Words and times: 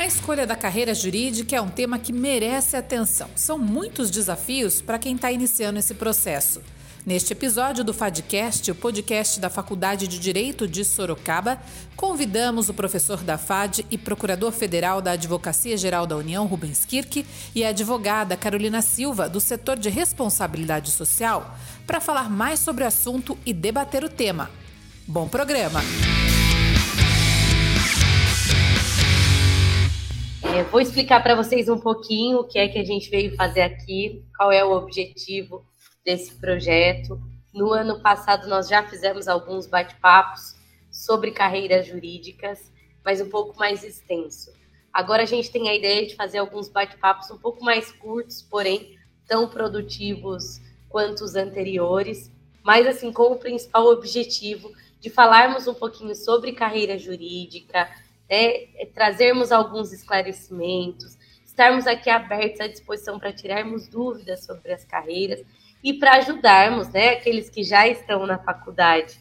A 0.00 0.06
escolha 0.06 0.46
da 0.46 0.56
carreira 0.56 0.94
jurídica 0.94 1.54
é 1.54 1.60
um 1.60 1.68
tema 1.68 1.98
que 1.98 2.10
merece 2.10 2.74
atenção. 2.74 3.28
São 3.36 3.58
muitos 3.58 4.10
desafios 4.10 4.80
para 4.80 4.98
quem 4.98 5.14
está 5.14 5.30
iniciando 5.30 5.78
esse 5.78 5.92
processo. 5.92 6.62
Neste 7.04 7.34
episódio 7.34 7.84
do 7.84 7.92
FADcast, 7.92 8.70
o 8.70 8.74
podcast 8.74 9.38
da 9.38 9.50
Faculdade 9.50 10.08
de 10.08 10.18
Direito 10.18 10.66
de 10.66 10.86
Sorocaba, 10.86 11.60
convidamos 11.96 12.70
o 12.70 12.74
professor 12.74 13.18
da 13.22 13.36
FAD 13.36 13.84
e 13.90 13.98
procurador 13.98 14.52
federal 14.52 15.02
da 15.02 15.10
Advocacia 15.10 15.76
Geral 15.76 16.06
da 16.06 16.16
União, 16.16 16.46
Rubens 16.46 16.86
Kirk, 16.86 17.26
e 17.54 17.62
a 17.62 17.68
advogada 17.68 18.38
Carolina 18.38 18.80
Silva, 18.80 19.28
do 19.28 19.38
setor 19.38 19.78
de 19.78 19.90
responsabilidade 19.90 20.92
social, 20.92 21.58
para 21.86 22.00
falar 22.00 22.30
mais 22.30 22.58
sobre 22.58 22.84
o 22.84 22.86
assunto 22.86 23.36
e 23.44 23.52
debater 23.52 24.02
o 24.02 24.08
tema. 24.08 24.50
Bom 25.06 25.28
programa! 25.28 25.82
É, 30.52 30.64
vou 30.64 30.80
explicar 30.80 31.22
para 31.22 31.36
vocês 31.36 31.68
um 31.68 31.78
pouquinho 31.78 32.40
o 32.40 32.44
que 32.44 32.58
é 32.58 32.66
que 32.66 32.78
a 32.78 32.84
gente 32.84 33.08
veio 33.08 33.36
fazer 33.36 33.62
aqui, 33.62 34.24
qual 34.36 34.50
é 34.50 34.64
o 34.64 34.72
objetivo 34.72 35.64
desse 36.04 36.34
projeto. 36.34 37.20
No 37.54 37.72
ano 37.72 38.00
passado, 38.00 38.48
nós 38.48 38.68
já 38.68 38.82
fizemos 38.82 39.28
alguns 39.28 39.68
bate-papos 39.68 40.56
sobre 40.90 41.30
carreiras 41.30 41.86
jurídicas, 41.86 42.72
mas 43.04 43.20
um 43.20 43.28
pouco 43.28 43.56
mais 43.56 43.84
extenso. 43.84 44.52
Agora 44.92 45.22
a 45.22 45.26
gente 45.26 45.52
tem 45.52 45.68
a 45.68 45.74
ideia 45.74 46.04
de 46.04 46.16
fazer 46.16 46.38
alguns 46.38 46.68
bate-papos 46.68 47.30
um 47.30 47.38
pouco 47.38 47.64
mais 47.64 47.92
curtos, 47.92 48.42
porém 48.42 48.98
tão 49.28 49.48
produtivos 49.48 50.60
quanto 50.88 51.22
os 51.22 51.36
anteriores, 51.36 52.28
mas 52.64 52.88
assim 52.88 53.12
com 53.12 53.32
o 53.32 53.38
principal 53.38 53.86
objetivo 53.86 54.72
de 54.98 55.08
falarmos 55.10 55.68
um 55.68 55.74
pouquinho 55.74 56.14
sobre 56.16 56.52
carreira 56.52 56.98
jurídica, 56.98 57.88
né, 58.30 58.66
trazermos 58.94 59.50
alguns 59.50 59.92
esclarecimentos, 59.92 61.18
estarmos 61.44 61.86
aqui 61.86 62.08
abertos 62.08 62.60
à 62.60 62.68
disposição 62.68 63.18
para 63.18 63.32
tirarmos 63.32 63.88
dúvidas 63.88 64.44
sobre 64.44 64.72
as 64.72 64.84
carreiras 64.84 65.44
e 65.82 65.94
para 65.94 66.14
ajudarmos 66.14 66.88
né, 66.90 67.10
aqueles 67.10 67.50
que 67.50 67.64
já 67.64 67.88
estão 67.88 68.26
na 68.26 68.38
faculdade 68.38 69.18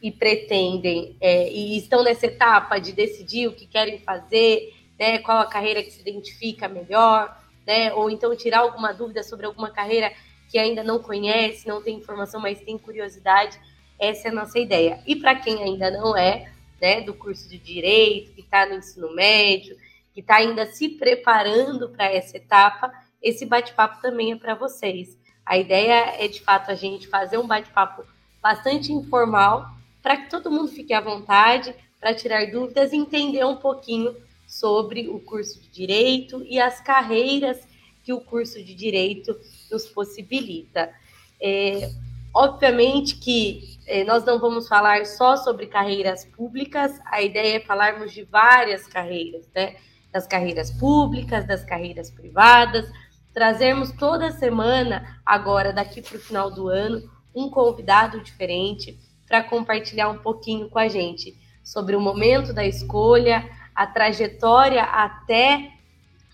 e 0.00 0.12
pretendem 0.12 1.16
é, 1.20 1.50
e 1.50 1.76
estão 1.76 2.04
nessa 2.04 2.26
etapa 2.26 2.78
de 2.78 2.92
decidir 2.92 3.48
o 3.48 3.52
que 3.52 3.66
querem 3.66 3.98
fazer, 3.98 4.72
né, 4.98 5.18
qual 5.18 5.38
a 5.38 5.46
carreira 5.46 5.82
que 5.82 5.90
se 5.90 6.00
identifica 6.00 6.68
melhor, 6.68 7.36
né, 7.66 7.92
ou 7.92 8.08
então 8.08 8.36
tirar 8.36 8.60
alguma 8.60 8.92
dúvida 8.92 9.22
sobre 9.22 9.46
alguma 9.46 9.70
carreira 9.70 10.12
que 10.48 10.58
ainda 10.58 10.84
não 10.84 11.00
conhece, 11.00 11.66
não 11.66 11.82
tem 11.82 11.96
informação, 11.96 12.40
mas 12.40 12.60
tem 12.60 12.78
curiosidade. 12.78 13.58
Essa 13.98 14.28
é 14.28 14.30
a 14.30 14.34
nossa 14.34 14.58
ideia. 14.58 15.00
E 15.06 15.16
para 15.16 15.34
quem 15.34 15.62
ainda 15.62 15.90
não 15.90 16.16
é, 16.16 16.52
né, 16.80 17.00
do 17.00 17.14
curso 17.14 17.48
de 17.48 17.58
direito, 17.58 18.32
que 18.32 18.40
está 18.40 18.66
no 18.66 18.74
ensino 18.74 19.14
médio, 19.14 19.76
que 20.12 20.20
está 20.20 20.36
ainda 20.36 20.66
se 20.66 20.88
preparando 20.88 21.88
para 21.88 22.06
essa 22.06 22.36
etapa, 22.36 22.92
esse 23.22 23.44
bate-papo 23.44 24.00
também 24.00 24.32
é 24.32 24.36
para 24.36 24.54
vocês. 24.54 25.16
A 25.44 25.58
ideia 25.58 26.14
é 26.22 26.28
de 26.28 26.40
fato 26.40 26.70
a 26.70 26.74
gente 26.74 27.08
fazer 27.08 27.38
um 27.38 27.46
bate-papo 27.46 28.04
bastante 28.40 28.92
informal 28.92 29.70
para 30.02 30.16
que 30.16 30.30
todo 30.30 30.50
mundo 30.50 30.68
fique 30.68 30.92
à 30.92 31.00
vontade 31.00 31.74
para 31.98 32.14
tirar 32.14 32.50
dúvidas 32.50 32.92
e 32.92 32.96
entender 32.96 33.44
um 33.44 33.56
pouquinho 33.56 34.14
sobre 34.46 35.08
o 35.08 35.18
curso 35.18 35.60
de 35.60 35.68
direito 35.68 36.44
e 36.46 36.60
as 36.60 36.80
carreiras 36.80 37.66
que 38.04 38.12
o 38.12 38.20
curso 38.20 38.62
de 38.62 38.74
direito 38.74 39.34
nos 39.70 39.86
possibilita. 39.86 40.92
É, 41.40 41.90
obviamente 42.34 43.16
que 43.16 43.78
é, 43.86 44.02
nós 44.02 44.24
não 44.24 44.40
vamos 44.40 44.66
falar 44.66 45.06
só 45.06 45.36
sobre 45.36 45.66
carreiras 45.66 46.24
públicas, 46.24 46.98
a 47.06 47.22
ideia 47.22 47.58
é 47.58 47.60
falarmos 47.60 48.12
de 48.12 48.24
várias 48.24 48.86
carreiras, 48.86 49.48
né? 49.54 49.76
Das 50.12 50.26
carreiras 50.26 50.70
públicas, 50.70 51.46
das 51.46 51.64
carreiras 51.64 52.10
privadas, 52.10 52.90
trazermos 53.32 53.92
toda 53.92 54.32
semana, 54.32 55.20
agora 55.24 55.72
daqui 55.72 56.00
para 56.02 56.16
o 56.16 56.20
final 56.20 56.50
do 56.50 56.68
ano, 56.68 57.02
um 57.34 57.50
convidado 57.50 58.20
diferente 58.20 58.98
para 59.26 59.42
compartilhar 59.42 60.08
um 60.08 60.18
pouquinho 60.18 60.68
com 60.68 60.78
a 60.78 60.88
gente 60.88 61.36
sobre 61.62 61.96
o 61.96 62.00
momento 62.00 62.52
da 62.52 62.64
escolha, 62.64 63.48
a 63.74 63.86
trajetória 63.86 64.82
até 64.82 65.72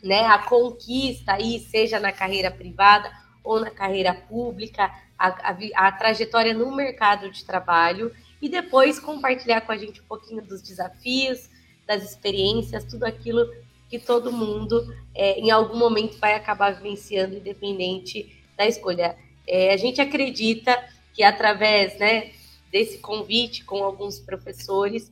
né, 0.02 0.26
a 0.26 0.38
conquista 0.38 1.32
aí, 1.32 1.58
seja 1.58 1.98
na 1.98 2.12
carreira 2.12 2.50
privada 2.50 3.10
ou 3.42 3.60
na 3.60 3.70
carreira 3.70 4.14
pública, 4.14 4.90
a, 5.18 5.28
a, 5.50 5.88
a 5.88 5.92
trajetória 5.92 6.54
no 6.54 6.74
mercado 6.74 7.30
de 7.30 7.44
trabalho 7.44 8.12
e 8.40 8.48
depois 8.48 8.98
compartilhar 8.98 9.60
com 9.62 9.72
a 9.72 9.76
gente 9.76 10.00
um 10.00 10.04
pouquinho 10.04 10.42
dos 10.42 10.62
desafios, 10.62 11.50
das 11.86 12.02
experiências, 12.02 12.84
tudo 12.84 13.04
aquilo 13.04 13.46
que 13.88 13.98
todo 13.98 14.32
mundo 14.32 14.94
é, 15.14 15.38
em 15.38 15.50
algum 15.50 15.76
momento 15.76 16.18
vai 16.18 16.34
acabar 16.34 16.74
vivenciando, 16.74 17.36
independente 17.36 18.40
da 18.56 18.66
escolha. 18.66 19.16
É, 19.46 19.72
a 19.72 19.76
gente 19.76 20.00
acredita 20.00 20.78
que 21.12 21.22
através 21.22 21.98
né, 21.98 22.30
desse 22.70 22.98
convite 22.98 23.64
com 23.64 23.82
alguns 23.82 24.20
professores 24.20 25.10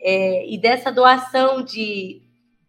é, 0.00 0.48
e 0.48 0.56
dessa 0.58 0.90
doação 0.90 1.62
de, 1.62 2.22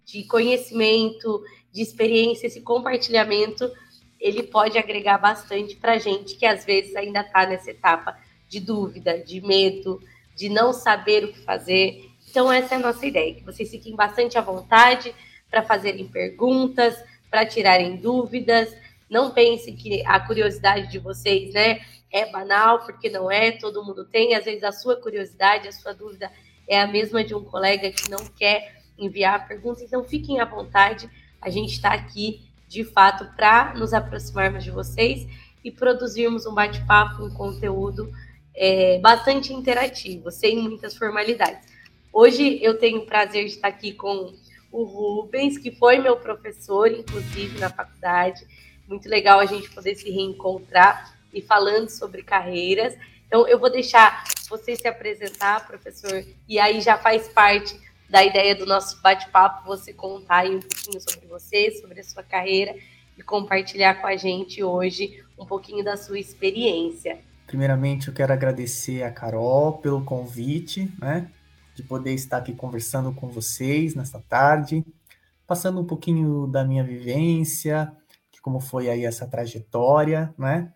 de 0.06 0.24
conhecimento, 0.26 1.42
de 1.72 1.82
experiência, 1.82 2.48
esse 2.48 2.62
compartilhamento, 2.62 3.72
ele 4.20 4.44
pode 4.44 4.78
agregar 4.78 5.18
bastante 5.18 5.76
para 5.76 5.98
gente 5.98 6.36
que 6.36 6.46
às 6.46 6.66
vezes 6.66 6.96
ainda 6.96 7.22
está 7.22 7.46
nessa 7.46 7.72
etapa 7.72 8.18
de 8.48 8.60
dúvida, 8.60 9.20
de 9.20 9.42
medo, 9.42 10.02
de 10.36 10.50
não 10.50 10.74
saber 10.74 11.26
o 11.26 11.34
que 11.34 11.40
fazer. 11.40 12.10
Então, 12.30 12.52
essa 12.52 12.76
é 12.76 12.78
a 12.78 12.82
nossa 12.82 13.06
ideia, 13.06 13.34
que 13.34 13.44
vocês 13.44 13.70
fiquem 13.70 13.96
bastante 13.96 14.38
à 14.38 14.42
vontade 14.42 15.14
para 15.50 15.64
fazerem 15.64 16.08
perguntas, 16.08 16.96
para 17.30 17.46
tirarem 17.46 17.98
dúvidas. 17.98 18.76
Não 19.10 19.32
pense 19.32 19.72
que 19.74 20.06
a 20.06 20.20
curiosidade 20.20 20.92
de 20.92 21.00
vocês 21.00 21.54
né, 21.54 21.82
é 22.12 22.30
banal, 22.32 22.80
porque 22.80 23.10
não 23.10 23.30
é, 23.30 23.52
todo 23.52 23.84
mundo 23.84 24.06
tem. 24.06 24.36
Às 24.36 24.46
vezes 24.46 24.64
a 24.64 24.72
sua 24.72 24.96
curiosidade, 24.96 25.68
a 25.68 25.72
sua 25.72 25.94
dúvida 25.94 26.32
é 26.68 26.80
a 26.80 26.88
mesma 26.88 27.24
de 27.24 27.34
um 27.34 27.44
colega 27.44 27.92
que 27.92 28.10
não 28.10 28.26
quer 28.38 28.82
enviar 28.98 29.48
perguntas. 29.48 29.84
Então, 29.84 30.04
fiquem 30.04 30.40
à 30.40 30.46
vontade, 30.46 31.10
a 31.42 31.50
gente 31.50 31.72
está 31.74 31.94
aqui 31.94 32.47
de 32.68 32.84
fato 32.84 33.26
para 33.36 33.74
nos 33.76 33.94
aproximarmos 33.94 34.64
de 34.64 34.72
vocês 34.72 35.28
e 35.64 35.72
produzirmos 35.72 36.46
um 36.46 36.54
bate-papo, 36.54 37.24
um 37.24 37.30
conteúdo 37.30 38.12
é, 38.56 39.00
bastante 39.00 39.54
interativo, 39.54 40.32
sem 40.32 40.58
muitas 40.58 40.96
formalidades. 40.96 41.68
Hoje 42.12 42.60
eu 42.64 42.78
tenho 42.78 43.00
o 43.00 43.06
prazer 43.06 43.46
de 43.46 43.52
estar 43.52 43.68
aqui 43.68 43.94
com 43.94 44.34
o 44.72 44.84
Rubens, 44.84 45.58
que 45.58 45.72
foi 45.72 46.00
meu 46.00 46.18
professor, 46.18 46.92
inclusive, 46.92 47.60
na 47.60 47.70
faculdade. 47.70 48.46
Muito 48.88 49.08
legal 49.08 49.40
a 49.40 49.46
gente 49.46 49.70
poder 49.70 49.96
se 49.96 50.10
reencontrar 50.10 51.16
e 51.34 51.42
falando 51.42 51.90
sobre 51.90 52.24
carreiras. 52.24 52.98
Então, 53.28 53.48
eu 53.48 53.60
vou 53.60 53.70
deixar 53.70 54.24
você 54.50 54.76
se 54.76 54.88
apresentar, 54.88 55.68
professor, 55.68 56.24
e 56.48 56.60
aí 56.60 56.82
já 56.82 56.98
faz 56.98 57.28
parte 57.28 57.78
da 58.10 58.24
ideia 58.24 58.56
do 58.56 58.66
nosso 58.66 59.02
bate-papo, 59.02 59.66
você 59.66 59.94
contar 59.94 60.38
aí 60.38 60.56
um 60.56 60.60
pouquinho 60.60 61.02
sobre 61.02 61.28
você, 61.28 61.72
sobre 61.72 62.00
a 62.00 62.04
sua 62.04 62.24
carreira 62.24 62.76
e 63.18 63.24
compartilhar 63.24 63.96
com 63.96 64.08
a 64.08 64.16
gente 64.16 64.64
hoje 64.64 65.24
um 65.38 65.46
pouquinho 65.46 65.84
da 65.84 65.98
sua 65.98 66.20
experiência. 66.20 67.20
Primeiramente, 67.46 68.08
eu 68.08 68.14
quero 68.14 68.34
agradecer 68.34 69.04
a 69.04 69.12
Carol 69.12 69.78
pelo 69.80 70.04
convite, 70.04 70.92
né, 71.00 71.30
de 71.76 71.84
poder 71.84 72.14
estar 72.14 72.38
aqui 72.38 72.54
conversando 72.54 73.14
com 73.14 73.30
vocês 73.30 73.96
nesta 73.96 74.20
tarde, 74.20 74.86
passando 75.46 75.80
um 75.80 75.86
pouquinho 75.86 76.48
da 76.48 76.64
minha 76.64 76.84
vivência, 76.84 77.92
de 78.32 78.42
como 78.42 78.60
foi 78.60 78.90
aí 78.90 79.06
essa 79.06 79.28
trajetória, 79.28 80.34
né, 80.38 80.74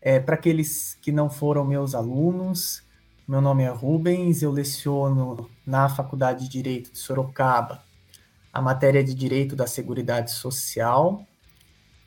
é, 0.00 0.20
para 0.20 0.34
aqueles 0.34 0.94
que 1.02 1.12
não 1.12 1.28
foram 1.28 1.64
meus 1.64 1.94
alunos, 1.94 2.82
meu 3.28 3.42
nome 3.42 3.62
é 3.62 3.68
Rubens, 3.68 4.40
eu 4.40 4.50
leciono 4.50 5.50
na 5.66 5.86
Faculdade 5.86 6.44
de 6.44 6.48
Direito 6.48 6.90
de 6.90 6.98
Sorocaba 6.98 7.84
a 8.50 8.62
matéria 8.62 9.04
de 9.04 9.14
Direito 9.14 9.54
da 9.54 9.66
Seguridade 9.66 10.30
Social 10.30 11.26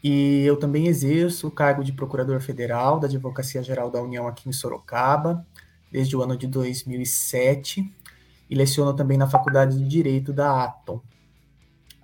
e 0.03 0.41
eu 0.43 0.57
também 0.57 0.87
exerço 0.87 1.47
o 1.47 1.51
cargo 1.51 1.83
de 1.83 1.93
Procurador 1.93 2.41
Federal 2.41 2.99
da 2.99 3.05
Advocacia 3.05 3.61
Geral 3.61 3.91
da 3.91 4.01
União 4.01 4.27
aqui 4.27 4.49
em 4.49 4.51
Sorocaba 4.51 5.45
desde 5.91 6.17
o 6.17 6.23
ano 6.23 6.35
de 6.35 6.47
2007 6.47 7.87
e 8.49 8.55
leciono 8.55 8.91
também 8.95 9.15
na 9.15 9.29
Faculdade 9.29 9.77
de 9.77 9.87
Direito 9.87 10.33
da 10.33 10.63
Atom. 10.63 10.99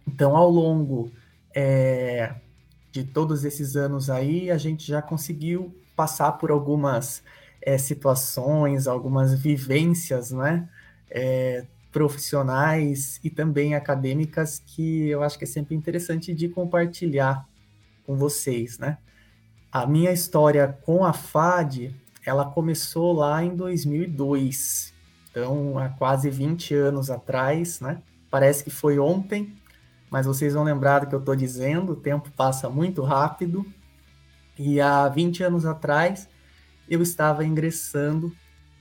Então, 0.08 0.38
ao 0.38 0.48
longo 0.48 1.12
é, 1.56 2.36
de 2.92 3.04
todos 3.04 3.44
esses 3.44 3.76
anos 3.76 4.12
aí, 4.12 4.52
a 4.52 4.60
gente 4.60 4.86
já 4.86 5.02
conseguiu 5.02 5.76
passar 5.96 6.34
por 6.34 6.52
algumas 6.52 7.24
é, 7.68 7.78
situações, 7.78 8.88
algumas 8.88 9.38
vivências, 9.38 10.32
né? 10.32 10.70
É, 11.12 11.66
profissionais 11.92 13.20
e 13.22 13.30
também 13.30 13.76
acadêmicas 13.76 14.64
que 14.66 15.10
eu 15.10 15.22
acho 15.22 15.38
que 15.38 15.44
é 15.44 15.48
sempre 15.48 15.76
interessante 15.76 16.34
de 16.34 16.48
compartilhar 16.48 17.46
com 18.06 18.16
vocês, 18.16 18.80
né? 18.80 18.98
A 19.70 19.86
minha 19.86 20.14
história 20.14 20.78
com 20.86 21.04
a 21.04 21.12
FAD, 21.12 21.94
ela 22.26 22.46
começou 22.46 23.12
lá 23.12 23.44
em 23.44 23.54
2002, 23.54 24.94
então 25.30 25.78
há 25.78 25.90
quase 25.90 26.30
20 26.30 26.74
anos 26.74 27.10
atrás, 27.10 27.82
né? 27.82 28.02
Parece 28.32 28.64
que 28.64 28.70
foi 28.70 28.98
ontem, 28.98 29.54
mas 30.10 30.26
vocês 30.26 30.54
vão 30.54 30.64
lembrar 30.64 31.00
do 31.00 31.08
que 31.08 31.16
eu 31.16 31.20
estou 31.20 31.36
dizendo, 31.36 31.92
o 31.92 31.98
tempo 31.98 32.32
passa 32.32 32.70
muito 32.70 33.02
rápido. 33.04 33.66
E 34.58 34.80
há 34.80 35.08
20 35.10 35.44
anos 35.44 35.66
atrás, 35.66 36.28
eu 36.90 37.02
estava 37.02 37.46
ingressando 37.46 38.36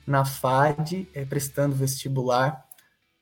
na 0.07 0.25
FAD, 0.25 1.09
é, 1.13 1.25
prestando 1.25 1.75
vestibular 1.75 2.65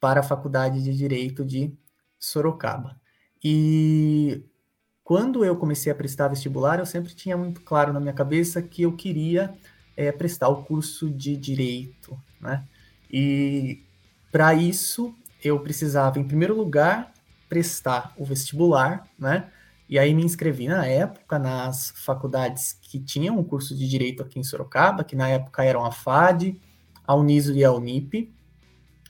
para 0.00 0.20
a 0.20 0.22
Faculdade 0.22 0.82
de 0.82 0.94
Direito 0.94 1.44
de 1.44 1.72
Sorocaba. 2.18 3.00
E 3.42 4.44
quando 5.02 5.44
eu 5.44 5.56
comecei 5.56 5.90
a 5.90 5.94
prestar 5.94 6.28
vestibular, 6.28 6.78
eu 6.78 6.86
sempre 6.86 7.14
tinha 7.14 7.36
muito 7.36 7.60
claro 7.62 7.92
na 7.92 8.00
minha 8.00 8.12
cabeça 8.12 8.62
que 8.62 8.82
eu 8.82 8.96
queria 8.96 9.54
é, 9.96 10.10
prestar 10.12 10.48
o 10.48 10.64
curso 10.64 11.10
de 11.10 11.36
Direito, 11.36 12.18
né? 12.40 12.64
E 13.10 13.82
para 14.32 14.54
isso, 14.54 15.14
eu 15.42 15.60
precisava, 15.60 16.18
em 16.18 16.24
primeiro 16.24 16.56
lugar, 16.56 17.12
prestar 17.48 18.12
o 18.16 18.24
vestibular, 18.24 19.08
né? 19.18 19.50
E 19.88 19.98
aí 19.98 20.14
me 20.14 20.24
inscrevi 20.24 20.66
na 20.66 20.86
época 20.86 21.38
nas 21.38 21.90
faculdades 21.90 22.72
que 22.80 22.98
tinham 22.98 23.38
o 23.38 23.44
curso 23.44 23.76
de 23.76 23.88
direito 23.88 24.22
aqui 24.22 24.38
em 24.38 24.44
Sorocaba, 24.44 25.04
que 25.04 25.14
na 25.14 25.28
época 25.28 25.62
eram 25.62 25.84
a 25.84 25.92
FAD, 25.92 26.58
a 27.06 27.14
Uniso 27.14 27.54
e 27.54 27.62
a 27.62 27.72
Unip. 27.72 28.32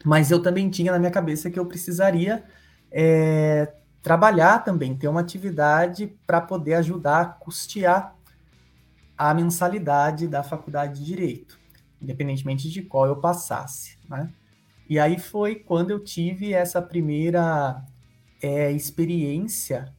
Mas 0.04 0.30
eu 0.30 0.42
também 0.42 0.68
tinha 0.68 0.92
na 0.92 0.98
minha 0.98 1.10
cabeça 1.10 1.50
que 1.50 1.58
eu 1.58 1.66
precisaria 1.66 2.44
é, 2.90 3.72
trabalhar 4.02 4.64
também, 4.64 4.96
ter 4.96 5.08
uma 5.08 5.20
atividade 5.20 6.14
para 6.26 6.40
poder 6.40 6.74
ajudar 6.74 7.20
a 7.20 7.26
custear 7.26 8.14
a 9.16 9.32
mensalidade 9.32 10.26
da 10.26 10.42
faculdade 10.42 10.98
de 10.98 11.04
direito, 11.06 11.58
independentemente 12.02 12.68
de 12.68 12.82
qual 12.82 13.06
eu 13.06 13.16
passasse, 13.16 13.96
né? 14.08 14.30
E 14.88 14.98
aí 14.98 15.18
foi 15.18 15.54
quando 15.54 15.90
eu 15.90 16.00
tive 16.00 16.52
essa 16.52 16.82
primeira 16.82 17.82
é, 18.42 18.70
experiência 18.72 19.90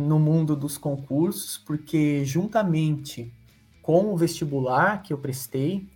no 0.00 0.18
mundo 0.18 0.56
dos 0.56 0.78
concursos, 0.78 1.58
porque 1.58 2.24
juntamente 2.24 3.32
com 3.82 4.12
o 4.12 4.16
vestibular 4.16 5.02
que 5.02 5.12
eu 5.12 5.18
prestei 5.18 5.86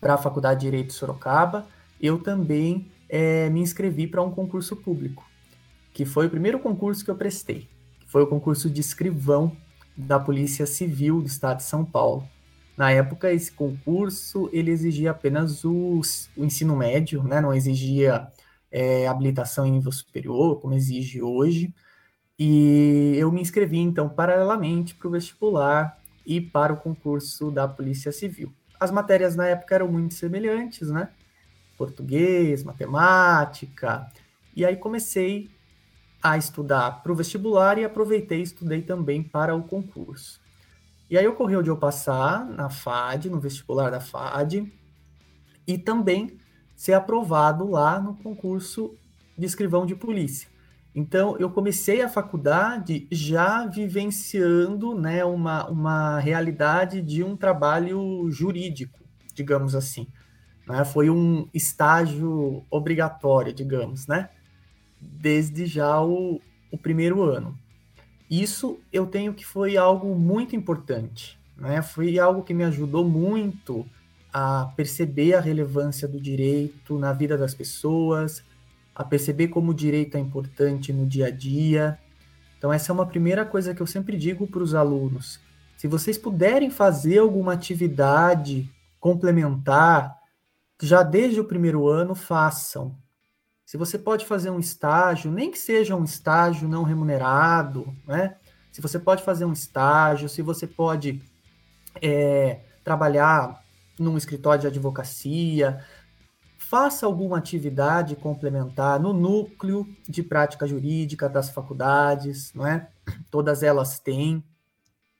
para 0.00 0.14
a 0.14 0.18
Faculdade 0.18 0.60
de 0.60 0.66
Direito 0.66 0.88
de 0.88 0.94
Sorocaba, 0.94 1.66
eu 2.00 2.18
também 2.18 2.90
é, 3.08 3.48
me 3.50 3.60
inscrevi 3.60 4.06
para 4.06 4.22
um 4.22 4.30
concurso 4.30 4.74
público, 4.74 5.24
que 5.92 6.04
foi 6.04 6.26
o 6.26 6.30
primeiro 6.30 6.58
concurso 6.58 7.04
que 7.04 7.10
eu 7.10 7.16
prestei. 7.16 7.68
Foi 8.06 8.22
o 8.22 8.26
concurso 8.26 8.68
de 8.68 8.80
escrivão 8.80 9.56
da 9.96 10.18
Polícia 10.18 10.66
Civil 10.66 11.20
do 11.20 11.26
Estado 11.26 11.58
de 11.58 11.64
São 11.64 11.84
Paulo. 11.84 12.28
Na 12.76 12.90
época, 12.90 13.32
esse 13.32 13.52
concurso 13.52 14.48
ele 14.52 14.70
exigia 14.70 15.10
apenas 15.10 15.64
o, 15.64 16.00
o 16.36 16.44
ensino 16.44 16.74
médio, 16.74 17.22
né? 17.22 17.40
não 17.40 17.54
exigia 17.54 18.28
é, 18.70 19.06
habilitação 19.06 19.66
em 19.66 19.72
nível 19.72 19.92
superior, 19.92 20.60
como 20.60 20.74
exige 20.74 21.22
hoje. 21.22 21.72
E 22.44 23.14
eu 23.16 23.30
me 23.30 23.40
inscrevi, 23.40 23.78
então, 23.78 24.08
paralelamente 24.08 24.96
para 24.96 25.06
o 25.06 25.12
vestibular 25.12 25.96
e 26.26 26.40
para 26.40 26.72
o 26.72 26.76
concurso 26.76 27.52
da 27.52 27.68
Polícia 27.68 28.10
Civil. 28.10 28.52
As 28.80 28.90
matérias 28.90 29.36
na 29.36 29.46
época 29.46 29.76
eram 29.76 29.86
muito 29.86 30.14
semelhantes, 30.14 30.90
né? 30.90 31.10
Português, 31.78 32.64
matemática. 32.64 34.10
E 34.56 34.66
aí 34.66 34.74
comecei 34.74 35.52
a 36.20 36.36
estudar 36.36 37.04
para 37.04 37.12
o 37.12 37.14
vestibular 37.14 37.78
e 37.78 37.84
aproveitei 37.84 38.40
e 38.40 38.42
estudei 38.42 38.82
também 38.82 39.22
para 39.22 39.54
o 39.54 39.62
concurso. 39.62 40.40
E 41.08 41.16
aí 41.16 41.28
ocorreu 41.28 41.62
de 41.62 41.70
eu 41.70 41.76
passar 41.76 42.44
na 42.44 42.68
FAD, 42.68 43.30
no 43.30 43.38
vestibular 43.38 43.88
da 43.88 44.00
FAD, 44.00 44.66
e 45.64 45.78
também 45.78 46.40
ser 46.74 46.94
aprovado 46.94 47.70
lá 47.70 48.00
no 48.00 48.16
concurso 48.16 48.96
de 49.38 49.46
escrivão 49.46 49.86
de 49.86 49.94
polícia. 49.94 50.51
Então, 50.94 51.36
eu 51.38 51.48
comecei 51.48 52.02
a 52.02 52.08
faculdade 52.08 53.06
já 53.10 53.66
vivenciando 53.66 54.94
né, 54.94 55.24
uma, 55.24 55.66
uma 55.68 56.18
realidade 56.18 57.00
de 57.00 57.24
um 57.24 57.34
trabalho 57.34 58.30
jurídico, 58.30 59.00
digamos 59.34 59.74
assim. 59.74 60.06
Né? 60.66 60.84
Foi 60.84 61.08
um 61.08 61.48
estágio 61.54 62.64
obrigatório, 62.70 63.52
digamos, 63.52 64.06
né? 64.06 64.28
Desde 65.00 65.66
já 65.66 66.00
o, 66.02 66.40
o 66.70 66.78
primeiro 66.78 67.22
ano. 67.22 67.58
Isso 68.30 68.78
eu 68.92 69.06
tenho 69.06 69.34
que 69.34 69.44
foi 69.44 69.76
algo 69.76 70.14
muito 70.14 70.54
importante, 70.54 71.38
né? 71.56 71.82
Foi 71.82 72.18
algo 72.18 72.42
que 72.42 72.54
me 72.54 72.64
ajudou 72.64 73.06
muito 73.06 73.86
a 74.32 74.72
perceber 74.76 75.34
a 75.34 75.40
relevância 75.40 76.08
do 76.08 76.20
direito 76.20 76.98
na 76.98 77.12
vida 77.12 77.36
das 77.36 77.54
pessoas, 77.54 78.42
a 78.94 79.04
perceber 79.04 79.48
como 79.48 79.70
o 79.70 79.74
direito 79.74 80.16
é 80.16 80.20
importante 80.20 80.92
no 80.92 81.06
dia 81.06 81.26
a 81.26 81.30
dia. 81.30 81.98
Então, 82.58 82.72
essa 82.72 82.92
é 82.92 82.94
uma 82.94 83.06
primeira 83.06 83.44
coisa 83.44 83.74
que 83.74 83.80
eu 83.80 83.86
sempre 83.86 84.16
digo 84.16 84.46
para 84.46 84.62
os 84.62 84.74
alunos. 84.74 85.40
Se 85.76 85.88
vocês 85.88 86.16
puderem 86.16 86.70
fazer 86.70 87.18
alguma 87.18 87.54
atividade 87.54 88.70
complementar, 89.00 90.16
já 90.80 91.02
desde 91.02 91.40
o 91.40 91.44
primeiro 91.44 91.88
ano, 91.88 92.14
façam. 92.14 92.96
Se 93.64 93.76
você 93.76 93.98
pode 93.98 94.26
fazer 94.26 94.50
um 94.50 94.60
estágio, 94.60 95.30
nem 95.30 95.50
que 95.50 95.58
seja 95.58 95.96
um 95.96 96.04
estágio 96.04 96.68
não 96.68 96.82
remunerado, 96.82 97.92
né? 98.06 98.36
Se 98.70 98.80
você 98.80 98.98
pode 98.98 99.22
fazer 99.22 99.44
um 99.44 99.52
estágio, 99.52 100.28
se 100.28 100.40
você 100.42 100.66
pode 100.66 101.22
é, 102.00 102.60
trabalhar 102.84 103.62
num 103.98 104.16
escritório 104.16 104.62
de 104.62 104.66
advocacia, 104.66 105.84
faça 106.72 107.04
alguma 107.04 107.36
atividade 107.36 108.16
complementar 108.16 108.98
no 108.98 109.12
núcleo 109.12 109.86
de 110.08 110.22
prática 110.22 110.66
jurídica 110.66 111.28
das 111.28 111.50
faculdades, 111.50 112.50
não 112.54 112.66
é? 112.66 112.88
Todas 113.30 113.62
elas 113.62 113.98
têm. 113.98 114.42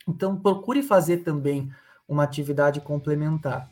Então, 0.09 0.35
procure 0.35 0.83
fazer 0.83 1.19
também 1.19 1.71
uma 2.09 2.25
atividade 2.25 2.81
complementar. 2.81 3.71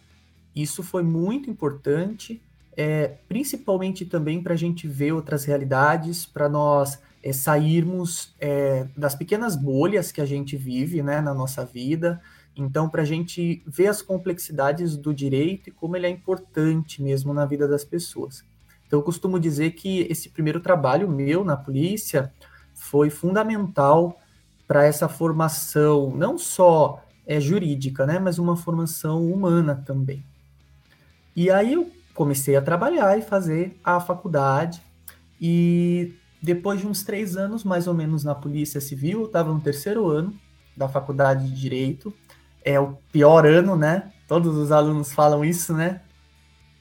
Isso 0.55 0.83
foi 0.83 1.03
muito 1.03 1.49
importante 1.49 2.43
é, 2.77 3.09
principalmente 3.27 4.05
também 4.05 4.43
para 4.43 4.53
a 4.53 4.59
gente 4.59 4.87
ver 4.87 5.13
outras 5.13 5.47
realidades, 5.47 6.27
para 6.27 6.51
nós 6.51 7.01
é, 7.23 7.33
sairmos 7.33 8.35
é, 8.39 8.89
das 8.95 9.15
pequenas 9.15 9.57
bolhas 9.57 10.13
que 10.13 10.21
a 10.21 10.27
gente 10.27 10.55
vive 10.55 11.03
né, 11.03 11.23
na 11.23 11.33
nossa 11.33 11.65
vida. 11.65 12.21
Então, 12.57 12.89
para 12.89 13.03
a 13.03 13.05
gente 13.05 13.63
ver 13.67 13.87
as 13.87 14.03
complexidades 14.03 14.97
do 14.97 15.15
direito 15.15 15.69
e 15.69 15.73
como 15.73 15.97
ele 15.97 16.07
é 16.07 16.11
importante 16.11 17.03
mesmo 17.03 17.33
na 17.33 17.47
vida 17.47 17.67
das 17.67 17.85
pessoas. 17.85 18.45
Então, 18.87 18.99
eu 18.99 19.05
costumo 19.05 19.39
dizer 19.39 19.71
que 19.73 20.01
esse 20.11 20.29
primeiro 20.29 20.61
trabalho 20.61 21.09
meu 21.09 21.45
na 21.45 21.57
polícia 21.57 22.33
foi 22.75 23.09
fundamental 23.09 24.19
para 24.67 24.85
essa 24.85 25.09
formação, 25.09 26.15
não 26.17 26.39
só 26.39 27.05
é, 27.27 27.41
jurídica, 27.41 28.07
né, 28.07 28.19
mas 28.19 28.39
uma 28.39 28.57
formação 28.57 29.31
humana 29.31 29.83
também. 29.87 30.25
E 31.35 31.51
aí 31.51 31.75
eu 31.75 31.91
comecei 32.15 32.57
a 32.57 32.63
trabalhar 32.63 33.19
e 33.19 33.23
fazer 33.23 33.79
a 33.85 34.01
faculdade. 34.01 34.83
E 35.41 36.15
depois 36.43 36.81
de 36.81 36.87
uns 36.87 37.03
três 37.03 37.37
anos, 37.37 37.65
mais 37.65 37.87
ou 37.87 37.95
menos, 37.95 38.25
na 38.25 38.35
Polícia 38.35 38.81
Civil, 38.81 39.21
eu 39.21 39.27
estava 39.27 39.53
no 39.53 39.61
terceiro 39.61 40.09
ano 40.09 40.35
da 40.77 40.89
faculdade 40.89 41.49
de 41.49 41.61
Direito. 41.61 42.13
É 42.65 42.79
o 42.79 42.99
pior 43.13 43.47
ano, 43.47 43.77
né? 43.77 44.13
Todos 44.29 44.57
os 44.57 44.71
alunos 44.71 45.13
falam 45.13 45.45
isso, 45.45 45.75
né? 45.75 46.01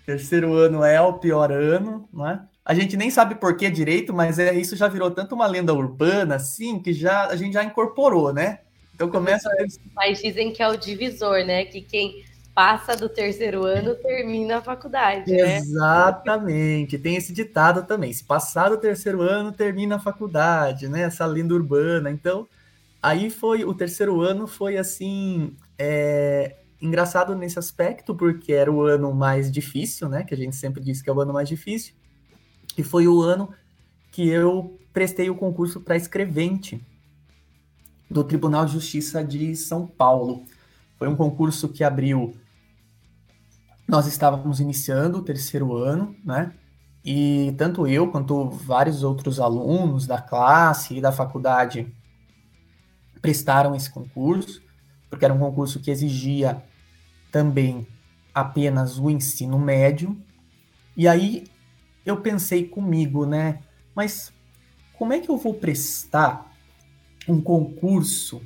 Terceiro 0.06 0.54
ano 0.54 0.84
é 0.84 1.00
o 1.02 1.14
pior 1.14 1.52
ano, 1.52 2.08
né? 2.14 2.42
A 2.66 2.74
gente 2.74 2.96
nem 2.96 3.10
sabe 3.10 3.36
por 3.36 3.58
que 3.58 3.70
direito, 3.70 4.14
mas 4.14 4.38
é, 4.38 4.54
isso 4.54 4.76
já 4.76 4.88
virou 4.88 5.10
tanto 5.10 5.34
uma 5.34 5.48
lenda 5.48 5.74
urbana, 5.74 6.36
assim, 6.36 6.80
que 6.80 6.94
já 6.94 7.26
a 7.26 7.36
gente 7.36 7.54
já 7.54 7.64
incorporou, 7.64 8.32
né? 8.32 8.60
Então 8.94 9.10
começa. 9.10 9.50
Mas 9.96 10.22
dizem 10.22 10.52
que 10.52 10.62
é 10.62 10.68
o 10.68 10.78
divisor, 10.78 11.46
né? 11.46 11.66
Que 11.66 11.82
quem 11.82 12.24
passa 12.54 12.96
do 12.96 13.08
terceiro 13.08 13.64
ano, 13.64 13.96
termina 13.96 14.58
a 14.58 14.62
faculdade. 14.62 15.32
Né? 15.32 15.58
Exatamente, 15.58 16.98
tem 16.98 17.16
esse 17.16 17.32
ditado 17.32 17.84
também. 17.84 18.12
Se 18.12 18.24
passar 18.24 18.70
do 18.70 18.78
terceiro 18.78 19.22
ano, 19.22 19.52
termina 19.52 19.96
a 19.96 20.00
faculdade, 20.00 20.90
né? 20.90 21.04
Essa 21.04 21.26
lenda 21.26 21.54
urbana. 21.54 22.12
Então, 22.12 22.46
aí 23.02 23.30
foi 23.30 23.64
o 23.64 23.74
terceiro 23.74 24.22
ano 24.22 24.46
foi 24.46 24.78
assim 24.78 25.56
é, 25.80 26.58
engraçado 26.82 27.34
nesse 27.36 27.58
aspecto, 27.58 28.14
porque 28.14 28.52
era 28.52 28.72
o 28.72 28.82
ano 28.84 29.14
mais 29.14 29.50
difícil, 29.52 30.10
né? 30.10 30.24
Que 30.24 30.34
a 30.34 30.38
gente 30.38 30.56
sempre 30.56 30.84
diz 30.84 31.02
que 31.02 31.10
é 31.10 31.14
o 31.14 31.22
ano 31.22 31.34
mais 31.34 31.48
difícil. 31.48 31.96
E 32.78 32.84
foi 32.84 33.08
o 33.08 33.22
ano 33.22 33.50
que 34.12 34.28
eu 34.28 34.78
prestei 34.92 35.30
o 35.30 35.36
concurso 35.36 35.80
para 35.80 35.96
escrevente 35.96 36.86
do 38.12 38.24
Tribunal 38.24 38.66
de 38.66 38.74
Justiça 38.74 39.24
de 39.24 39.56
São 39.56 39.88
Paulo. 39.88 40.44
Foi 40.98 41.08
um 41.08 41.16
concurso 41.16 41.70
que 41.70 41.84
abriu 41.84 42.36
nós 43.88 44.06
estávamos 44.06 44.60
iniciando 44.60 45.18
o 45.18 45.24
terceiro 45.24 45.76
ano, 45.76 46.16
né? 46.24 46.54
E 47.04 47.56
tanto 47.58 47.88
eu 47.88 48.12
quanto 48.12 48.50
vários 48.50 49.02
outros 49.04 49.40
alunos 49.40 50.06
da 50.06 50.22
classe 50.22 50.96
e 50.96 51.02
da 51.02 51.12
faculdade 51.12 51.92
prestaram 53.20 53.74
esse 53.74 53.90
concurso, 53.90 54.62
porque 55.10 55.26
era 55.26 55.34
um 55.34 55.40
concurso 55.40 55.80
que 55.80 55.92
exigia 55.92 56.64
também 57.32 57.88
apenas 58.34 58.98
o 59.00 59.10
ensino 59.10 59.58
médio. 59.58 60.18
E 60.96 61.08
aí 61.08 61.46
eu 62.06 62.22
pensei 62.22 62.68
comigo, 62.68 63.26
né? 63.26 63.60
Mas 63.96 64.32
como 64.98 65.14
é 65.14 65.20
que 65.20 65.30
eu 65.30 65.38
vou 65.38 65.54
prestar 65.54 66.52
um 67.28 67.42
concurso 67.42 68.42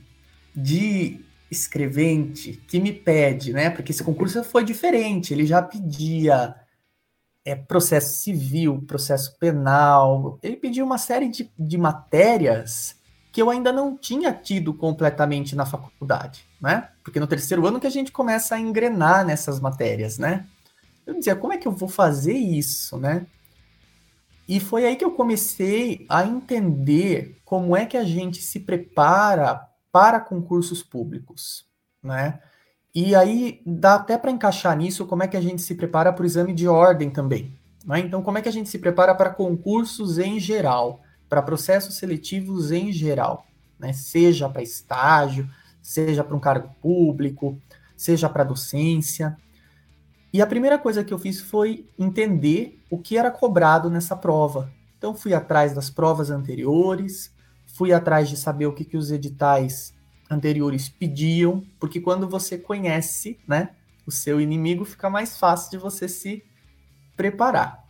de 0.55 1.21
escrevente 1.49 2.53
que 2.67 2.79
me 2.79 2.91
pede, 2.91 3.53
né? 3.53 3.69
Porque 3.69 3.91
esse 3.91 4.03
concurso 4.03 4.43
foi 4.43 4.63
diferente, 4.63 5.33
ele 5.33 5.45
já 5.45 5.61
pedia 5.61 6.55
é, 7.45 7.55
processo 7.55 8.21
civil, 8.21 8.83
processo 8.87 9.37
penal, 9.37 10.39
ele 10.41 10.55
pediu 10.55 10.85
uma 10.85 10.97
série 10.97 11.29
de, 11.29 11.51
de 11.57 11.77
matérias 11.77 12.95
que 13.31 13.41
eu 13.41 13.49
ainda 13.49 13.71
não 13.71 13.97
tinha 13.97 14.31
tido 14.31 14.73
completamente 14.73 15.55
na 15.55 15.65
faculdade, 15.65 16.47
né? 16.63 16.87
Porque 17.03 17.19
no 17.19 17.27
terceiro 17.27 17.67
ano 17.67 17.77
que 17.77 17.85
a 17.85 17.89
gente 17.89 18.09
começa 18.09 18.55
a 18.55 18.59
engrenar 18.59 19.25
nessas 19.25 19.59
matérias, 19.59 20.17
né? 20.17 20.47
Eu 21.05 21.13
dizia, 21.15 21.35
como 21.35 21.51
é 21.51 21.57
que 21.57 21.67
eu 21.67 21.73
vou 21.73 21.89
fazer 21.89 22.31
isso, 22.31 22.97
né? 22.97 23.27
E 24.47 24.61
foi 24.61 24.85
aí 24.85 24.95
que 24.95 25.03
eu 25.03 25.11
comecei 25.11 26.05
a 26.07 26.25
entender 26.25 27.41
como 27.43 27.75
é 27.75 27.85
que 27.85 27.97
a 27.97 28.05
gente 28.05 28.41
se 28.41 28.61
prepara 28.61 29.67
para 29.91 30.21
concursos 30.21 30.81
públicos, 30.81 31.65
né? 32.01 32.39
E 32.95 33.13
aí 33.13 33.61
dá 33.65 33.95
até 33.95 34.17
para 34.17 34.31
encaixar 34.31 34.77
nisso 34.77 35.05
como 35.05 35.23
é 35.23 35.27
que 35.27 35.35
a 35.35 35.41
gente 35.41 35.61
se 35.61 35.75
prepara 35.75 36.13
para 36.13 36.23
o 36.23 36.25
exame 36.25 36.53
de 36.53 36.67
ordem 36.67 37.09
também. 37.09 37.59
Né? 37.85 37.99
Então, 37.99 38.21
como 38.21 38.37
é 38.37 38.41
que 38.41 38.47
a 38.47 38.51
gente 38.51 38.69
se 38.69 38.79
prepara 38.79 39.13
para 39.13 39.31
concursos 39.31 40.17
em 40.17 40.39
geral, 40.39 41.01
para 41.27 41.41
processos 41.41 41.95
seletivos 41.95 42.71
em 42.71 42.89
geral, 42.93 43.45
né? 43.77 43.91
Seja 43.91 44.47
para 44.47 44.61
estágio, 44.61 45.49
seja 45.83 46.23
para 46.23 46.35
um 46.35 46.39
cargo 46.39 46.73
público, 46.81 47.61
seja 47.95 48.29
para 48.29 48.45
docência. 48.45 49.37
E 50.31 50.41
a 50.41 50.47
primeira 50.47 50.79
coisa 50.79 51.03
que 51.03 51.13
eu 51.13 51.19
fiz 51.19 51.41
foi 51.41 51.85
entender 51.99 52.81
o 52.89 52.97
que 52.97 53.17
era 53.17 53.29
cobrado 53.29 53.89
nessa 53.89 54.15
prova. 54.15 54.71
Então 54.97 55.13
fui 55.13 55.33
atrás 55.33 55.73
das 55.75 55.89
provas 55.89 56.31
anteriores, 56.31 57.31
fui 57.67 57.91
atrás 57.91 58.29
de 58.29 58.37
saber 58.37 58.65
o 58.65 58.73
que, 58.73 58.85
que 58.85 58.97
os 58.97 59.11
editais 59.11 59.93
anteriores 60.31 60.87
pediam, 60.87 61.63
porque 61.79 61.99
quando 61.99 62.27
você 62.27 62.57
conhece, 62.57 63.37
né, 63.47 63.71
o 64.07 64.11
seu 64.11 64.39
inimigo, 64.39 64.85
fica 64.85 65.09
mais 65.09 65.37
fácil 65.37 65.71
de 65.71 65.77
você 65.77 66.07
se 66.07 66.43
preparar. 67.15 67.83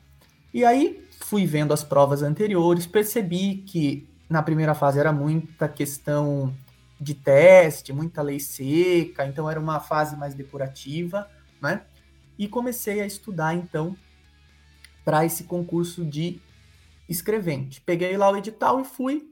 E 0.54 0.66
aí 0.66 1.08
fui 1.22 1.46
vendo 1.46 1.74
as 1.74 1.84
provas 1.84 2.22
anteriores, 2.22 2.86
percebi 2.86 3.58
que 3.58 4.10
na 4.30 4.42
primeira 4.42 4.74
fase 4.74 5.00
era 5.00 5.14
muita 5.14 5.70
questão 5.70 6.54
de 7.00 7.14
teste, 7.14 7.92
muita 7.92 8.22
lei 8.22 8.40
seca, 8.40 9.26
então 9.26 9.50
era 9.50 9.60
uma 9.60 9.80
fase 9.80 10.16
mais 10.16 10.34
depurativa, 10.34 11.30
né? 11.62 11.86
e 12.38 12.48
comecei 12.48 13.02
a 13.02 13.06
estudar 13.06 13.54
então 13.54 13.96
para 15.04 15.26
esse 15.26 15.44
concurso 15.44 16.06
de 16.06 16.42
escrevente. 17.08 17.82
Peguei 17.82 18.16
lá 18.18 18.30
o 18.32 18.38
edital 18.38 18.80
e 18.80 18.86
fui 18.86 19.30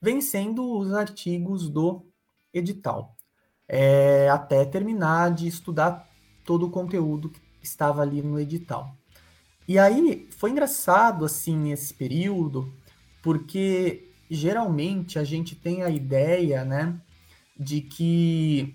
vencendo 0.00 0.78
os 0.78 0.92
artigos 0.92 1.68
do 1.68 2.04
edital, 2.52 3.16
é, 3.66 4.28
até 4.28 4.64
terminar 4.64 5.32
de 5.32 5.46
estudar 5.46 6.08
todo 6.44 6.66
o 6.66 6.70
conteúdo 6.70 7.30
que 7.30 7.40
estava 7.62 8.02
ali 8.02 8.22
no 8.22 8.38
edital. 8.38 8.96
E 9.66 9.78
aí 9.78 10.28
foi 10.30 10.50
engraçado 10.50 11.24
assim 11.24 11.56
nesse 11.56 11.92
período, 11.92 12.72
porque 13.22 14.12
geralmente 14.30 15.18
a 15.18 15.24
gente 15.24 15.54
tem 15.54 15.82
a 15.82 15.90
ideia, 15.90 16.64
né, 16.64 16.94
de 17.58 17.80
que 17.80 18.74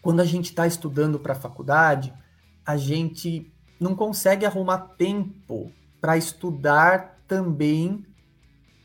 quando 0.00 0.20
a 0.20 0.24
gente 0.24 0.46
está 0.46 0.66
estudando 0.66 1.18
para 1.18 1.32
a 1.32 1.40
faculdade, 1.40 2.12
a 2.66 2.76
gente 2.76 3.52
não 3.78 3.94
consegue 3.94 4.44
arrumar 4.44 4.78
tempo 4.96 5.72
para 6.00 6.16
estudar 6.16 7.22
também 7.28 8.04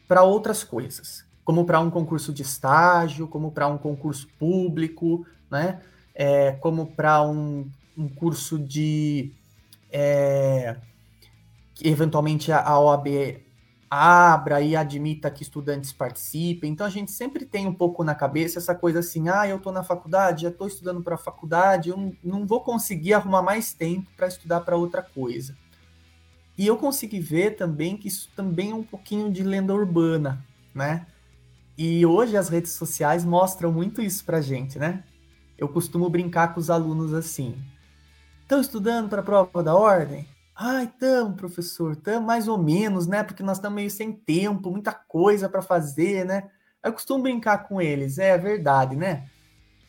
para 0.07 0.23
outras 0.23 0.63
coisas, 0.63 1.25
como 1.43 1.65
para 1.65 1.79
um 1.79 1.89
concurso 1.89 2.31
de 2.31 2.43
estágio, 2.43 3.27
como 3.27 3.51
para 3.51 3.67
um 3.67 3.77
concurso 3.77 4.27
público, 4.39 5.25
né? 5.49 5.81
É, 6.13 6.51
como 6.53 6.87
para 6.87 7.21
um, 7.21 7.69
um, 7.95 8.07
curso 8.07 8.57
de 8.57 9.33
é, 9.91 10.77
eventualmente 11.83 12.51
a 12.51 12.79
OAB 12.79 13.07
abra 13.89 14.61
e 14.61 14.75
admita 14.75 15.31
que 15.31 15.43
estudantes 15.43 15.93
participem. 15.93 16.71
Então 16.71 16.85
a 16.85 16.89
gente 16.89 17.11
sempre 17.11 17.45
tem 17.45 17.67
um 17.67 17.73
pouco 17.73 18.03
na 18.03 18.13
cabeça 18.13 18.59
essa 18.59 18.75
coisa 18.75 18.99
assim: 18.99 19.29
ah, 19.29 19.47
eu 19.47 19.57
estou 19.57 19.71
na 19.71 19.83
faculdade, 19.83 20.43
já 20.43 20.49
estou 20.49 20.67
estudando 20.67 21.01
para 21.01 21.15
a 21.15 21.19
faculdade, 21.19 21.89
eu 21.89 22.15
não 22.23 22.45
vou 22.45 22.61
conseguir 22.61 23.13
arrumar 23.13 23.41
mais 23.41 23.73
tempo 23.73 24.09
para 24.15 24.27
estudar 24.27 24.61
para 24.61 24.75
outra 24.75 25.01
coisa. 25.01 25.55
E 26.57 26.65
eu 26.65 26.77
consegui 26.77 27.19
ver 27.19 27.55
também 27.55 27.95
que 27.95 28.07
isso 28.07 28.29
também 28.35 28.71
é 28.71 28.75
um 28.75 28.83
pouquinho 28.83 29.31
de 29.31 29.43
lenda 29.43 29.73
urbana, 29.73 30.43
né? 30.73 31.05
E 31.77 32.03
hoje 32.05 32.35
as 32.35 32.49
redes 32.49 32.71
sociais 32.71 33.23
mostram 33.23 33.71
muito 33.71 34.01
isso 34.01 34.25
para 34.25 34.41
gente, 34.41 34.79
né? 34.79 35.03
Eu 35.57 35.67
costumo 35.67 36.09
brincar 36.09 36.53
com 36.53 36.59
os 36.59 36.69
alunos 36.69 37.13
assim: 37.13 37.55
estão 38.41 38.59
estudando 38.59 39.09
para 39.09 39.21
a 39.21 39.23
prova 39.23 39.63
da 39.63 39.75
ordem? 39.75 40.27
Ai, 40.59 40.85
estamos, 40.85 41.35
professor, 41.35 41.91
estamos 41.91 42.25
mais 42.25 42.47
ou 42.47 42.57
menos, 42.57 43.05
né? 43.05 43.21
Porque 43.21 43.43
nós 43.43 43.57
estamos 43.57 43.75
meio 43.75 43.91
sem 43.91 44.11
tempo, 44.11 44.71
muita 44.71 44.91
coisa 44.91 45.47
para 45.47 45.61
fazer, 45.61 46.25
né? 46.25 46.49
Eu 46.83 46.91
costumo 46.93 47.21
brincar 47.21 47.67
com 47.67 47.79
eles, 47.79 48.17
é 48.17 48.35
verdade, 48.39 48.95
né? 48.95 49.29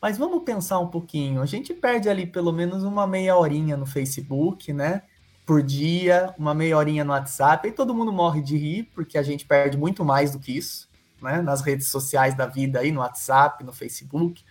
Mas 0.00 0.18
vamos 0.18 0.44
pensar 0.44 0.78
um 0.78 0.88
pouquinho. 0.88 1.40
A 1.40 1.46
gente 1.46 1.72
perde 1.72 2.10
ali 2.10 2.26
pelo 2.26 2.52
menos 2.52 2.84
uma 2.84 3.06
meia 3.06 3.34
horinha 3.34 3.78
no 3.78 3.86
Facebook, 3.86 4.70
né? 4.74 5.04
Por 5.46 5.62
dia, 5.62 6.34
uma 6.38 6.52
meia 6.52 6.76
horinha 6.76 7.02
no 7.02 7.12
WhatsApp, 7.12 7.66
e 7.66 7.72
todo 7.72 7.94
mundo 7.94 8.12
morre 8.12 8.42
de 8.42 8.58
rir, 8.58 8.90
porque 8.94 9.16
a 9.16 9.22
gente 9.22 9.46
perde 9.46 9.78
muito 9.78 10.04
mais 10.04 10.32
do 10.32 10.38
que 10.38 10.54
isso, 10.54 10.86
né? 11.22 11.40
Nas 11.40 11.62
redes 11.62 11.88
sociais 11.88 12.34
da 12.36 12.44
vida 12.44 12.80
aí, 12.80 12.92
no 12.92 13.00
WhatsApp, 13.00 13.64
no 13.64 13.72
Facebook. 13.72 14.44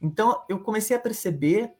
Então, 0.00 0.42
eu 0.48 0.58
comecei 0.58 0.96
a 0.96 1.00
perceber 1.00 1.70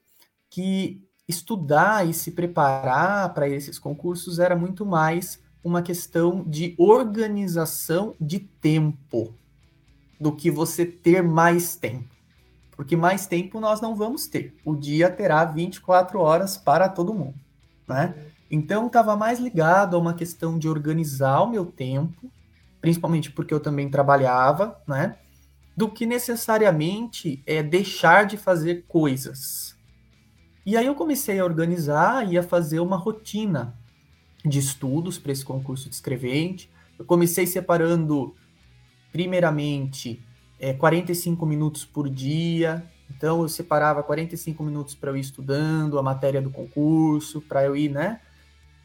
que 0.48 1.02
estudar 1.28 2.08
e 2.08 2.12
se 2.12 2.32
preparar 2.32 3.32
para 3.32 3.48
esses 3.48 3.78
concursos 3.78 4.38
era 4.38 4.56
muito 4.56 4.84
mais 4.84 5.40
uma 5.62 5.82
questão 5.82 6.42
de 6.44 6.74
organização 6.76 8.14
de 8.20 8.40
tempo 8.40 9.34
do 10.20 10.32
que 10.32 10.50
você 10.50 10.84
ter 10.84 11.22
mais 11.22 11.76
tempo. 11.76 12.12
Porque 12.72 12.96
mais 12.96 13.26
tempo 13.26 13.60
nós 13.60 13.80
não 13.80 13.94
vamos 13.94 14.26
ter. 14.26 14.56
O 14.64 14.74
dia 14.74 15.10
terá 15.10 15.44
24 15.44 16.18
horas 16.18 16.56
para 16.56 16.88
todo 16.88 17.14
mundo, 17.14 17.38
né? 17.86 18.14
Então 18.50 18.86
estava 18.86 19.16
mais 19.16 19.38
ligado 19.38 19.96
a 19.96 19.98
uma 19.98 20.14
questão 20.14 20.58
de 20.58 20.68
organizar 20.68 21.42
o 21.42 21.50
meu 21.50 21.66
tempo, 21.66 22.30
principalmente 22.80 23.30
porque 23.30 23.54
eu 23.54 23.60
também 23.60 23.88
trabalhava, 23.88 24.80
né? 24.86 25.16
Do 25.76 25.88
que 25.88 26.04
necessariamente 26.04 27.42
é 27.46 27.62
deixar 27.62 28.26
de 28.26 28.36
fazer 28.36 28.84
coisas 28.88 29.71
e 30.64 30.76
aí 30.76 30.86
eu 30.86 30.94
comecei 30.94 31.40
a 31.40 31.44
organizar 31.44 32.30
e 32.30 32.38
a 32.38 32.42
fazer 32.42 32.80
uma 32.80 32.96
rotina 32.96 33.76
de 34.44 34.58
estudos 34.58 35.18
para 35.18 35.32
esse 35.32 35.44
concurso 35.44 35.88
de 35.88 35.94
escrevente. 35.94 36.70
Eu 36.98 37.04
comecei 37.04 37.46
separando, 37.46 38.34
primeiramente, 39.10 40.24
é, 40.58 40.72
45 40.72 41.44
minutos 41.44 41.84
por 41.84 42.08
dia. 42.08 42.84
Então 43.10 43.42
eu 43.42 43.48
separava 43.48 44.02
45 44.02 44.62
minutos 44.62 44.94
para 44.94 45.10
eu 45.10 45.16
ir 45.16 45.20
estudando 45.20 45.98
a 45.98 46.02
matéria 46.02 46.40
do 46.40 46.50
concurso, 46.50 47.40
para 47.40 47.64
eu 47.64 47.76
ir, 47.76 47.90
né, 47.90 48.20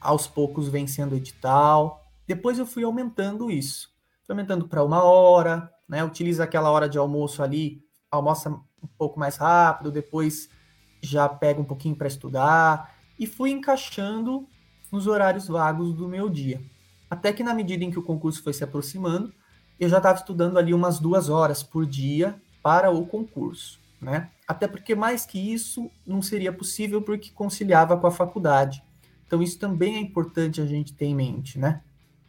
aos 0.02 0.28
poucos 0.28 0.68
vencendo 0.68 1.14
o 1.14 1.16
edital. 1.16 2.04
Depois 2.28 2.58
eu 2.58 2.66
fui 2.66 2.84
aumentando 2.84 3.52
isso. 3.52 3.90
Fui 4.26 4.34
aumentando 4.34 4.68
para 4.68 4.84
uma 4.84 5.04
hora, 5.04 5.72
né? 5.88 6.04
Utiliza 6.04 6.44
aquela 6.44 6.70
hora 6.70 6.90
de 6.90 6.98
almoço 6.98 7.42
ali, 7.42 7.82
almoça 8.12 8.50
um 8.50 8.88
pouco 8.98 9.20
mais 9.20 9.38
rápido, 9.38 9.92
depois 9.92 10.50
já 11.02 11.28
pego 11.28 11.62
um 11.62 11.66
pouquinho 11.66 11.96
para 11.96 12.08
estudar 12.08 12.96
e 13.18 13.26
fui 13.26 13.52
encaixando 13.52 14.48
nos 14.92 15.08
horários 15.08 15.48
vagos 15.48 15.94
do 15.94 16.08
meu 16.08 16.30
dia. 16.30 16.62
Até 17.10 17.32
que 17.32 17.44
na 17.44 17.54
medida 17.54 17.84
em 17.84 17.92
que 17.92 18.00
o 18.00 18.04
concurso 18.04 18.44
foi 18.44 18.54
se 18.54 18.64
aproximando, 18.64 19.34
eu 19.80 19.88
já 19.88 19.98
estava 19.98 20.18
estudando 20.18 20.58
ali 20.58 20.74
umas 20.74 21.00
duas 21.00 21.30
horas 21.30 21.64
por 21.64 21.86
dia 21.86 22.36
para 22.62 22.92
o 22.92 23.06
concurso, 23.06 23.80
né? 24.02 24.30
Até 24.48 24.68
porque 24.68 24.96
mais 24.96 25.26
que 25.26 25.40
isso 25.40 25.90
não 26.06 26.22
seria 26.22 26.52
possível 26.52 27.02
porque 27.02 27.32
conciliava 27.32 27.98
com 27.98 28.08
a 28.08 28.12
faculdade. 28.12 28.84
Então 29.26 29.42
isso 29.42 29.60
também 29.60 29.96
é 29.96 30.00
importante 30.00 30.62
a 30.62 30.66
gente 30.66 30.94
ter 30.94 31.06
em 31.06 31.16
mente, 31.16 31.60
né? 31.60 31.82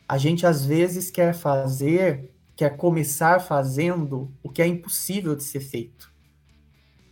A 0.09 0.19
gente 0.19 0.47
às 0.47 0.65
vezes 0.65 1.11
quer 1.11 1.35
fazer, 1.35 2.33
quer 2.57 2.77
começar 2.77 3.41
fazendo 3.41 4.33
o 4.43 4.49
que 4.49 4.63
é 4.63 4.67
impossível 4.67 5.35
de 5.35 5.45
ser 5.45 5.61
feito. 5.61 6.13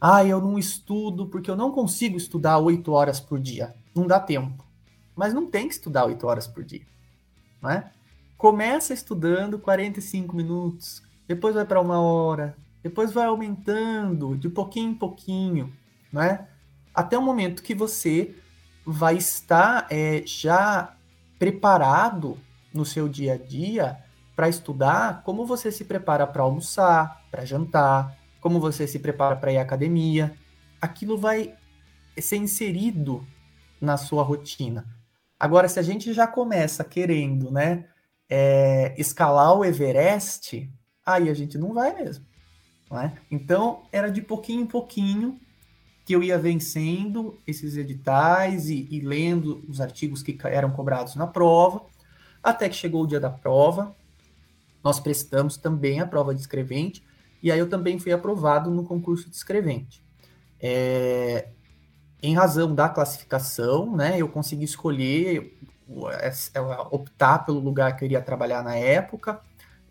Ah, 0.09 0.25
eu 0.25 0.41
não 0.41 0.57
estudo 0.57 1.27
porque 1.27 1.51
eu 1.51 1.57
não 1.57 1.73
consigo 1.73 2.17
estudar 2.17 2.59
oito 2.59 2.93
horas 2.93 3.19
por 3.19 3.41
dia. 3.41 3.75
Não 3.93 4.07
dá 4.07 4.21
tempo. 4.21 4.65
Mas 5.17 5.35
não 5.35 5.51
tem 5.51 5.67
que 5.67 5.75
estudar 5.75 6.05
oito 6.05 6.29
horas 6.29 6.47
por 6.47 6.63
dia. 6.63 6.87
Não 7.61 7.69
é? 7.69 7.91
Começa 8.39 8.95
estudando 8.95 9.59
45 9.59 10.37
minutos, 10.37 11.03
depois 11.27 11.57
vai 11.57 11.65
para 11.65 11.81
uma 11.81 11.99
hora, 11.99 12.57
depois 12.85 13.11
vai 13.11 13.27
aumentando 13.27 14.37
de 14.37 14.49
pouquinho 14.49 14.93
em 14.93 14.95
pouquinho, 14.95 15.73
não 16.13 16.23
é? 16.23 16.47
Até 16.95 17.19
o 17.19 17.23
momento 17.23 17.61
que 17.61 17.75
você 17.75 18.37
vai 18.87 19.17
estar 19.17 19.89
é, 19.91 20.23
já 20.25 20.95
preparado 21.37 22.39
no 22.73 22.85
seu 22.85 23.09
dia 23.09 23.35
a 23.35 23.37
dia 23.37 23.99
para 24.37 24.49
estudar 24.49 25.25
como 25.25 25.45
você 25.45 25.73
se 25.73 25.85
prepara 25.85 26.29
para 26.29 26.45
almoçar, 26.45 27.25
para 27.29 27.45
jantar, 27.45 28.17
como 28.47 28.61
você 28.61 28.87
se 28.87 29.01
prepara 29.01 29.35
para 29.35 29.53
ir 29.53 29.59
à 29.59 29.63
academia. 29.63 30.33
Aquilo 30.81 31.19
vai 31.19 31.57
ser 32.17 32.37
inserido 32.37 33.27
na 33.81 33.97
sua 33.97 34.23
rotina. 34.23 34.87
Agora, 35.37 35.69
se 35.69 35.81
a 35.81 35.83
gente 35.83 36.13
já 36.13 36.29
começa 36.29 36.85
querendo, 36.85 37.51
né, 37.51 37.87
é, 38.31 38.95
escalar 38.97 39.53
o 39.53 39.65
Everest, 39.65 40.71
aí 41.05 41.29
a 41.29 41.35
gente 41.35 41.59
não 41.59 41.75
vai 41.75 41.93
mesmo. 41.93 42.25
Não 42.89 43.01
é? 43.01 43.15
Então, 43.29 43.83
era 43.91 44.13
de 44.13 44.23
pouquinho 44.23 44.63
em 44.63 44.67
pouquinho 44.67 45.41
que 46.05 46.15
eu 46.15 46.23
ia 46.23 46.39
vencendo 46.39 47.43
esses 47.49 47.77
editais 47.77 48.71
e, 48.71 48.87
e 48.89 49.01
lendo 49.01 49.65
os 49.69 49.81
artigos 49.81 50.23
que 50.23 50.39
eram 50.45 50.71
cobrados 50.71 51.17
na 51.17 51.27
prova, 51.27 51.85
até 52.41 52.69
que 52.69 52.77
chegou 52.77 53.03
o 53.03 53.09
dia 53.09 53.19
da 53.19 53.29
prova. 53.29 53.93
Nós 54.85 55.01
prestamos 55.01 55.57
também 55.57 55.99
a 55.99 56.07
prova 56.07 56.33
de 56.33 56.41
escrevente, 56.41 57.05
e 57.47 57.53
aí 57.53 57.61
eu 57.61 57.69
também 57.69 57.97
fui 57.97 58.11
aprovado 58.11 58.73
no 58.73 58.83
concurso 58.83 59.31
de 59.31 59.37
escrevente. 59.37 60.03
É, 60.61 61.47
em 62.21 62.35
razão 62.35 62.75
da 62.75 62.89
classificação, 62.89 63.95
né, 63.95 64.21
eu 64.21 64.29
consegui 64.29 64.65
escolher, 64.65 65.57
optar 66.91 67.47
pelo 67.47 67.61
lugar 67.61 67.95
que 67.95 68.03
eu 68.03 68.07
iria 68.07 68.21
trabalhar 68.21 68.65
na 68.65 68.75
época, 68.75 69.41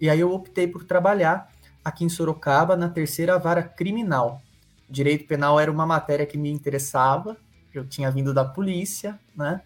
e 0.02 0.10
aí 0.10 0.20
eu 0.20 0.34
optei 0.34 0.68
por 0.68 0.84
trabalhar 0.84 1.50
aqui 1.82 2.04
em 2.04 2.10
Sorocaba 2.10 2.76
na 2.76 2.90
terceira 2.90 3.40
vara 3.40 3.64
criminal, 3.64 4.42
direito 4.90 5.26
penal 5.26 5.58
era 5.58 5.72
uma 5.72 5.86
matéria 5.86 6.26
que 6.26 6.38
me 6.38 6.52
interessava, 6.52 7.38
eu 7.74 7.88
tinha 7.88 8.12
vindo 8.12 8.34
da 8.34 8.44
polícia, 8.44 9.18
né? 9.34 9.62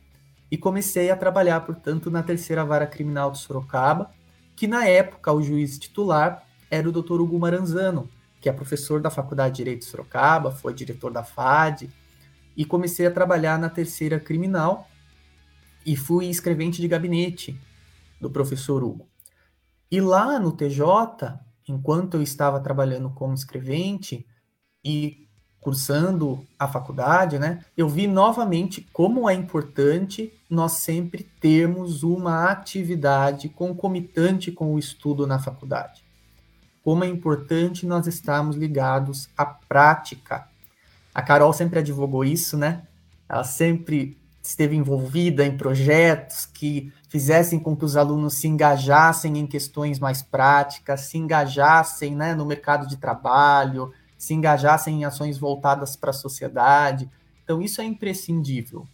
E 0.52 0.58
comecei 0.60 1.10
a 1.10 1.16
trabalhar, 1.16 1.60
portanto, 1.62 2.12
na 2.12 2.22
terceira 2.22 2.64
vara 2.64 2.86
criminal 2.86 3.32
de 3.32 3.40
Sorocaba, 3.40 4.12
que 4.56 4.68
na 4.68 4.86
época 4.86 5.34
o 5.34 5.42
juiz 5.42 5.80
titular 5.80 6.44
era 6.70 6.88
o 6.88 6.92
Dr. 6.92 7.22
Hugo 7.22 7.40
Maranzano, 7.40 8.10
que 8.40 8.50
é 8.50 8.54
professor 8.54 9.02
da 9.02 9.10
Faculdade 9.10 9.56
de 9.56 9.58
Direito 9.58 9.80
de 9.80 9.86
Sorocaba, 9.86 10.52
foi 10.52 10.74
diretor 10.74 11.12
da 11.12 11.24
FAD, 11.24 11.90
e 12.56 12.66
comecei 12.66 13.06
a 13.06 13.12
trabalhar 13.12 13.58
na 13.58 13.70
terceira 13.70 14.20
criminal 14.20 14.90
e 15.86 15.96
fui 15.96 16.28
escrevente 16.28 16.82
de 16.82 16.88
gabinete 16.88 17.60
do 18.20 18.30
professor 18.30 18.84
Hugo. 18.84 19.08
E 19.90 20.00
lá 20.02 20.40
no 20.40 20.52
TJ, 20.52 21.40
enquanto 21.68 22.16
eu 22.16 22.22
estava 22.22 22.60
trabalhando 22.60 23.10
como 23.10 23.34
escrevente, 23.34 24.26
e 24.84 25.28
cursando 25.60 26.46
a 26.58 26.68
faculdade, 26.68 27.38
né, 27.38 27.64
eu 27.76 27.90
vi 27.90 28.08
novamente 28.08 28.88
como 28.94 29.30
é 29.30 29.34
importante 29.34 30.34
nós 30.50 30.74
sempre 30.74 31.24
termos 31.40 32.02
uma 32.02 32.50
atividade 32.50 33.50
concomitante 33.50 34.52
com 34.52 34.74
o 34.74 34.80
estudo 34.80 35.28
na 35.28 35.38
faculdade. 35.38 36.04
Como 36.84 37.04
é 37.04 37.08
importante 37.08 37.86
nós 37.86 38.08
estarmos 38.08 38.56
ligados 38.56 39.30
à 39.38 39.46
prática. 39.46 40.48
A 41.14 41.22
Carol 41.22 41.52
sempre 41.54 41.80
advogou 41.80 42.24
isso, 42.24 42.58
né? 42.58 42.84
Ela 43.28 43.44
sempre 43.44 44.18
esteve 44.42 44.76
envolvida 44.76 45.46
em 45.46 45.56
projetos 45.56 46.46
que 46.46 46.92
fizessem 47.08 47.60
com 47.60 47.76
que 47.76 47.86
os 47.86 47.96
alunos 47.96 48.36
se 48.36 48.48
engajassem 48.48 49.38
em 49.38 49.46
questões 49.46 50.00
mais 50.00 50.22
práticas, 50.22 51.02
se 51.02 51.18
engajassem 51.18 52.16
né, 52.16 52.34
no 52.34 52.46
mercado 52.46 52.88
de 52.88 52.98
trabalho, 52.98 53.92
se 54.18 54.34
engajassem 54.34 55.02
em 55.02 55.06
ações 55.06 55.38
voltadas 55.38 55.96
para 55.96 56.10
a 56.10 56.14
sociedade. 56.14 57.10
Então, 57.44 57.62
isso 57.62 57.82
é 57.82 57.86
imprescindível. 57.86 58.88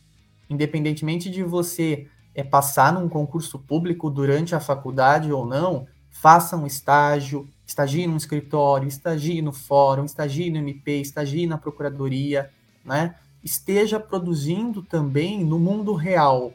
Independentemente 0.50 1.30
de 1.30 1.44
você 1.44 2.08
é, 2.34 2.44
passar 2.44 2.94
num 2.94 3.10
concurso 3.10 3.58
público 3.60 4.10
durante 4.10 4.54
a 4.54 4.60
faculdade 4.60 5.32
ou 5.32 5.46
não, 5.46 5.88
faça 6.10 6.56
um 6.56 6.68
estágio, 6.68 7.48
estagie 7.66 8.08
num 8.08 8.18
escritório, 8.18 8.88
estagie 8.88 9.42
no 9.42 9.52
fórum, 9.52 10.06
estagie 10.06 10.50
no 10.50 10.58
MP, 10.58 11.02
estagie 11.02 11.48
na 11.48 11.58
procuradoria, 11.58 12.52
né? 12.84 13.16
Esteja 13.44 14.00
produzindo 14.00 14.82
também 14.82 15.44
no 15.44 15.60
mundo 15.60 15.94
real. 15.94 16.54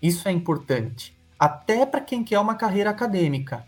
Isso 0.00 0.28
é 0.28 0.32
importante. 0.32 1.16
Até 1.38 1.84
para 1.86 2.00
quem 2.00 2.24
quer 2.24 2.38
uma 2.38 2.54
carreira 2.54 2.90
acadêmica. 2.90 3.64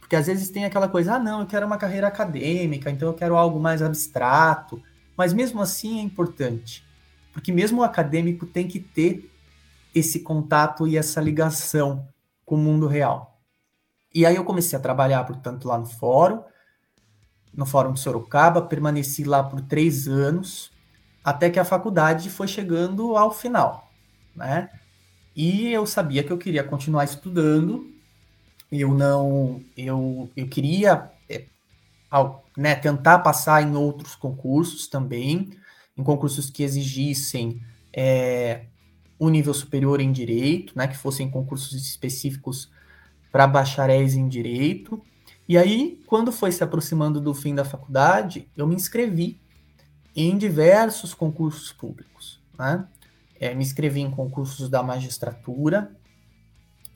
Porque 0.00 0.16
às 0.16 0.26
vezes 0.26 0.50
tem 0.50 0.64
aquela 0.64 0.88
coisa, 0.88 1.14
ah, 1.14 1.18
não, 1.18 1.40
eu 1.40 1.46
quero 1.46 1.66
uma 1.66 1.78
carreira 1.78 2.08
acadêmica, 2.08 2.90
então 2.90 3.08
eu 3.08 3.14
quero 3.14 3.36
algo 3.36 3.58
mais 3.58 3.82
abstrato. 3.82 4.82
Mas 5.16 5.32
mesmo 5.32 5.60
assim 5.60 5.98
é 5.98 6.02
importante. 6.02 6.84
Porque 7.32 7.50
mesmo 7.50 7.80
o 7.80 7.84
acadêmico 7.84 8.46
tem 8.46 8.68
que 8.68 8.78
ter 8.78 9.30
esse 9.94 10.20
contato 10.20 10.86
e 10.86 10.96
essa 10.96 11.20
ligação 11.20 12.06
com 12.44 12.56
o 12.56 12.58
mundo 12.58 12.86
real. 12.86 13.33
E 14.14 14.24
aí 14.24 14.36
eu 14.36 14.44
comecei 14.44 14.78
a 14.78 14.82
trabalhar, 14.82 15.24
portanto, 15.24 15.66
lá 15.66 15.76
no 15.76 15.86
fórum, 15.86 16.42
no 17.52 17.66
Fórum 17.66 17.92
de 17.92 18.00
Sorocaba, 18.00 18.62
permaneci 18.62 19.24
lá 19.24 19.42
por 19.42 19.60
três 19.60 20.08
anos, 20.08 20.70
até 21.22 21.48
que 21.48 21.58
a 21.58 21.64
faculdade 21.64 22.28
foi 22.28 22.46
chegando 22.46 23.16
ao 23.16 23.32
final, 23.32 23.90
né? 24.34 24.68
E 25.34 25.72
eu 25.72 25.86
sabia 25.86 26.22
que 26.22 26.32
eu 26.32 26.38
queria 26.38 26.62
continuar 26.62 27.04
estudando, 27.04 27.90
eu 28.70 28.94
não, 28.94 29.62
eu, 29.76 30.30
eu 30.36 30.48
queria 30.48 31.10
é, 31.28 31.46
ao, 32.10 32.44
né, 32.56 32.74
tentar 32.74 33.20
passar 33.20 33.62
em 33.62 33.74
outros 33.74 34.14
concursos 34.14 34.86
também, 34.86 35.50
em 35.96 36.02
concursos 36.02 36.50
que 36.50 36.62
exigissem 36.62 37.60
é, 37.92 38.66
um 39.18 39.28
nível 39.28 39.54
superior 39.54 40.00
em 40.00 40.12
direito, 40.12 40.76
né, 40.76 40.86
que 40.86 40.96
fossem 40.96 41.30
concursos 41.30 41.72
específicos 41.72 42.70
para 43.34 43.48
bacharéis 43.48 44.14
em 44.14 44.28
direito. 44.28 45.02
E 45.48 45.58
aí, 45.58 46.00
quando 46.06 46.30
foi 46.30 46.52
se 46.52 46.62
aproximando 46.62 47.20
do 47.20 47.34
fim 47.34 47.52
da 47.52 47.64
faculdade, 47.64 48.48
eu 48.56 48.64
me 48.64 48.76
inscrevi 48.76 49.40
em 50.14 50.38
diversos 50.38 51.12
concursos 51.12 51.72
públicos. 51.72 52.40
Né? 52.56 52.86
É, 53.40 53.52
me 53.52 53.64
inscrevi 53.64 54.02
em 54.02 54.10
concursos 54.12 54.68
da 54.68 54.84
magistratura, 54.84 55.90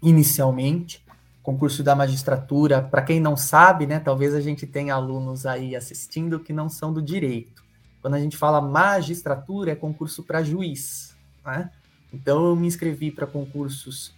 inicialmente, 0.00 1.04
concurso 1.42 1.82
da 1.82 1.96
magistratura, 1.96 2.82
para 2.82 3.02
quem 3.02 3.18
não 3.18 3.36
sabe, 3.36 3.84
né, 3.84 3.98
talvez 3.98 4.32
a 4.32 4.40
gente 4.40 4.64
tenha 4.64 4.94
alunos 4.94 5.44
aí 5.44 5.74
assistindo 5.74 6.38
que 6.38 6.52
não 6.52 6.68
são 6.68 6.92
do 6.92 7.02
direito. 7.02 7.64
Quando 8.00 8.14
a 8.14 8.20
gente 8.20 8.36
fala 8.36 8.60
magistratura, 8.60 9.72
é 9.72 9.74
concurso 9.74 10.22
para 10.22 10.44
juiz, 10.44 11.16
né? 11.44 11.68
Então 12.12 12.46
eu 12.46 12.54
me 12.54 12.68
inscrevi 12.68 13.10
para 13.10 13.26
concursos 13.26 14.14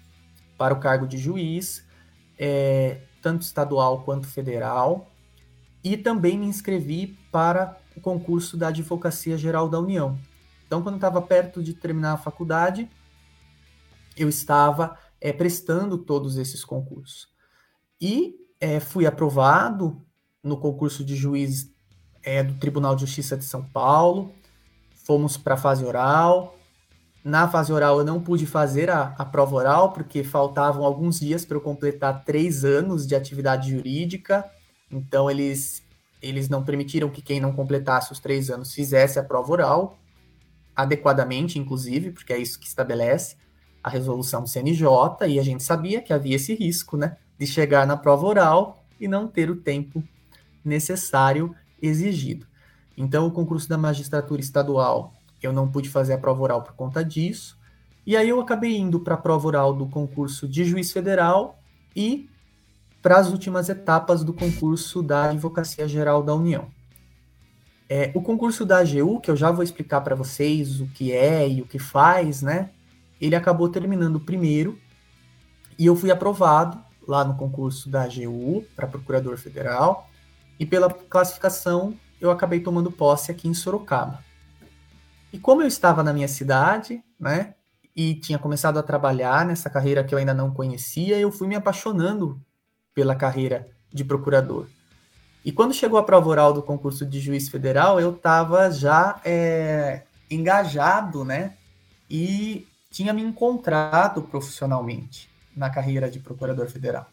para 0.59 0.75
o 0.75 0.81
cargo 0.81 1.09
de 1.09 1.17
juiz, 1.17 1.89
é, 2.41 3.03
tanto 3.21 3.43
estadual 3.43 4.03
quanto 4.03 4.27
federal, 4.27 5.13
e 5.85 5.95
também 5.97 6.39
me 6.39 6.47
inscrevi 6.47 7.19
para 7.31 7.79
o 7.95 8.01
concurso 8.01 8.57
da 8.57 8.69
Advocacia 8.69 9.37
Geral 9.37 9.69
da 9.69 9.79
União. 9.79 10.19
Então, 10.67 10.83
quando 10.83 10.95
estava 10.95 11.21
perto 11.21 11.63
de 11.63 11.75
terminar 11.75 12.15
a 12.15 12.19
faculdade, 12.19 12.89
eu 14.17 14.29
estava 14.29 14.97
é, 15.21 15.33
prestando 15.33 15.99
todos 15.99 16.37
esses 16.39 16.65
concursos. 16.65 17.29
E 18.01 18.37
é, 18.59 18.81
fui 18.81 19.07
aprovado 19.07 20.01
no 20.43 20.57
concurso 20.57 21.05
de 21.05 21.15
juiz 21.15 21.71
é, 22.23 22.43
do 22.43 22.55
Tribunal 22.55 22.95
de 22.95 23.03
Justiça 23.03 23.37
de 23.37 23.45
São 23.45 23.63
Paulo, 23.63 24.33
fomos 25.05 25.37
para 25.37 25.55
a 25.55 25.59
fase 25.59 25.85
oral. 25.85 26.57
Na 27.23 27.47
fase 27.49 27.73
oral 27.73 27.99
eu 27.99 28.05
não 28.05 28.21
pude 28.21 28.47
fazer 28.47 28.89
a, 28.89 29.15
a 29.19 29.25
prova 29.25 29.55
oral, 29.57 29.93
porque 29.93 30.25
faltavam 30.25 30.85
alguns 30.85 31.21
dias 31.21 31.45
para 31.45 31.57
eu 31.57 31.61
completar 31.61 32.25
três 32.25 32.65
anos 32.65 33.07
de 33.07 33.15
atividade 33.15 33.71
jurídica, 33.71 34.51
então 34.91 35.31
eles, 35.31 35.83
eles 36.23 36.49
não 36.49 36.65
permitiram 36.65 37.11
que 37.11 37.21
quem 37.21 37.39
não 37.39 37.53
completasse 37.53 38.11
os 38.11 38.19
três 38.19 38.51
anos 38.51 38.73
fizesse 38.73 39.19
a 39.19 39.23
prova 39.23 39.53
oral, 39.53 39.99
adequadamente, 40.75 41.59
inclusive, 41.59 42.11
porque 42.11 42.33
é 42.33 42.39
isso 42.39 42.59
que 42.59 42.67
estabelece 42.67 43.37
a 43.83 43.91
resolução 43.91 44.43
do 44.43 44.49
CNJ 44.49 44.87
e 45.29 45.39
a 45.39 45.43
gente 45.43 45.63
sabia 45.63 46.01
que 46.01 46.13
havia 46.13 46.37
esse 46.37 46.55
risco, 46.55 46.97
né, 46.97 47.17
de 47.39 47.47
chegar 47.47 47.87
na 47.87 47.97
prova 47.97 48.27
oral 48.27 48.83
e 48.99 49.07
não 49.07 49.27
ter 49.27 49.51
o 49.51 49.57
tempo 49.57 50.03
necessário 50.65 51.55
exigido. 51.83 52.47
Então, 52.97 53.27
o 53.27 53.31
concurso 53.31 53.69
da 53.69 53.79
magistratura 53.79 54.41
estadual, 54.41 55.15
eu 55.47 55.53
não 55.53 55.69
pude 55.69 55.89
fazer 55.89 56.15
a 56.15 56.19
prova 56.19 56.43
oral 56.43 56.63
por 56.63 56.73
conta 56.75 57.05
disso. 57.05 57.59
E 58.07 58.17
aí 58.17 58.29
eu 58.29 58.41
acabei 58.41 58.77
indo 58.77 59.01
para 59.01 59.15
a 59.15 59.19
prova 59.19 59.47
oral 59.47 59.73
do 59.73 59.87
concurso 59.87 60.49
de 60.49 60.65
juiz 60.65 60.93
federal 60.93 61.59
e 61.95 62.29
para 63.03 63.19
as 63.19 63.31
últimas 63.31 63.69
etapas 63.69 64.25
do 64.25 64.33
concurso 64.33 65.03
da 65.03 65.31
Advocacia 65.31 65.89
Geral 65.89 66.23
da 66.23 66.35
União. 66.35 66.69
É, 67.89 68.13
o 68.15 68.23
concurso 68.23 68.65
da 68.65 68.79
AGU, 68.79 69.21
que 69.21 69.31
eu 69.31 69.37
já 69.37 69.51
vou 69.51 69.65
explicar 69.65 70.01
para 70.01 70.15
vocês 70.15 70.81
o 70.81 70.87
que 70.87 71.13
é 71.13 71.49
e 71.49 71.61
o 71.61 71.67
que 71.67 71.79
faz, 71.79 72.43
né? 72.43 72.71
ele 73.21 73.37
acabou 73.37 73.69
terminando 73.69 74.19
primeiro 74.19 74.79
e 75.79 75.87
eu 75.87 75.95
fui 75.95 76.11
aprovado 76.11 76.81
lá 77.07 77.25
no 77.25 77.37
concurso 77.37 77.91
da 77.91 78.05
AGU 78.05 78.65
para 78.75 78.87
procurador 78.87 79.37
federal 79.37 80.09
e 80.59 80.65
pela 80.65 80.91
classificação 80.91 81.95
eu 82.21 82.31
acabei 82.31 82.61
tomando 82.61 82.91
posse 82.91 83.31
aqui 83.31 83.49
em 83.49 83.55
Sorocaba. 83.55 84.25
E 85.33 85.39
como 85.39 85.63
eu 85.63 85.69
estava 85.69 86.03
na 86.03 86.13
minha 86.13 86.29
cidade, 86.29 87.03
né, 87.19 87.55
e 87.95 88.15
tinha 88.15 88.39
começado 88.39 88.79
a 88.79 88.83
trabalhar 88.83 89.45
nessa 89.45 89.69
carreira 89.69 90.05
que 90.05 90.15
eu 90.15 90.19
ainda 90.19 90.35
não 90.35 90.53
conhecia, 90.53 91.19
eu 91.19 91.31
fui 91.31 91.47
me 91.47 91.57
apaixonando 91.57 92.41
pela 92.95 93.15
carreira 93.15 93.69
de 93.93 94.05
procurador. 94.05 94.67
E 95.45 95.51
quando 95.51 95.75
chegou 95.75 95.99
a 95.99 96.03
prova 96.03 96.29
oral 96.29 96.53
do 96.53 96.63
concurso 96.63 97.07
de 97.07 97.19
juiz 97.19 97.49
federal, 97.49 97.99
eu 98.01 98.13
estava 98.13 98.71
já 98.71 99.21
é, 99.25 100.03
engajado, 100.31 101.25
né? 101.25 101.55
E 102.11 102.67
tinha 102.91 103.13
me 103.13 103.23
encontrado 103.23 104.23
profissionalmente 104.23 105.31
na 105.57 105.71
carreira 105.71 106.11
de 106.11 106.21
procurador 106.21 106.69
federal. 106.69 107.07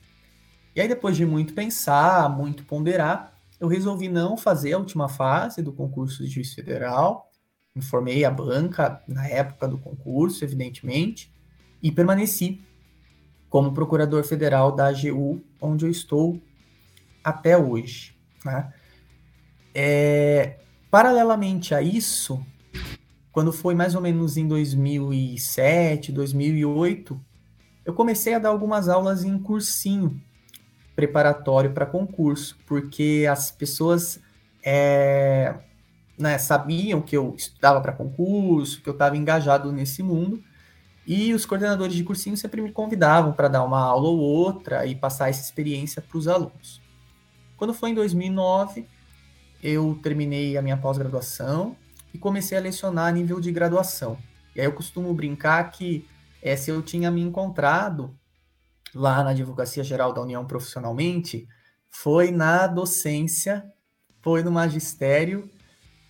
E 0.76 0.82
aí, 0.82 0.88
depois 0.88 1.16
de 1.16 1.26
muito 1.26 1.54
pensar, 1.54 2.30
muito 2.30 2.64
ponderar, 2.66 3.34
eu 3.60 3.68
resolvi 3.68 4.10
não 4.10 4.38
fazer 4.38 4.74
a 4.74 4.78
última 4.78 5.08
fase 5.08 5.62
do 5.62 5.72
concurso 5.72 6.24
de 6.24 6.30
juiz 6.30 6.54
federal. 6.54 7.27
Informei 7.78 8.26
a 8.26 8.32
banca 8.32 9.02
na 9.08 9.28
época 9.28 9.68
do 9.68 9.78
concurso, 9.78 10.44
evidentemente, 10.44 11.32
e 11.82 11.92
permaneci 11.92 12.62
como 13.50 13.74
procurador 13.74 14.24
federal 14.24 14.72
da 14.72 14.88
AGU, 14.88 15.42
onde 15.62 15.86
eu 15.86 15.92
estou 15.92 16.42
até 17.24 17.58
hoje. 17.58 18.16
Né? 18.44 18.74
É, 19.74 20.60
paralelamente 20.90 21.76
a 21.76 21.82
isso, 21.82 22.44
quando 23.32 23.54
foi 23.54 23.76
mais 23.76 23.96
ou 23.96 24.02
menos 24.02 24.38
em 24.38 24.48
2007, 24.48 26.12
2008, 26.12 27.20
eu 27.86 27.94
comecei 27.94 28.34
a 28.34 28.40
dar 28.40 28.50
algumas 28.50 28.90
aulas 28.90 29.24
em 29.24 29.38
cursinho 29.38 30.22
preparatório 30.96 31.72
para 31.72 31.86
concurso, 31.86 32.58
porque 32.66 33.26
as 33.30 33.52
pessoas 33.52 34.20
é, 34.66 35.54
né, 36.18 36.38
sabiam 36.38 37.02
que 37.02 37.16
eu 37.16 37.36
estudava 37.38 37.80
para 37.80 37.94
concurso, 37.94 38.82
que 38.82 38.90
eu 38.90 38.94
estava 38.94 39.16
engajado 39.16 39.72
nesse 39.72 40.02
mundo, 40.02 40.44
e 41.06 41.34
os 41.34 41.46
coordenadores 41.46 41.96
de 41.96 42.04
cursinho 42.04 42.36
sempre 42.36 42.62
me 42.62 42.72
convidavam 42.72 43.32
para 43.32 43.48
dar 43.48 43.64
uma 43.64 43.80
aula 43.80 44.10
ou 44.10 44.20
outra 44.20 44.86
e 44.86 44.96
passar 44.96 45.30
essa 45.30 45.42
experiência 45.42 46.02
para 46.02 46.18
os 46.18 46.28
alunos. 46.28 46.82
Quando 47.56 47.74
foi 47.74 47.92
em 47.92 47.94
2009, 47.94 48.86
eu 49.64 49.98
terminei 50.04 50.58
a 50.58 50.62
minha 50.62 50.76
pós-graduação 50.76 51.78
e 52.14 52.18
comecei 52.18 52.58
a 52.58 52.62
lecionar 52.62 53.08
a 53.08 53.12
nível 53.12 53.40
de 53.40 53.52
graduação. 53.52 54.18
E 54.56 54.60
aí 54.60 54.66
eu 54.66 54.74
costumo 54.74 55.14
brincar 55.14 55.72
que 55.72 56.06
é, 56.42 56.56
se 56.56 56.70
eu 56.70 56.82
tinha 56.82 57.10
me 57.10 57.22
encontrado 57.22 58.14
lá 58.94 59.24
na 59.24 59.30
Advocacia 59.30 59.84
Geral 59.84 60.12
da 60.14 60.22
União 60.22 60.46
profissionalmente 60.46 61.48
foi 61.90 62.32
na 62.32 62.68
docência, 62.68 63.72
foi 64.22 64.44
no 64.44 64.52
magistério 64.52 65.50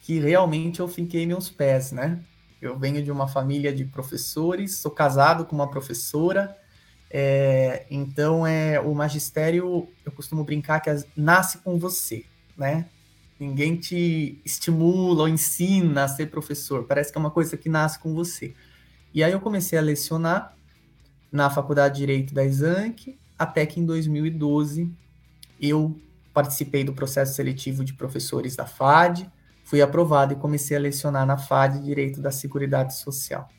que 0.07 0.21
realmente 0.21 0.79
eu 0.79 0.87
finquei 0.87 1.25
meus 1.25 1.49
pés, 1.49 1.91
né? 1.91 2.21
Eu 2.61 2.79
venho 2.79 3.03
de 3.03 3.11
uma 3.11 3.27
família 3.27 3.75
de 3.75 3.83
professores, 3.83 4.77
sou 4.77 4.89
casado 4.89 5.43
com 5.43 5.53
uma 5.53 5.69
professora, 5.69 6.57
é, 7.11 7.85
então 7.91 8.47
é 8.47 8.79
o 8.79 8.95
magistério, 8.95 9.85
eu 10.05 10.11
costumo 10.13 10.45
brincar 10.45 10.79
que 10.79 10.89
nasce 11.13 11.57
com 11.57 11.77
você, 11.77 12.23
né? 12.55 12.85
Ninguém 13.37 13.75
te 13.75 14.41
estimula 14.45 15.23
ou 15.23 15.27
ensina 15.27 16.05
a 16.05 16.07
ser 16.07 16.27
professor, 16.27 16.85
parece 16.85 17.11
que 17.11 17.17
é 17.17 17.19
uma 17.19 17.29
coisa 17.29 17.57
que 17.57 17.67
nasce 17.67 17.99
com 17.99 18.13
você. 18.13 18.53
E 19.13 19.21
aí 19.21 19.33
eu 19.33 19.41
comecei 19.41 19.77
a 19.77 19.81
lecionar 19.81 20.55
na 21.29 21.49
Faculdade 21.49 21.95
de 21.95 21.99
Direito 21.99 22.33
da 22.33 22.45
Exanc, 22.45 23.19
até 23.37 23.65
que 23.65 23.81
em 23.81 23.85
2012 23.85 24.89
eu 25.59 25.99
participei 26.33 26.85
do 26.85 26.93
processo 26.93 27.33
seletivo 27.33 27.83
de 27.83 27.91
professores 27.91 28.55
da 28.55 28.65
FAD, 28.65 29.29
fui 29.67 29.81
aprovado 29.81 30.31
e 30.31 30.37
comecei 30.37 30.77
a 30.77 30.79
lecionar 30.79 31.25
na 31.25 31.37
FAD 31.37 31.79
Direito 31.81 32.21
da 32.21 32.31
Seguridade 32.31 32.97
Social. 32.97 33.49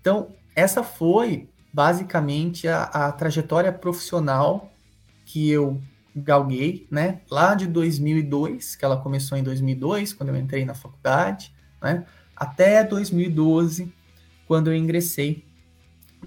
Então, 0.00 0.28
essa 0.54 0.84
foi 0.84 1.50
basicamente 1.72 2.68
a, 2.68 2.84
a 2.84 3.10
trajetória 3.10 3.72
profissional 3.72 4.72
que 5.24 5.50
eu 5.50 5.82
galguei, 6.14 6.86
né? 6.88 7.22
Lá 7.28 7.56
de 7.56 7.66
2002, 7.66 8.76
que 8.76 8.84
ela 8.84 8.98
começou 8.98 9.36
em 9.36 9.42
2002, 9.42 10.12
quando 10.12 10.28
eu 10.28 10.36
entrei 10.36 10.64
na 10.64 10.74
faculdade, 10.74 11.52
né? 11.82 12.06
Até 12.36 12.84
2012, 12.84 13.92
quando 14.46 14.68
eu 14.68 14.76
ingressei 14.76 15.44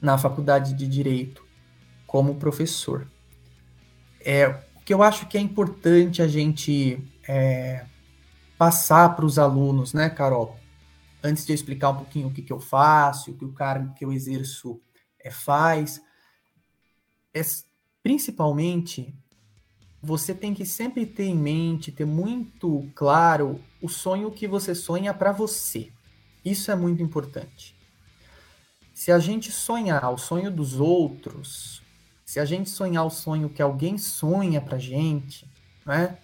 na 0.01 0.17
faculdade 0.17 0.73
de 0.73 0.85
Direito 0.85 1.41
como 2.05 2.35
professor. 2.35 3.07
É, 4.19 4.47
o 4.75 4.81
que 4.83 4.93
eu 4.93 5.01
acho 5.01 5.25
que 5.27 5.38
é 5.38 5.41
importante 5.41 6.21
a 6.21 6.27
gente 6.27 7.01
é, 7.25 7.85
passar 8.59 9.15
para 9.15 9.25
os 9.25 9.39
alunos, 9.39 9.93
né, 9.93 10.09
Carol? 10.09 10.59
Antes 11.23 11.45
de 11.45 11.53
eu 11.53 11.55
explicar 11.55 11.91
um 11.91 11.95
pouquinho 11.95 12.27
o 12.27 12.31
que, 12.31 12.41
que 12.41 12.51
eu 12.51 12.59
faço, 12.59 13.31
o 13.31 13.37
que 13.37 13.45
o 13.45 13.53
cargo 13.53 13.93
que 13.93 14.03
eu 14.03 14.11
exerço 14.11 14.81
é, 15.17 15.31
faz, 15.31 16.01
é, 17.33 17.41
principalmente 18.03 19.15
você 20.01 20.33
tem 20.33 20.53
que 20.53 20.65
sempre 20.65 21.05
ter 21.05 21.23
em 21.23 21.37
mente, 21.37 21.91
ter 21.91 22.05
muito 22.05 22.89
claro 22.95 23.61
o 23.81 23.87
sonho 23.87 24.29
que 24.29 24.47
você 24.47 24.75
sonha 24.75 25.13
para 25.13 25.31
você. 25.31 25.91
Isso 26.43 26.69
é 26.69 26.75
muito 26.75 27.01
importante. 27.01 27.75
Se 28.93 29.09
a 29.09 29.19
gente 29.19 29.53
sonhar 29.53 30.13
o 30.13 30.17
sonho 30.17 30.51
dos 30.51 30.79
outros, 30.79 31.81
se 32.25 32.41
a 32.41 32.45
gente 32.45 32.69
sonhar 32.69 33.05
o 33.05 33.09
sonho 33.09 33.49
que 33.49 33.61
alguém 33.61 33.97
sonha 33.97 34.59
pra 34.59 34.77
gente, 34.77 35.49
né? 35.85 36.17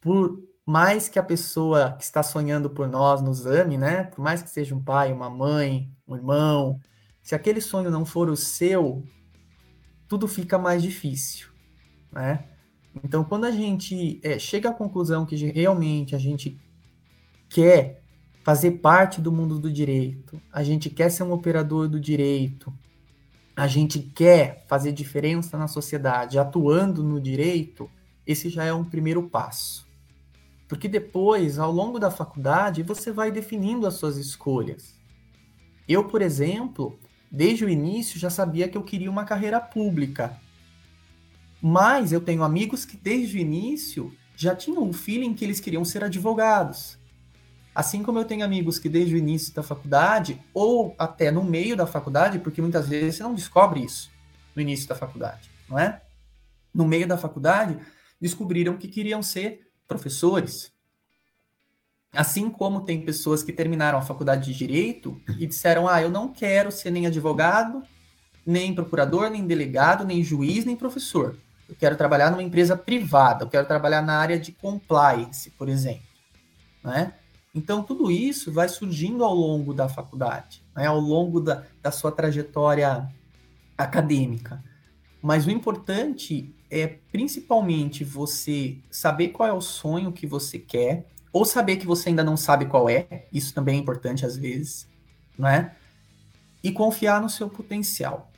Por 0.00 0.45
mais 0.66 1.08
que 1.08 1.16
a 1.16 1.22
pessoa 1.22 1.92
que 1.92 2.02
está 2.02 2.24
sonhando 2.24 2.68
por 2.68 2.88
nós 2.88 3.22
nos 3.22 3.46
ame, 3.46 3.78
né? 3.78 4.02
Por 4.02 4.20
mais 4.20 4.42
que 4.42 4.50
seja 4.50 4.74
um 4.74 4.82
pai, 4.82 5.12
uma 5.12 5.30
mãe, 5.30 5.88
um 6.08 6.16
irmão, 6.16 6.80
se 7.22 7.36
aquele 7.36 7.60
sonho 7.60 7.88
não 7.88 8.04
for 8.04 8.28
o 8.28 8.36
seu, 8.36 9.04
tudo 10.08 10.26
fica 10.26 10.58
mais 10.58 10.82
difícil, 10.82 11.48
né? 12.10 12.44
Então, 13.04 13.22
quando 13.22 13.44
a 13.44 13.50
gente 13.52 14.20
é, 14.24 14.38
chega 14.38 14.70
à 14.70 14.74
conclusão 14.74 15.24
que 15.24 15.36
realmente 15.36 16.16
a 16.16 16.18
gente 16.18 16.58
quer 17.48 18.02
fazer 18.42 18.72
parte 18.72 19.20
do 19.20 19.30
mundo 19.30 19.58
do 19.60 19.72
direito, 19.72 20.40
a 20.52 20.64
gente 20.64 20.90
quer 20.90 21.10
ser 21.10 21.22
um 21.22 21.32
operador 21.32 21.88
do 21.88 22.00
direito, 22.00 22.72
a 23.54 23.68
gente 23.68 24.00
quer 24.00 24.64
fazer 24.66 24.92
diferença 24.92 25.56
na 25.56 25.68
sociedade 25.68 26.38
atuando 26.38 27.04
no 27.04 27.20
direito, 27.20 27.88
esse 28.26 28.48
já 28.48 28.64
é 28.64 28.72
um 28.72 28.84
primeiro 28.84 29.28
passo. 29.28 29.85
Porque 30.68 30.88
depois, 30.88 31.58
ao 31.58 31.70
longo 31.70 31.98
da 31.98 32.10
faculdade, 32.10 32.82
você 32.82 33.12
vai 33.12 33.30
definindo 33.30 33.86
as 33.86 33.94
suas 33.94 34.16
escolhas. 34.16 34.98
Eu, 35.88 36.04
por 36.04 36.20
exemplo, 36.20 36.98
desde 37.30 37.64
o 37.64 37.68
início 37.68 38.18
já 38.18 38.30
sabia 38.30 38.68
que 38.68 38.76
eu 38.76 38.82
queria 38.82 39.10
uma 39.10 39.24
carreira 39.24 39.60
pública. 39.60 40.40
Mas 41.62 42.12
eu 42.12 42.20
tenho 42.20 42.42
amigos 42.42 42.84
que 42.84 42.96
desde 42.96 43.36
o 43.36 43.40
início 43.40 44.12
já 44.36 44.54
tinham 44.54 44.88
o 44.88 44.92
feeling 44.92 45.34
que 45.34 45.44
eles 45.44 45.60
queriam 45.60 45.84
ser 45.84 46.04
advogados. 46.04 46.98
Assim 47.74 48.02
como 48.02 48.18
eu 48.18 48.24
tenho 48.24 48.44
amigos 48.44 48.78
que 48.78 48.88
desde 48.88 49.14
o 49.14 49.18
início 49.18 49.54
da 49.54 49.62
faculdade, 49.62 50.40
ou 50.52 50.94
até 50.98 51.30
no 51.30 51.44
meio 51.44 51.76
da 51.76 51.86
faculdade, 51.86 52.38
porque 52.38 52.60
muitas 52.60 52.88
vezes 52.88 53.16
você 53.16 53.22
não 53.22 53.34
descobre 53.34 53.84
isso 53.84 54.10
no 54.54 54.62
início 54.62 54.88
da 54.88 54.94
faculdade, 54.94 55.50
não 55.68 55.78
é? 55.78 56.02
No 56.72 56.86
meio 56.86 57.06
da 57.06 57.18
faculdade, 57.18 57.78
descobriram 58.20 58.76
que 58.76 58.88
queriam 58.88 59.22
ser 59.22 59.65
professores. 59.86 60.72
Assim 62.12 62.48
como 62.48 62.80
tem 62.80 63.04
pessoas 63.04 63.42
que 63.42 63.52
terminaram 63.52 63.98
a 63.98 64.02
faculdade 64.02 64.52
de 64.52 64.58
direito 64.58 65.20
e 65.38 65.46
disseram: 65.46 65.88
Ah, 65.88 66.00
eu 66.00 66.10
não 66.10 66.32
quero 66.32 66.72
ser 66.72 66.90
nem 66.90 67.06
advogado, 67.06 67.82
nem 68.44 68.74
procurador, 68.74 69.28
nem 69.28 69.46
delegado, 69.46 70.04
nem 70.04 70.22
juiz, 70.22 70.64
nem 70.64 70.76
professor. 70.76 71.36
Eu 71.68 71.74
quero 71.74 71.96
trabalhar 71.96 72.30
numa 72.30 72.42
empresa 72.42 72.76
privada, 72.76 73.44
eu 73.44 73.48
quero 73.48 73.66
trabalhar 73.66 74.00
na 74.00 74.18
área 74.18 74.38
de 74.38 74.52
compliance, 74.52 75.50
por 75.50 75.68
exemplo. 75.68 76.06
Né? 76.82 77.12
Então, 77.52 77.82
tudo 77.82 78.10
isso 78.10 78.52
vai 78.52 78.68
surgindo 78.68 79.24
ao 79.24 79.34
longo 79.34 79.74
da 79.74 79.88
faculdade, 79.88 80.62
né, 80.74 80.86
ao 80.86 81.00
longo 81.00 81.40
da, 81.40 81.64
da 81.82 81.90
sua 81.90 82.12
trajetória 82.12 83.08
acadêmica. 83.76 84.62
Mas 85.20 85.46
o 85.46 85.50
importante 85.50 86.54
é 86.70 86.86
principalmente 86.86 88.04
você 88.04 88.78
saber 88.90 89.28
qual 89.28 89.48
é 89.48 89.52
o 89.52 89.60
sonho 89.60 90.12
que 90.12 90.26
você 90.26 90.58
quer, 90.58 91.06
ou 91.32 91.44
saber 91.44 91.76
que 91.76 91.86
você 91.86 92.08
ainda 92.08 92.24
não 92.24 92.36
sabe 92.36 92.66
qual 92.66 92.88
é, 92.88 93.26
isso 93.32 93.52
também 93.54 93.76
é 93.76 93.80
importante 93.80 94.24
às 94.24 94.36
vezes, 94.36 94.88
não 95.38 95.48
é? 95.48 95.74
E 96.62 96.72
confiar 96.72 97.20
no 97.20 97.28
seu 97.28 97.48
potencial. 97.48 98.30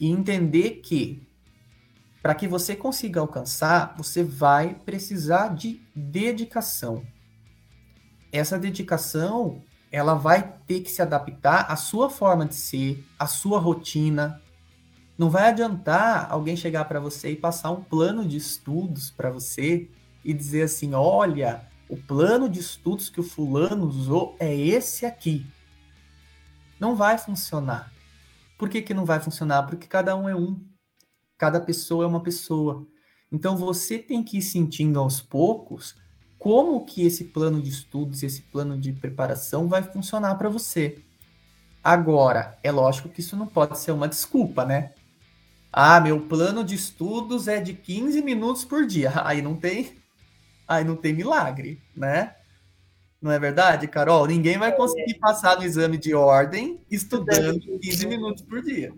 E 0.00 0.08
entender 0.08 0.80
que 0.82 1.26
para 2.22 2.34
que 2.34 2.46
você 2.46 2.76
consiga 2.76 3.20
alcançar, 3.20 3.94
você 3.96 4.22
vai 4.22 4.74
precisar 4.74 5.48
de 5.48 5.80
dedicação 5.94 7.04
essa 8.32 8.58
dedicação 8.58 9.62
ela 9.90 10.14
vai 10.14 10.56
ter 10.66 10.80
que 10.80 10.90
se 10.90 11.00
adaptar 11.00 11.70
à 11.70 11.76
sua 11.76 12.10
forma 12.10 12.44
de 12.44 12.54
ser, 12.54 13.04
à 13.18 13.26
sua 13.26 13.58
rotina. 13.58 14.40
Não 15.18 15.28
vai 15.28 15.48
adiantar 15.48 16.30
alguém 16.30 16.56
chegar 16.56 16.84
para 16.84 17.00
você 17.00 17.32
e 17.32 17.36
passar 17.36 17.72
um 17.72 17.82
plano 17.82 18.24
de 18.24 18.36
estudos 18.36 19.10
para 19.10 19.30
você 19.30 19.90
e 20.24 20.32
dizer 20.32 20.62
assim: 20.62 20.94
olha, 20.94 21.68
o 21.88 21.96
plano 21.96 22.48
de 22.48 22.60
estudos 22.60 23.10
que 23.10 23.18
o 23.18 23.24
fulano 23.24 23.84
usou 23.84 24.36
é 24.38 24.54
esse 24.54 25.04
aqui. 25.04 25.44
Não 26.78 26.94
vai 26.94 27.18
funcionar. 27.18 27.92
Por 28.56 28.68
que, 28.68 28.80
que 28.80 28.94
não 28.94 29.04
vai 29.04 29.18
funcionar? 29.18 29.64
Porque 29.64 29.88
cada 29.88 30.14
um 30.14 30.28
é 30.28 30.36
um. 30.36 30.64
Cada 31.36 31.60
pessoa 31.60 32.04
é 32.04 32.06
uma 32.06 32.22
pessoa. 32.22 32.86
Então 33.30 33.56
você 33.56 33.98
tem 33.98 34.22
que 34.22 34.38
ir 34.38 34.42
sentindo 34.42 35.00
aos 35.00 35.20
poucos 35.20 35.96
como 36.38 36.84
que 36.84 37.04
esse 37.04 37.24
plano 37.24 37.60
de 37.60 37.68
estudos, 37.68 38.22
esse 38.22 38.42
plano 38.42 38.78
de 38.78 38.92
preparação 38.92 39.68
vai 39.68 39.82
funcionar 39.82 40.36
para 40.36 40.48
você. 40.48 41.04
Agora, 41.82 42.56
é 42.62 42.70
lógico 42.70 43.08
que 43.08 43.20
isso 43.20 43.36
não 43.36 43.46
pode 43.46 43.78
ser 43.78 43.90
uma 43.90 44.08
desculpa, 44.08 44.64
né? 44.64 44.92
Ah, 45.80 46.00
meu 46.00 46.20
plano 46.22 46.64
de 46.64 46.74
estudos 46.74 47.46
é 47.46 47.60
de 47.60 47.72
15 47.72 48.20
minutos 48.20 48.64
por 48.64 48.84
dia. 48.84 49.12
Aí 49.24 49.40
não 49.40 49.54
tem, 49.54 49.92
aí 50.66 50.82
não 50.82 50.96
tem 50.96 51.12
milagre, 51.12 51.80
né? 51.96 52.34
Não 53.22 53.30
é 53.30 53.38
verdade, 53.38 53.86
Carol? 53.86 54.26
Ninguém 54.26 54.58
vai 54.58 54.74
conseguir 54.74 55.14
passar 55.20 55.56
no 55.56 55.62
exame 55.62 55.96
de 55.96 56.12
ordem 56.16 56.80
estudando 56.90 57.78
15 57.78 58.08
minutos 58.08 58.42
por 58.42 58.60
dia. 58.60 58.92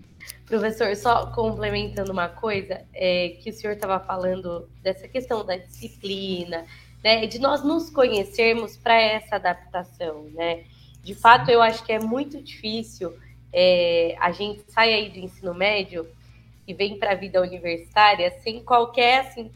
Professor, 0.47 0.97
só 0.97 1.27
complementando 1.27 2.13
uma 2.13 2.31
coisa, 2.31 2.81
é, 2.95 3.37
que 3.43 3.51
o 3.51 3.53
senhor 3.53 3.75
estava 3.75 4.01
falando 4.01 4.67
dessa 4.83 5.07
questão 5.07 5.45
da 5.45 5.59
disciplina, 5.59 6.65
né, 7.05 7.27
de 7.27 7.39
nós 7.39 7.63
nos 7.63 7.91
conhecermos 7.91 8.79
para 8.79 8.99
essa 8.99 9.37
adaptação, 9.37 10.31
né? 10.33 10.65
De 11.03 11.15
fato, 11.15 11.51
eu 11.51 11.61
acho 11.61 11.85
que 11.85 11.93
é 11.93 12.01
muito 12.01 12.43
difícil 12.43 13.13
é, 13.53 14.17
a 14.19 14.33
gente 14.33 14.65
sair 14.73 14.95
aí 14.95 15.11
do 15.11 15.19
ensino 15.19 15.53
médio 15.53 16.09
e 16.71 16.75
vem 16.75 16.97
para 16.97 17.13
a 17.13 17.17
vida 17.17 17.43
universitária 17.43 18.31
sem 18.43 18.63
qualquer 18.63 19.27
assim, 19.27 19.51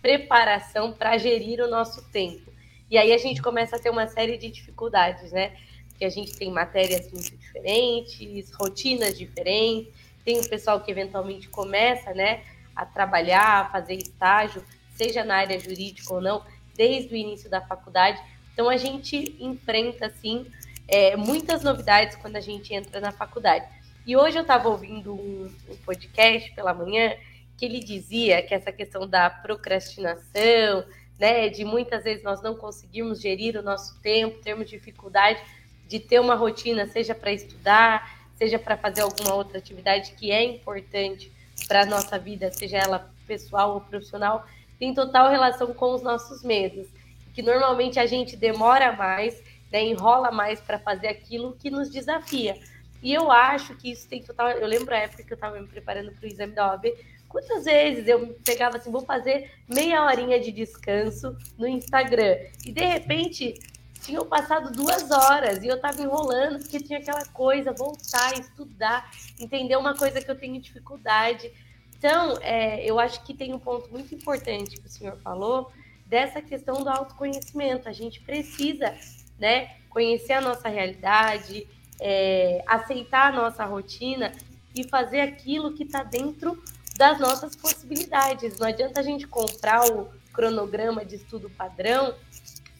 preparação 0.00 0.92
para 0.92 1.18
gerir 1.18 1.60
o 1.60 1.68
nosso 1.68 2.08
tempo. 2.10 2.52
E 2.88 2.96
aí 2.96 3.12
a 3.12 3.18
gente 3.18 3.42
começa 3.42 3.74
a 3.74 3.78
ter 3.80 3.90
uma 3.90 4.06
série 4.06 4.38
de 4.38 4.48
dificuldades, 4.48 5.32
né? 5.32 5.56
Porque 5.88 6.04
a 6.04 6.08
gente 6.08 6.36
tem 6.36 6.52
matérias 6.52 7.10
muito 7.10 7.36
diferentes, 7.36 8.52
rotinas 8.52 9.18
diferentes, 9.18 9.92
tem 10.24 10.38
o 10.38 10.48
pessoal 10.48 10.80
que 10.80 10.90
eventualmente 10.90 11.48
começa, 11.48 12.14
né, 12.14 12.44
a 12.76 12.86
trabalhar, 12.86 13.62
a 13.62 13.68
fazer 13.70 13.94
estágio, 13.94 14.64
seja 14.94 15.24
na 15.24 15.34
área 15.38 15.58
jurídica 15.58 16.14
ou 16.14 16.20
não, 16.20 16.44
desde 16.76 17.12
o 17.12 17.16
início 17.16 17.50
da 17.50 17.60
faculdade. 17.60 18.22
Então 18.52 18.68
a 18.68 18.76
gente 18.76 19.36
enfrenta 19.40 20.06
assim 20.06 20.46
é, 20.86 21.16
muitas 21.16 21.64
novidades 21.64 22.16
quando 22.16 22.36
a 22.36 22.40
gente 22.40 22.72
entra 22.72 23.00
na 23.00 23.10
faculdade. 23.10 23.66
E 24.04 24.16
hoje 24.16 24.36
eu 24.36 24.42
estava 24.42 24.68
ouvindo 24.68 25.14
um, 25.14 25.48
um, 25.68 25.76
podcast 25.84 26.52
pela 26.54 26.74
manhã 26.74 27.14
que 27.56 27.64
ele 27.64 27.78
dizia 27.78 28.42
que 28.42 28.52
essa 28.52 28.72
questão 28.72 29.06
da 29.06 29.30
procrastinação, 29.30 30.84
né, 31.20 31.48
de 31.48 31.64
muitas 31.64 32.02
vezes 32.02 32.24
nós 32.24 32.42
não 32.42 32.56
conseguirmos 32.56 33.20
gerir 33.20 33.56
o 33.56 33.62
nosso 33.62 34.00
tempo, 34.00 34.42
termos 34.42 34.68
dificuldade 34.68 35.40
de 35.86 36.00
ter 36.00 36.18
uma 36.18 36.34
rotina, 36.34 36.86
seja 36.88 37.14
para 37.14 37.32
estudar, 37.32 38.26
seja 38.34 38.58
para 38.58 38.76
fazer 38.76 39.02
alguma 39.02 39.34
outra 39.34 39.58
atividade 39.58 40.12
que 40.12 40.32
é 40.32 40.42
importante 40.42 41.30
para 41.68 41.82
a 41.82 41.86
nossa 41.86 42.18
vida, 42.18 42.50
seja 42.50 42.78
ela 42.78 43.08
pessoal 43.24 43.74
ou 43.74 43.80
profissional, 43.82 44.44
tem 44.80 44.92
total 44.92 45.30
relação 45.30 45.72
com 45.72 45.94
os 45.94 46.02
nossos 46.02 46.42
medos, 46.42 46.88
que 47.32 47.40
normalmente 47.40 48.00
a 48.00 48.06
gente 48.06 48.36
demora 48.36 48.90
mais, 48.90 49.40
né, 49.70 49.84
enrola 49.84 50.32
mais 50.32 50.60
para 50.60 50.80
fazer 50.80 51.06
aquilo 51.06 51.56
que 51.56 51.70
nos 51.70 51.88
desafia. 51.88 52.56
E 53.02 53.12
eu 53.12 53.30
acho 53.30 53.74
que 53.74 53.90
isso 53.90 54.08
tem 54.08 54.22
total. 54.22 54.50
Eu 54.50 54.66
lembro 54.66 54.94
a 54.94 54.98
época 54.98 55.24
que 55.24 55.32
eu 55.32 55.36
estava 55.36 55.60
me 55.60 55.66
preparando 55.66 56.12
para 56.12 56.24
o 56.24 56.28
exame 56.28 56.54
da 56.54 56.70
OAB, 56.70 56.86
quantas 57.28 57.64
vezes 57.64 58.06
eu 58.06 58.34
pegava 58.44 58.76
assim, 58.76 58.92
vou 58.92 59.04
fazer 59.04 59.50
meia 59.66 60.04
horinha 60.04 60.38
de 60.38 60.52
descanso 60.52 61.36
no 61.58 61.66
Instagram. 61.66 62.36
E 62.64 62.70
de 62.70 62.84
repente 62.84 63.54
tinham 64.02 64.26
passado 64.26 64.72
duas 64.72 65.10
horas 65.10 65.62
e 65.62 65.68
eu 65.68 65.76
estava 65.76 66.00
enrolando 66.02 66.58
porque 66.58 66.80
tinha 66.80 66.98
aquela 66.98 67.24
coisa, 67.26 67.72
voltar, 67.72 68.38
estudar, 68.38 69.10
entender 69.40 69.76
uma 69.76 69.96
coisa 69.96 70.20
que 70.20 70.30
eu 70.30 70.38
tenho 70.38 70.60
dificuldade. 70.60 71.50
Então, 71.96 72.36
é, 72.40 72.84
eu 72.84 72.98
acho 72.98 73.22
que 73.24 73.32
tem 73.32 73.54
um 73.54 73.60
ponto 73.60 73.88
muito 73.90 74.12
importante 74.14 74.80
que 74.80 74.86
o 74.86 74.90
senhor 74.90 75.16
falou, 75.18 75.72
dessa 76.04 76.42
questão 76.42 76.82
do 76.82 76.90
autoconhecimento. 76.90 77.88
A 77.88 77.92
gente 77.92 78.20
precisa 78.20 78.92
né, 79.38 79.76
conhecer 79.88 80.32
a 80.32 80.40
nossa 80.40 80.68
realidade, 80.68 81.66
é, 82.04 82.64
aceitar 82.66 83.32
a 83.32 83.36
nossa 83.36 83.64
rotina 83.64 84.32
e 84.74 84.82
fazer 84.88 85.20
aquilo 85.20 85.72
que 85.72 85.84
está 85.84 86.02
dentro 86.02 86.60
das 86.96 87.20
nossas 87.20 87.54
possibilidades. 87.54 88.58
Não 88.58 88.66
adianta 88.66 89.00
a 89.00 89.02
gente 89.02 89.26
comprar 89.26 89.88
o 89.88 90.10
cronograma 90.32 91.04
de 91.04 91.16
estudo 91.16 91.48
padrão 91.50 92.14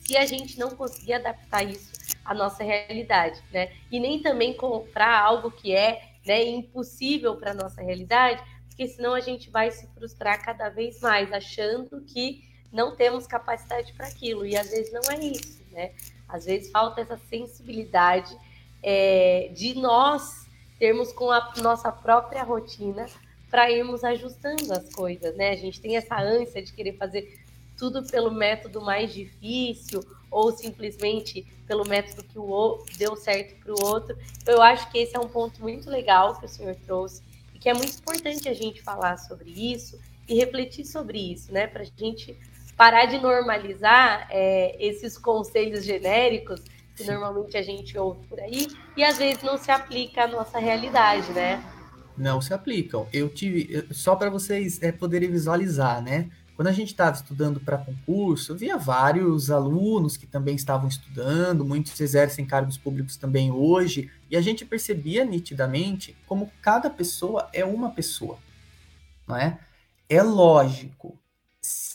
se 0.05 0.17
a 0.17 0.27
gente 0.27 0.59
não 0.59 0.71
conseguir 0.71 1.13
adaptar 1.13 1.63
isso 1.63 1.93
à 2.25 2.35
nossa 2.35 2.65
realidade, 2.65 3.41
né? 3.53 3.73
E 3.91 4.01
nem 4.01 4.21
também 4.21 4.55
comprar 4.55 5.23
algo 5.23 5.51
que 5.51 5.75
é 5.75 6.03
né, 6.27 6.43
impossível 6.45 7.37
para 7.37 7.53
a 7.53 7.55
nossa 7.55 7.81
realidade, 7.81 8.43
porque 8.69 8.89
senão 8.89 9.15
a 9.15 9.21
gente 9.21 9.51
vai 9.51 9.71
se 9.71 9.87
frustrar 9.95 10.45
cada 10.45 10.69
vez 10.69 11.01
mais, 11.01 11.33
achando 11.33 12.01
que 12.01 12.43
não 12.73 12.97
temos 12.97 13.27
capacidade 13.27 13.93
para 13.93 14.09
aquilo. 14.09 14.45
E 14.45 14.57
às 14.57 14.71
vezes 14.71 14.93
não 14.93 15.03
é 15.13 15.19
isso, 15.25 15.63
né? 15.71 15.93
Às 16.29 16.47
vezes 16.47 16.71
falta 16.73 17.01
essa 17.01 17.19
sensibilidade 17.29 18.37
é, 18.83 19.51
de 19.55 19.75
nós 19.75 20.47
termos 20.79 21.13
com 21.13 21.31
a 21.31 21.53
nossa 21.63 21.93
própria 21.93 22.43
rotina 22.43 23.07
para 23.51 23.71
irmos 23.71 24.03
ajustando 24.03 24.73
as 24.73 24.93
coisas, 24.95 25.37
né? 25.37 25.51
A 25.51 25.57
gente 25.57 25.81
tem 25.81 25.97
essa 25.97 26.19
ânsia 26.19 26.63
de 26.63 26.73
querer 26.73 26.97
fazer 26.97 27.41
tudo 27.77 28.03
pelo 28.05 28.31
método 28.31 28.81
mais 28.81 29.13
difícil 29.13 30.03
ou 30.31 30.51
simplesmente 30.53 31.47
pelo 31.67 31.87
método 31.87 32.25
que 32.25 32.39
o 32.39 32.83
deu 32.97 33.17
certo 33.17 33.55
para 33.63 33.73
o 33.73 33.85
outro. 33.85 34.17
Eu 34.47 34.63
acho 34.63 34.91
que 34.91 34.99
esse 34.99 35.17
é 35.17 35.21
um 35.21 35.29
ponto 35.29 35.61
muito 35.61 35.91
legal 35.91 36.39
que 36.39 36.47
o 36.47 36.49
senhor 36.49 36.75
trouxe 36.87 37.23
que 37.63 37.69
é 37.69 37.75
muito 37.75 37.97
importante 37.97 38.49
a 38.49 38.53
gente 38.53 38.83
falar 38.83 39.17
sobre 39.19 39.51
isso 39.51 39.97
e 40.29 40.35
refletir 40.35 40.85
sobre 40.85 41.33
isso, 41.33 41.53
né? 41.53 41.69
Para 41.69 41.83
a 41.83 41.87
gente 41.97 42.37
parar 42.77 43.07
de 43.07 43.19
normalizar 43.19 44.27
é, 44.31 44.75
esses 44.85 45.17
conselhos 45.17 45.85
genéricos 45.85 46.61
que 46.95 47.05
normalmente 47.05 47.57
a 47.57 47.63
gente 47.63 47.97
ouve 47.97 48.27
por 48.27 48.41
aí 48.41 48.69
e 48.97 49.03
às 49.03 49.19
vezes 49.19 49.43
não 49.43 49.57
se 49.57 49.71
aplica 49.71 50.25
à 50.25 50.29
nossa 50.29 50.59
realidade, 50.59 51.33
né? 51.33 51.63
Não 52.17 52.41
se 52.41 52.53
aplicam. 52.53 53.07
Eu 53.13 53.29
tive 53.29 53.87
só 53.91 54.15
para 54.15 54.29
vocês 54.29 54.83
é, 54.83 54.93
poderem 54.93 55.31
visualizar, 55.31 56.03
né? 56.03 56.31
Quando 56.55 56.69
a 56.69 56.73
gente 56.73 56.89
estava 56.89 57.17
estudando 57.17 57.59
para 57.61 57.79
concurso, 57.79 58.55
via 58.55 58.77
vários 58.77 59.51
alunos 59.51 60.19
que 60.19 60.27
também 60.27 60.55
estavam 60.55 60.87
estudando, 60.87 61.65
muitos 61.65 61.99
exercem 61.99 62.45
cargos 62.45 62.77
públicos 62.77 63.17
também 63.17 63.51
hoje, 63.51 64.11
e 64.31 64.37
a 64.37 64.41
gente 64.41 64.65
percebia 64.65 65.25
nitidamente 65.25 66.17
como 66.27 66.53
cada 66.61 66.91
pessoa 66.91 67.49
é 67.55 67.65
uma 67.65 67.91
pessoa, 67.91 68.39
não 69.27 69.37
é? 69.37 69.59
É 70.09 70.23
lógico, 70.23 71.19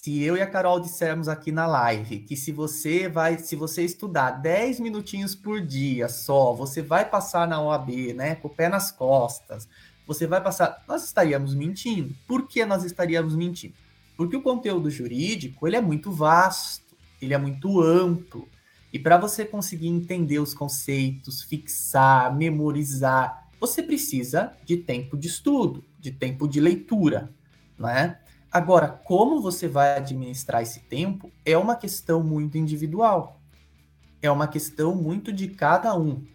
se 0.08 0.24
eu 0.24 0.38
e 0.38 0.42
a 0.42 0.48
Carol 0.48 0.80
dissermos 0.80 1.28
aqui 1.28 1.52
na 1.52 1.68
live 1.68 2.20
que 2.20 2.38
se 2.38 2.54
você 2.54 3.10
vai, 3.10 3.38
se 3.38 3.58
você 3.58 3.84
estudar 3.84 4.32
10 4.32 4.80
minutinhos 4.80 5.36
por 5.36 5.60
dia 5.60 6.08
só, 6.08 6.54
você 6.54 6.82
vai 6.82 7.04
passar 7.04 7.46
na 7.46 7.62
OAB, 7.62 8.14
né, 8.16 8.36
com 8.36 8.48
o 8.48 8.52
pé 8.52 8.70
nas 8.70 8.90
costas, 8.90 9.68
você 10.08 10.26
vai 10.26 10.42
passar, 10.42 10.82
nós 10.88 11.04
estaríamos 11.04 11.54
mentindo. 11.54 12.16
Por 12.26 12.48
que 12.48 12.66
nós 12.66 12.86
estaríamos 12.86 13.36
mentindo? 13.36 13.74
Porque 14.16 14.38
o 14.38 14.42
conteúdo 14.42 14.90
jurídico, 14.90 15.68
ele 15.68 15.76
é 15.76 15.82
muito 15.82 16.10
vasto, 16.10 16.96
ele 17.22 17.34
é 17.34 17.38
muito 17.38 17.82
amplo. 17.82 18.48
E 18.94 18.98
para 18.98 19.18
você 19.18 19.44
conseguir 19.44 19.90
entender 19.90 20.40
os 20.40 20.54
conceitos, 20.54 21.44
fixar, 21.44 22.34
memorizar, 22.34 23.50
você 23.60 23.84
precisa 23.84 24.54
de 24.64 24.78
tempo 24.78 25.18
de 25.18 25.28
estudo, 25.28 25.84
de 26.00 26.12
tempo 26.12 26.48
de 26.48 26.62
leitura, 26.62 27.30
né? 27.78 28.20
Agora, 28.52 28.88
como 28.88 29.42
você 29.42 29.68
vai 29.68 29.98
administrar 29.98 30.62
esse 30.62 30.80
tempo 30.82 31.32
é 31.46 31.58
uma 31.58 31.76
questão 31.76 32.24
muito 32.24 32.58
individual. 32.58 33.42
É 34.22 34.32
uma 34.32 34.48
questão 34.48 34.96
muito 34.96 35.32
de 35.32 35.50
cada 35.50 35.98
um. 35.98 36.26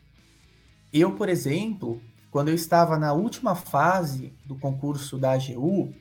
Eu, 0.93 1.13
por 1.13 1.29
exemplo, 1.29 2.01
quando 2.31 2.49
eu 2.49 2.55
estava 2.55 2.99
na 2.99 3.13
última 3.13 3.55
fase 3.55 4.33
do 4.45 4.57
concurso 4.57 5.19
da 5.19 5.33
AGU, 5.33 5.93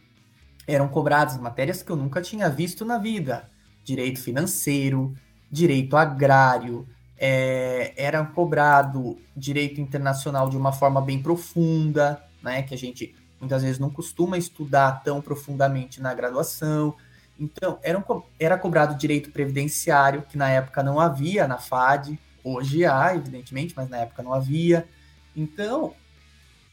eram 0.67 0.88
cobradas 0.88 1.38
matérias 1.38 1.82
que 1.82 1.91
eu 1.91 1.95
nunca 1.95 2.21
tinha 2.21 2.50
visto 2.50 2.86
na 2.86 2.97
vida: 2.97 3.50
direito 3.84 4.19
financeiro, 4.19 5.13
direito 5.50 5.95
agrário, 5.97 6.88
é, 7.17 7.93
era 7.95 8.24
cobrado 8.26 9.17
direito 9.36 9.80
internacional 9.80 10.50
de 10.50 10.58
uma 10.58 10.71
forma 10.71 11.02
bem 11.02 11.21
profunda, 11.21 12.24
né? 12.41 12.63
Que 12.63 12.74
a 12.74 12.78
gente 12.78 13.15
muitas 13.41 13.63
vezes 13.63 13.80
não 13.80 13.89
costuma 13.89 14.38
estudar 14.38 15.04
tão 15.04 15.19
profundamente 15.19 15.99
na 15.99 16.13
graduação. 16.13 16.95
Então, 17.38 17.80
era, 17.82 17.97
um, 17.97 18.21
era 18.39 18.58
cobrado 18.58 18.95
direito 18.95 19.32
previdenciário, 19.32 20.21
que 20.21 20.38
na 20.38 20.49
época 20.49 20.84
não 20.84 20.99
havia 20.99 21.47
na 21.47 21.58
FAD, 21.58 22.17
hoje 22.43 22.86
há, 22.86 23.15
evidentemente, 23.15 23.73
mas 23.75 23.89
na 23.89 23.97
época 23.97 24.21
não 24.21 24.32
havia. 24.32 24.88
Então, 25.36 25.95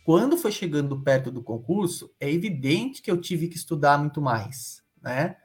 quando 0.04 0.37
foi 0.37 0.52
chegando 0.52 0.98
perto 1.00 1.31
do 1.31 1.42
concurso, 1.42 2.11
é 2.20 2.31
evidente 2.31 3.00
que 3.00 3.11
eu 3.11 3.18
tive 3.18 3.48
que 3.48 3.57
estudar 3.57 3.98
muito 3.98 4.20
mais, 4.20 4.83
né? 5.02 5.37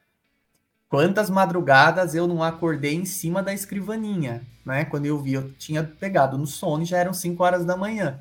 Quantas 0.89 1.29
madrugadas 1.29 2.13
eu 2.13 2.27
não 2.27 2.43
acordei 2.43 2.93
em 2.93 3.05
cima 3.05 3.41
da 3.41 3.53
escrivaninha, 3.53 4.45
né? 4.65 4.85
Quando 4.85 5.05
eu 5.05 5.19
vi, 5.19 5.33
eu 5.33 5.51
tinha 5.53 5.83
pegado 5.83 6.37
no 6.37 6.45
sono 6.45 6.83
e 6.83 6.85
já 6.85 6.97
eram 6.97 7.13
5 7.13 7.43
horas 7.43 7.65
da 7.65 7.75
manhã. 7.75 8.19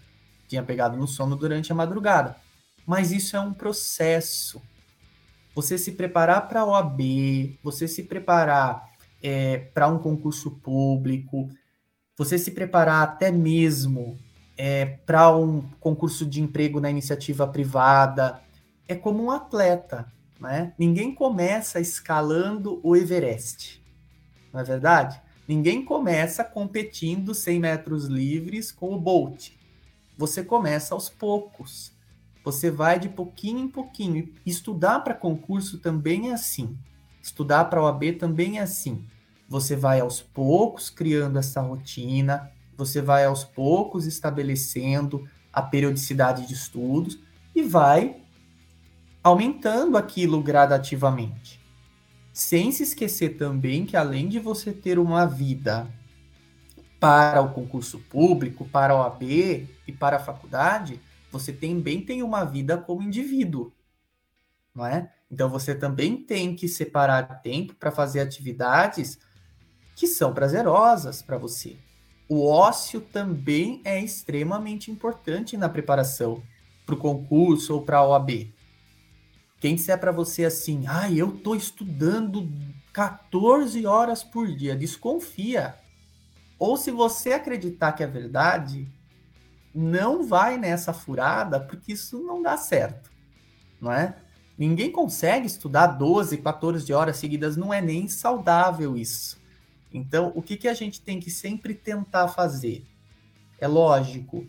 Tinha 0.49 0.63
pegado 0.63 0.97
no 0.97 1.07
sono 1.07 1.37
durante 1.37 1.71
a 1.71 1.75
madrugada. 1.75 2.37
Mas 2.87 3.13
isso 3.13 3.37
é 3.37 3.41
um 3.41 3.53
processo. 3.53 4.61
você 5.55 5.77
se 5.77 5.93
preparar 5.93 6.49
para 6.49 6.61
a 6.61 6.67
OAB, 6.67 7.59
você 7.63 7.87
se 7.87 8.03
preparar 8.05 8.89
é, 9.23 9.59
para 9.59 9.87
um 9.87 9.99
concurso 9.99 10.51
público, 10.51 11.49
você 12.17 12.39
se 12.39 12.51
preparar 12.51 13.03
até 13.03 13.31
mesmo 13.31 14.19
é, 14.57 14.87
para 14.87 15.35
um 15.35 15.63
concurso 15.81 16.25
de 16.25 16.41
emprego 16.41 16.81
na 16.81 16.91
iniciativa 16.91 17.47
privada, 17.47 18.41
é 18.89 18.95
como 18.95 19.25
um 19.25 19.31
atleta, 19.31 20.11
né? 20.41 20.73
Ninguém 20.79 21.15
começa 21.15 21.81
escalando 21.81 22.81
o 22.83 22.97
Everest, 22.97 23.83
não 24.53 24.61
é 24.61 24.65
verdade? 24.65 25.21
Ninguém 25.47 25.85
começa 25.85 26.45
competindo 26.45 27.35
100 27.35 27.59
metros 27.59 28.05
livres 28.07 28.71
com 28.71 28.95
o 28.95 29.01
Bolt. 29.01 29.51
Você 30.17 30.45
começa 30.45 30.95
aos 30.95 31.09
poucos. 31.09 31.92
Você 32.45 32.71
vai 32.71 32.99
de 32.99 33.09
pouquinho 33.09 33.61
em 33.61 33.69
pouquinho. 33.69 34.33
Estudar 34.45 35.01
para 35.01 35.15
concurso 35.15 35.79
também 35.79 36.31
é 36.31 36.35
assim. 36.35 36.77
Estudar 37.23 37.67
para 37.67 37.83
OAB 37.83 38.13
também 38.19 38.59
é 38.59 38.63
assim. 38.63 39.05
Você 39.49 39.77
vai 39.77 40.01
aos 40.01 40.21
poucos 40.21 40.91
criando 40.91 41.39
essa 41.39 41.61
rotina, 41.61 42.51
você 42.77 43.01
vai 43.01 43.25
aos 43.25 43.45
poucos 43.45 44.07
estabelecendo 44.07 45.29
a 45.53 45.63
periodicidade 45.63 46.47
de 46.47 46.55
estudos 46.55 47.19
e 47.55 47.63
vai 47.63 48.17
aumentando 49.23 49.97
aquilo 49.97 50.43
gradativamente. 50.43 51.61
Sem 52.33 52.73
se 52.73 52.83
esquecer 52.83 53.37
também 53.37 53.85
que 53.85 53.97
além 53.97 54.27
de 54.27 54.39
você 54.39 54.73
ter 54.73 54.99
uma 54.99 55.27
vida 55.27 55.87
para 56.99 57.43
o 57.43 57.51
concurso 57.51 57.99
público, 57.99 58.65
para 58.65 58.95
a 58.95 58.97
OAB 58.97 59.23
e 59.23 59.93
para 59.93 60.17
a 60.17 60.21
faculdade, 60.21 61.01
você 61.33 61.53
também 61.53 62.05
tem 62.05 62.23
uma 62.23 62.45
vida 62.45 62.77
como 62.77 63.03
indivíduo, 63.03 63.73
não 64.75 64.87
é? 64.87 65.11
Então 65.31 65.49
você 65.49 65.75
também 65.75 66.23
tem 66.23 66.55
que 66.55 66.69
separar 66.69 67.41
tempo 67.41 67.75
para 67.75 67.91
fazer 67.91 68.21
atividades 68.21 69.19
que 69.97 70.07
são 70.07 70.35
prazerosas 70.35 71.23
para 71.23 71.39
você. 71.39 71.79
O 72.29 72.47
ócio 72.47 73.01
também 73.01 73.81
é 73.83 73.99
extremamente 73.99 74.91
importante 74.91 75.57
na 75.57 75.69
preparação 75.71 76.43
para 76.85 76.95
o 76.95 76.99
concurso 76.99 77.75
ou 77.75 77.83
para 77.83 77.99
a 77.99 78.07
OAB. 78.07 78.53
Quem 79.59 79.77
disser 79.77 79.99
para 79.99 80.13
você 80.13 80.45
assim, 80.45 80.85
ah, 80.87 81.11
eu 81.11 81.35
estou 81.35 81.57
estudando 81.57 82.51
14 82.93 83.87
horas 83.87 84.23
por 84.23 84.55
dia, 84.55 84.77
desconfia. 84.77 85.77
Ou 86.59 86.77
se 86.77 86.91
você 86.91 87.33
acreditar 87.33 87.93
que 87.93 88.03
é 88.03 88.07
verdade, 88.07 88.87
não 89.75 90.27
vai 90.27 90.59
nessa 90.59 90.93
furada, 90.93 91.61
porque 91.61 91.93
isso 91.93 92.23
não 92.23 92.43
dá 92.43 92.57
certo, 92.57 93.11
não 93.81 93.93
é? 93.93 94.17
Ninguém 94.57 94.93
consegue 94.93 95.47
estudar 95.47 95.87
12, 95.87 96.39
14 96.39 96.93
horas 96.93 97.17
seguidas, 97.17 97.57
não 97.57 97.73
é 97.73 97.81
nem 97.81 98.07
saudável 98.07 98.97
isso. 98.97 99.41
Então, 99.93 100.33
o 100.35 100.43
que, 100.43 100.57
que 100.57 100.69
a 100.69 100.75
gente 100.75 101.01
tem 101.01 101.19
que 101.19 101.31
sempre 101.31 101.75
tentar 101.75 102.29
fazer? 102.29 102.85
É 103.59 103.67
lógico, 103.67 104.47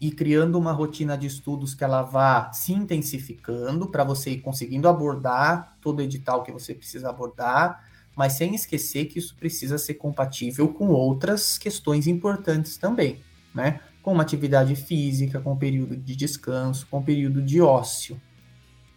ir 0.00 0.12
criando 0.12 0.58
uma 0.58 0.72
rotina 0.72 1.16
de 1.16 1.26
estudos 1.26 1.74
que 1.74 1.84
ela 1.84 2.02
vá 2.02 2.52
se 2.52 2.72
intensificando 2.72 3.88
para 3.88 4.04
você 4.04 4.30
ir 4.30 4.40
conseguindo 4.40 4.88
abordar 4.88 5.76
todo 5.80 5.98
o 5.98 6.02
edital 6.02 6.42
que 6.42 6.52
você 6.52 6.74
precisa 6.74 7.08
abordar, 7.08 7.84
mas 8.14 8.34
sem 8.34 8.54
esquecer 8.54 9.06
que 9.06 9.18
isso 9.18 9.34
precisa 9.36 9.78
ser 9.78 9.94
compatível 9.94 10.68
com 10.68 10.88
outras 10.88 11.58
questões 11.58 12.06
importantes 12.06 12.76
também, 12.76 13.20
né? 13.54 13.80
Com 14.04 14.12
uma 14.12 14.22
atividade 14.22 14.76
física, 14.76 15.40
com 15.40 15.54
um 15.54 15.56
período 15.56 15.96
de 15.96 16.14
descanso, 16.14 16.86
com 16.90 16.98
um 16.98 17.02
período 17.02 17.40
de 17.40 17.62
ócio. 17.62 18.20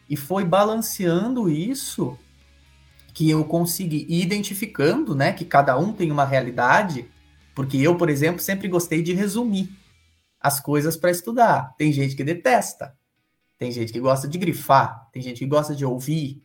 E 0.10 0.18
foi 0.18 0.44
balanceando 0.44 1.50
isso 1.50 2.20
que 3.14 3.30
eu 3.30 3.46
consegui 3.46 4.06
ir 4.10 4.22
identificando, 4.22 5.16
né, 5.16 5.32
que 5.32 5.46
cada 5.46 5.78
um 5.78 5.94
tem 5.94 6.12
uma 6.12 6.26
realidade, 6.26 7.10
porque 7.56 7.78
eu, 7.78 7.96
por 7.96 8.10
exemplo, 8.10 8.42
sempre 8.42 8.68
gostei 8.68 9.02
de 9.02 9.14
resumir 9.14 9.70
as 10.42 10.60
coisas 10.60 10.98
para 10.98 11.10
estudar. 11.10 11.74
Tem 11.78 11.90
gente 11.94 12.14
que 12.14 12.24
detesta, 12.24 12.94
tem 13.58 13.72
gente 13.72 13.94
que 13.94 14.02
gosta 14.02 14.28
de 14.28 14.38
grifar, 14.38 15.08
tem 15.14 15.22
gente 15.22 15.40
que 15.40 15.46
gosta 15.46 15.74
de 15.74 15.86
ouvir, 15.86 16.44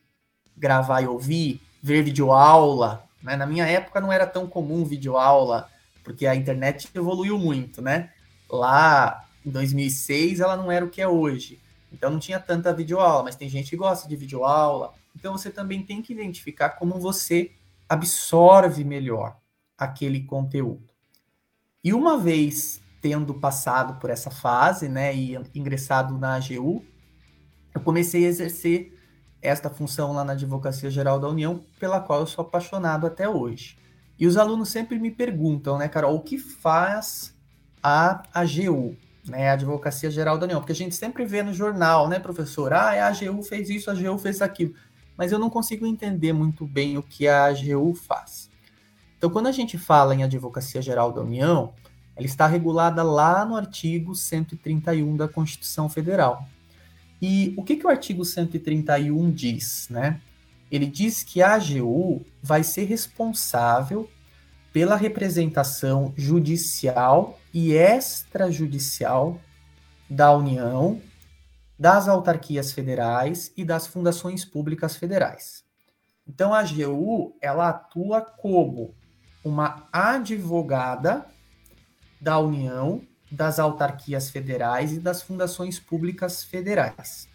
gravar 0.57 1.03
e 1.03 1.09
ouvir, 1.09 1.61
ver 1.83 2.05
videoaula. 2.05 3.05
Né? 3.21 3.35
Na 3.35 3.45
minha 3.45 3.67
época 3.67 4.01
não 4.01 4.13
era 4.13 4.27
tão 4.27 4.47
comum 4.47 4.85
videoaula, 4.85 5.69
porque 6.05 6.29
a 6.29 6.37
internet 6.37 6.89
evoluiu 6.95 7.37
muito, 7.37 7.83
né? 7.83 8.11
Lá 8.53 9.27
em 9.45 9.51
2006 9.51 10.41
ela 10.41 10.57
não 10.57 10.71
era 10.71 10.85
o 10.85 10.91
que 10.91 11.01
é 11.01 11.09
hoje. 11.09 11.61
Então 11.93 12.11
não 12.11 12.19
tinha 12.19 12.39
tanta 12.39 12.73
videoaula, 12.73 13.25
mas 13.25 13.37
tem 13.37 13.49
gente 13.49 13.71
que 13.71 13.77
gosta 13.77 14.09
de 14.09 14.15
videoaula. 14.15 14.95
Então 15.17 15.33
você 15.33 15.51
também 15.51 15.83
tem 15.83 16.01
que 16.01 16.13
identificar 16.13 16.71
como 16.71 17.01
você 17.01 17.53
absorve 17.89 18.85
melhor 18.85 19.37
aquele 19.77 20.23
conteúdo. 20.25 20.89
E 21.83 21.93
uma 21.93 22.17
vez 22.17 22.81
tendo 23.01 23.35
passado 23.35 23.99
por 23.99 24.11
essa 24.11 24.31
fase, 24.31 24.89
né, 24.89 25.13
e 25.15 25.37
ingressado 25.55 26.17
na 26.17 26.37
AGU, 26.37 26.85
eu 27.75 27.81
comecei 27.81 28.25
a 28.25 28.29
exercer 28.29 28.97
esta 29.43 29.69
função 29.69 30.13
lá 30.13 30.25
na 30.25 30.35
Advocacia 30.35 30.89
Geral 30.89 31.19
da 31.19 31.29
União, 31.29 31.65
pela 31.81 32.01
qual 32.01 32.21
eu 32.21 32.27
sou 32.29 32.43
apaixonado 32.45 33.05
até 33.05 33.29
hoje. 33.29 33.77
E 34.17 34.27
os 34.27 34.37
alunos 34.37 34.69
sempre 34.69 35.01
me 35.01 35.11
perguntam, 35.11 35.77
né, 35.77 35.89
Carol, 35.89 36.15
o 36.15 36.21
que 36.21 36.39
faz 36.39 37.32
a 37.83 38.23
AGU, 38.33 38.97
né, 39.27 39.51
a 39.51 39.55
Advocacia 39.55 40.11
Geral 40.11 40.39
da 40.39 40.45
União, 40.45 40.61
porque 40.61 40.73
a 40.73 40.77
gente 40.77 40.95
sempre 40.95 41.25
vê 41.25 41.43
no 41.43 41.53
jornal, 41.53 42.09
né, 42.09 42.19
professor, 42.19 42.73
ah, 42.73 42.91
a 42.91 43.09
AGU 43.09 43.43
fez 43.43 43.69
isso, 43.69 43.91
a 43.91 43.93
AGU 43.93 44.19
fez 44.19 44.41
aquilo, 44.41 44.75
mas 45.17 45.33
eu 45.33 45.39
não 45.39 45.51
consigo 45.51 45.87
entender 45.87 46.33
muito 46.33 46.67
bem 46.67 46.97
o 46.97 47.03
que 47.03 47.27
a 47.27 47.47
AGU 47.47 47.95
faz. 47.95 48.51
Então, 49.19 49.31
quando 49.31 49.47
a 49.47 49.53
gente 49.53 49.79
fala 49.79 50.15
em 50.15 50.25
Advocacia 50.25 50.83
Geral 50.83 51.13
da 51.13 51.21
União, 51.21 51.73
ela 52.17 52.27
está 52.27 52.47
regulada 52.47 53.03
lá 53.03 53.45
no 53.45 53.57
artigo 53.57 54.15
131 54.15 55.17
da 55.17 55.29
Constituição 55.29 55.89
Federal. 55.89 56.47
E 57.21 57.55
o 57.57 57.63
que, 57.63 57.77
que 57.77 57.87
o 57.87 57.89
artigo 57.89 58.25
131 58.25 59.31
diz, 59.31 59.87
né? 59.89 60.21
Ele 60.71 60.87
diz 60.87 61.23
que 61.23 61.41
a 61.41 61.55
AGU 61.55 62.25
vai 62.43 62.65
ser 62.65 62.85
responsável 62.85 64.11
pela 64.73 64.97
representação 64.97 66.15
judicial 66.17 67.39
e 67.53 67.73
extrajudicial 67.73 69.39
da 70.09 70.35
União, 70.35 71.01
das 71.79 72.09
autarquias 72.09 72.73
federais 72.73 73.53
e 73.57 73.65
das 73.65 73.87
fundações 73.87 74.45
públicas 74.45 74.97
federais. 74.97 75.65
Então 76.27 76.55
a 76.55 76.61
AGU, 76.61 77.37
ela 77.41 77.69
atua 77.69 78.21
como 78.21 78.95
uma 79.45 79.89
advogada 79.93 81.27
da 82.21 82.39
União, 82.39 83.03
das 83.31 83.59
autarquias 83.59 84.31
federais 84.31 84.93
e 84.93 85.01
das 85.01 85.23
fundações 85.23 85.81
públicas 85.81 86.45
federais. 86.45 87.29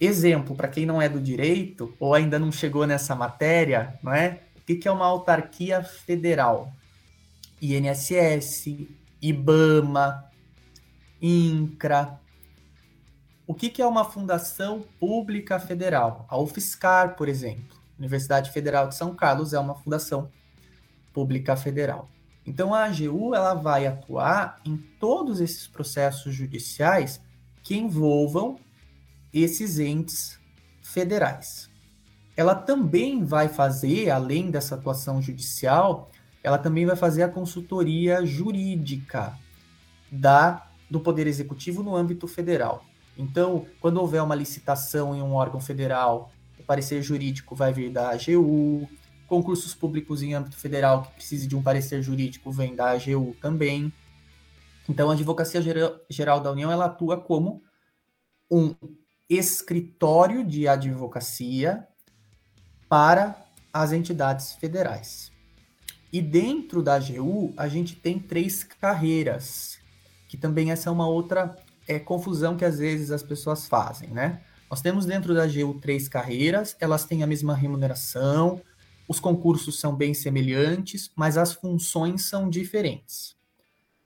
Exemplo, 0.00 0.56
para 0.56 0.66
quem 0.66 0.84
não 0.84 1.00
é 1.00 1.08
do 1.08 1.20
direito 1.20 1.94
ou 2.00 2.12
ainda 2.12 2.38
não 2.38 2.50
chegou 2.50 2.86
nessa 2.86 3.14
matéria, 3.14 3.98
não 4.02 4.12
é? 4.12 4.40
O 4.62 4.64
que 4.64 4.86
é 4.86 4.90
uma 4.90 5.06
autarquia 5.06 5.82
federal? 5.82 6.72
INSS, 7.60 8.86
IBAMA, 9.20 10.24
INCRA. 11.20 12.20
O 13.44 13.54
que 13.54 13.82
é 13.82 13.86
uma 13.86 14.04
fundação 14.04 14.84
pública 15.00 15.58
federal? 15.58 16.26
A 16.28 16.38
UFSCar, 16.38 17.16
por 17.16 17.28
exemplo. 17.28 17.76
Universidade 17.98 18.52
Federal 18.52 18.88
de 18.88 18.94
São 18.94 19.14
Carlos 19.16 19.52
é 19.52 19.58
uma 19.58 19.74
fundação 19.74 20.30
pública 21.12 21.56
federal. 21.56 22.08
Então 22.46 22.72
a 22.72 22.84
AGU 22.84 23.34
ela 23.34 23.54
vai 23.54 23.86
atuar 23.86 24.60
em 24.64 24.76
todos 24.76 25.40
esses 25.40 25.66
processos 25.66 26.32
judiciais 26.32 27.20
que 27.64 27.76
envolvam 27.76 28.58
esses 29.32 29.78
entes 29.80 30.38
federais 30.82 31.71
ela 32.36 32.54
também 32.54 33.24
vai 33.24 33.48
fazer, 33.48 34.10
além 34.10 34.50
dessa 34.50 34.74
atuação 34.74 35.20
judicial, 35.20 36.10
ela 36.42 36.58
também 36.58 36.86
vai 36.86 36.96
fazer 36.96 37.22
a 37.22 37.28
consultoria 37.28 38.24
jurídica 38.24 39.38
da 40.10 40.68
do 40.90 41.00
Poder 41.00 41.26
Executivo 41.26 41.82
no 41.82 41.96
âmbito 41.96 42.28
federal. 42.28 42.84
Então, 43.16 43.66
quando 43.80 43.96
houver 43.96 44.22
uma 44.22 44.34
licitação 44.34 45.16
em 45.16 45.22
um 45.22 45.32
órgão 45.32 45.58
federal, 45.58 46.30
o 46.58 46.62
parecer 46.62 47.02
jurídico 47.02 47.54
vai 47.54 47.72
vir 47.72 47.90
da 47.90 48.10
AGU, 48.10 48.86
concursos 49.26 49.74
públicos 49.74 50.22
em 50.22 50.34
âmbito 50.34 50.56
federal 50.56 51.02
que 51.02 51.12
precise 51.12 51.46
de 51.46 51.56
um 51.56 51.62
parecer 51.62 52.02
jurídico 52.02 52.52
vem 52.52 52.74
da 52.74 52.90
AGU 52.90 53.34
também. 53.40 53.90
Então, 54.86 55.10
a 55.10 55.14
Advocacia 55.14 55.62
Geral 56.10 56.40
da 56.40 56.52
União 56.52 56.70
ela 56.70 56.84
atua 56.86 57.18
como 57.18 57.62
um 58.50 58.74
escritório 59.30 60.44
de 60.44 60.68
advocacia 60.68 61.88
para 62.92 63.42
as 63.72 63.90
entidades 63.90 64.52
federais. 64.52 65.32
E 66.12 66.20
dentro 66.20 66.82
da 66.82 66.96
AGU, 66.96 67.54
a 67.56 67.66
gente 67.66 67.96
tem 67.96 68.18
três 68.18 68.62
carreiras, 68.62 69.78
que 70.28 70.36
também 70.36 70.70
essa 70.70 70.90
é 70.90 70.92
uma 70.92 71.08
outra 71.08 71.56
é, 71.88 71.98
confusão 71.98 72.54
que 72.54 72.66
às 72.66 72.78
vezes 72.78 73.10
as 73.10 73.22
pessoas 73.22 73.66
fazem, 73.66 74.10
né? 74.10 74.42
Nós 74.70 74.82
temos 74.82 75.06
dentro 75.06 75.32
da 75.32 75.44
AGU 75.44 75.80
três 75.80 76.06
carreiras, 76.06 76.76
elas 76.78 77.06
têm 77.06 77.22
a 77.22 77.26
mesma 77.26 77.54
remuneração, 77.54 78.60
os 79.08 79.18
concursos 79.18 79.80
são 79.80 79.96
bem 79.96 80.12
semelhantes, 80.12 81.10
mas 81.16 81.38
as 81.38 81.54
funções 81.54 82.26
são 82.26 82.50
diferentes. 82.50 83.34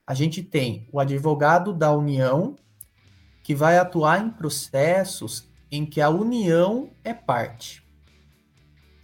A 0.06 0.14
gente 0.14 0.44
tem 0.44 0.88
o 0.92 1.00
advogado 1.00 1.74
da 1.74 1.92
União, 1.92 2.54
que 3.42 3.52
vai 3.52 3.78
atuar 3.78 4.24
em 4.24 4.30
processos 4.30 5.48
em 5.72 5.84
que 5.84 6.00
a 6.00 6.08
União 6.08 6.88
é 7.02 7.12
parte. 7.12 7.84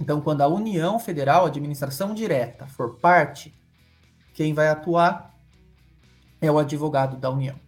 Então, 0.00 0.20
quando 0.20 0.40
a 0.40 0.48
União 0.48 0.98
Federal, 0.98 1.44
a 1.44 1.48
administração 1.48 2.14
direta, 2.14 2.66
for 2.66 2.96
parte, 2.96 3.54
quem 4.34 4.52
vai 4.52 4.68
atuar 4.68 5.32
é 6.40 6.50
o 6.50 6.58
advogado 6.58 7.16
da 7.16 7.30
União. 7.30 7.58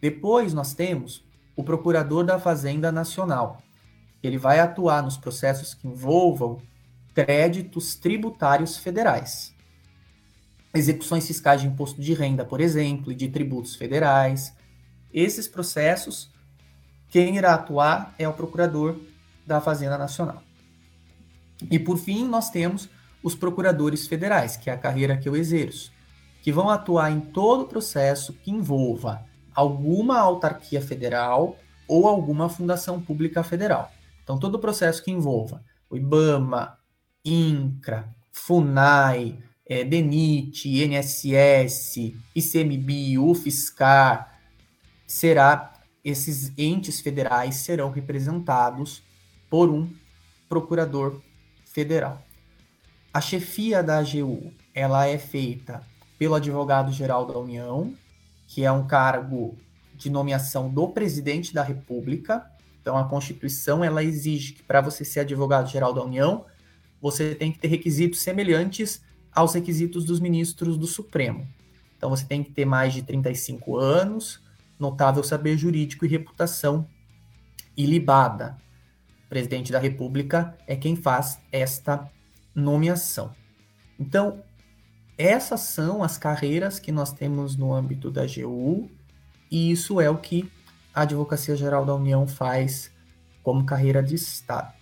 Depois 0.00 0.54
nós 0.54 0.72
temos 0.74 1.24
o 1.56 1.64
procurador 1.64 2.24
da 2.24 2.38
Fazenda 2.38 2.92
Nacional. 2.92 3.60
Ele 4.22 4.38
vai 4.38 4.60
atuar 4.60 5.02
nos 5.02 5.16
processos 5.16 5.74
que 5.74 5.88
envolvam 5.88 6.62
créditos 7.14 7.96
tributários 7.96 8.76
federais. 8.76 9.52
Execuções 10.72 11.26
fiscais 11.26 11.60
de 11.60 11.66
imposto 11.66 12.00
de 12.00 12.14
renda, 12.14 12.44
por 12.44 12.60
exemplo, 12.60 13.10
e 13.10 13.14
de 13.14 13.28
tributos 13.28 13.74
federais. 13.74 14.54
Esses 15.12 15.48
processos, 15.48 16.30
quem 17.08 17.36
irá 17.36 17.54
atuar 17.54 18.14
é 18.18 18.28
o 18.28 18.32
procurador 18.32 18.96
da 19.44 19.60
Fazenda 19.60 19.98
Nacional. 19.98 20.42
E 21.70 21.78
por 21.78 21.98
fim, 21.98 22.26
nós 22.26 22.50
temos 22.50 22.88
os 23.22 23.34
procuradores 23.34 24.06
federais, 24.06 24.56
que 24.56 24.70
é 24.70 24.72
a 24.72 24.78
carreira 24.78 25.16
que 25.16 25.28
eu 25.28 25.36
exerço, 25.36 25.92
que 26.42 26.52
vão 26.52 26.68
atuar 26.68 27.10
em 27.10 27.20
todo 27.20 27.66
processo 27.66 28.32
que 28.32 28.50
envolva 28.50 29.24
alguma 29.54 30.18
autarquia 30.18 30.80
federal 30.80 31.56
ou 31.88 32.06
alguma 32.06 32.48
fundação 32.48 33.00
pública 33.00 33.42
federal. 33.42 33.90
Então, 34.22 34.38
todo 34.38 34.54
o 34.54 34.58
processo 34.60 35.02
que 35.02 35.10
envolva 35.10 35.64
o 35.90 35.96
IBAMA, 35.96 36.78
INCRA, 37.24 38.14
FUNAI, 38.30 39.38
é, 39.66 39.84
DENIT, 39.84 40.68
INSS, 40.68 42.14
ICMBio, 42.34 43.28
UFSCar, 43.28 44.38
será, 45.06 45.74
esses 46.04 46.52
entes 46.56 47.00
federais 47.00 47.56
serão 47.56 47.90
representados 47.90 49.02
por 49.50 49.68
um 49.70 49.90
procurador 50.48 51.20
federal. 51.78 52.20
A 53.14 53.20
chefia 53.20 53.84
da 53.84 53.98
AGU, 53.98 54.52
ela 54.74 55.06
é 55.06 55.16
feita 55.16 55.80
pelo 56.18 56.34
advogado-geral 56.34 57.24
da 57.24 57.38
União, 57.38 57.94
que 58.48 58.64
é 58.64 58.72
um 58.72 58.84
cargo 58.84 59.56
de 59.94 60.10
nomeação 60.10 60.68
do 60.68 60.88
presidente 60.88 61.54
da 61.54 61.62
República. 61.62 62.44
Então, 62.82 62.98
a 62.98 63.04
Constituição 63.04 63.84
ela 63.84 64.02
exige 64.02 64.54
que 64.54 64.62
para 64.64 64.80
você 64.80 65.04
ser 65.04 65.20
advogado-geral 65.20 65.94
da 65.94 66.02
União, 66.02 66.46
você 67.00 67.32
tem 67.36 67.52
que 67.52 67.60
ter 67.60 67.68
requisitos 67.68 68.22
semelhantes 68.22 69.00
aos 69.32 69.54
requisitos 69.54 70.04
dos 70.04 70.18
ministros 70.18 70.76
do 70.76 70.86
Supremo. 70.88 71.46
Então, 71.96 72.10
você 72.10 72.24
tem 72.24 72.42
que 72.42 72.50
ter 72.50 72.64
mais 72.64 72.92
de 72.92 73.02
35 73.02 73.76
anos, 73.76 74.42
notável 74.80 75.22
saber 75.22 75.56
jurídico 75.56 76.04
e 76.04 76.08
reputação 76.08 76.88
ilibada. 77.76 78.58
Presidente 79.28 79.70
da 79.70 79.78
República 79.78 80.56
é 80.66 80.74
quem 80.74 80.96
faz 80.96 81.38
esta 81.52 82.10
nomeação. 82.54 83.34
Então, 83.98 84.42
essas 85.16 85.60
são 85.60 86.02
as 86.02 86.16
carreiras 86.16 86.78
que 86.78 86.92
nós 86.92 87.12
temos 87.12 87.56
no 87.56 87.74
âmbito 87.74 88.10
da 88.10 88.24
GU, 88.26 88.90
e 89.50 89.70
isso 89.70 90.00
é 90.00 90.08
o 90.08 90.16
que 90.16 90.50
a 90.94 91.02
Advocacia 91.02 91.56
Geral 91.56 91.84
da 91.84 91.94
União 91.94 92.26
faz 92.26 92.90
como 93.42 93.64
carreira 93.64 94.02
de 94.02 94.14
Estado. 94.14 94.72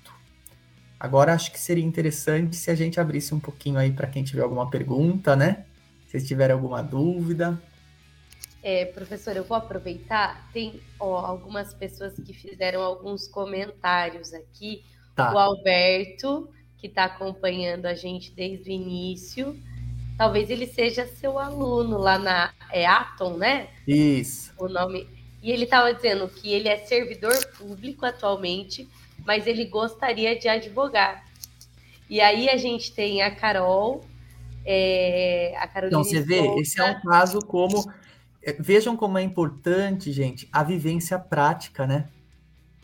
Agora, 0.99 1.35
acho 1.35 1.53
que 1.53 1.61
seria 1.61 1.85
interessante 1.85 2.57
se 2.57 2.71
a 2.71 2.75
gente 2.75 2.99
abrisse 2.99 3.35
um 3.35 3.41
pouquinho 3.41 3.79
aí 3.79 3.93
para 3.93 4.07
quem 4.07 4.25
tiver 4.25 4.43
alguma 4.43 4.71
pergunta, 4.71 5.37
né? 5.37 5.65
Se 6.09 6.21
tiver 6.25 6.51
alguma 6.51 6.83
dúvida. 6.83 7.61
É, 8.69 8.85
professor, 8.85 9.37
eu 9.37 9.45
vou 9.45 9.57
aproveitar. 9.57 10.51
Tem 10.53 10.81
ó, 10.99 11.25
algumas 11.25 11.73
pessoas 11.73 12.15
que 12.15 12.33
fizeram 12.33 12.83
alguns 12.83 13.29
comentários 13.29 14.35
aqui. 14.35 14.83
Tá. 15.15 15.33
O 15.33 15.39
Alberto, 15.39 16.51
que 16.77 16.89
está 16.89 17.05
acompanhando 17.05 17.87
a 17.87 17.95
gente 17.95 18.33
desde 18.33 18.69
o 18.69 18.73
início. 18.73 19.57
Talvez 20.19 20.51
ele 20.51 20.67
seja 20.67 21.07
seu 21.07 21.39
aluno 21.39 21.97
lá 21.97 22.19
na 22.19 22.53
é 22.73 22.85
Atom, 22.85 23.37
né? 23.37 23.69
Isso. 23.87 24.53
O 24.59 24.69
nome. 24.69 25.09
E 25.41 25.53
ele 25.53 25.63
estava 25.63 25.95
dizendo 25.95 26.27
que 26.27 26.53
ele 26.53 26.69
é 26.69 26.79
servidor 26.79 27.37
público 27.57 28.05
atualmente, 28.05 28.89
mas 29.25 29.47
ele 29.47 29.65
gostaria 29.67 30.37
de 30.37 30.49
advogar. 30.49 31.25
E 32.11 32.21
aí 32.21 32.49
a 32.49 32.57
gente 32.57 32.93
tem 32.93 33.23
a 33.23 33.33
Carol, 33.33 34.05
é, 34.65 35.55
a 35.57 35.69
Carolina. 35.69 36.01
Então, 36.01 36.03
você 36.03 36.21
vê, 36.21 36.45
esse 36.61 36.81
é 36.81 36.85
um 36.85 37.01
caso 37.03 37.39
como. 37.39 37.87
É, 38.47 38.53
vejam 38.61 38.97
como 38.97 39.19
é 39.19 39.23
importante, 39.25 40.13
gente, 40.13 40.49
a 40.53 40.63
vivência 40.63 41.19
prática, 41.19 41.85
né? 41.85 42.09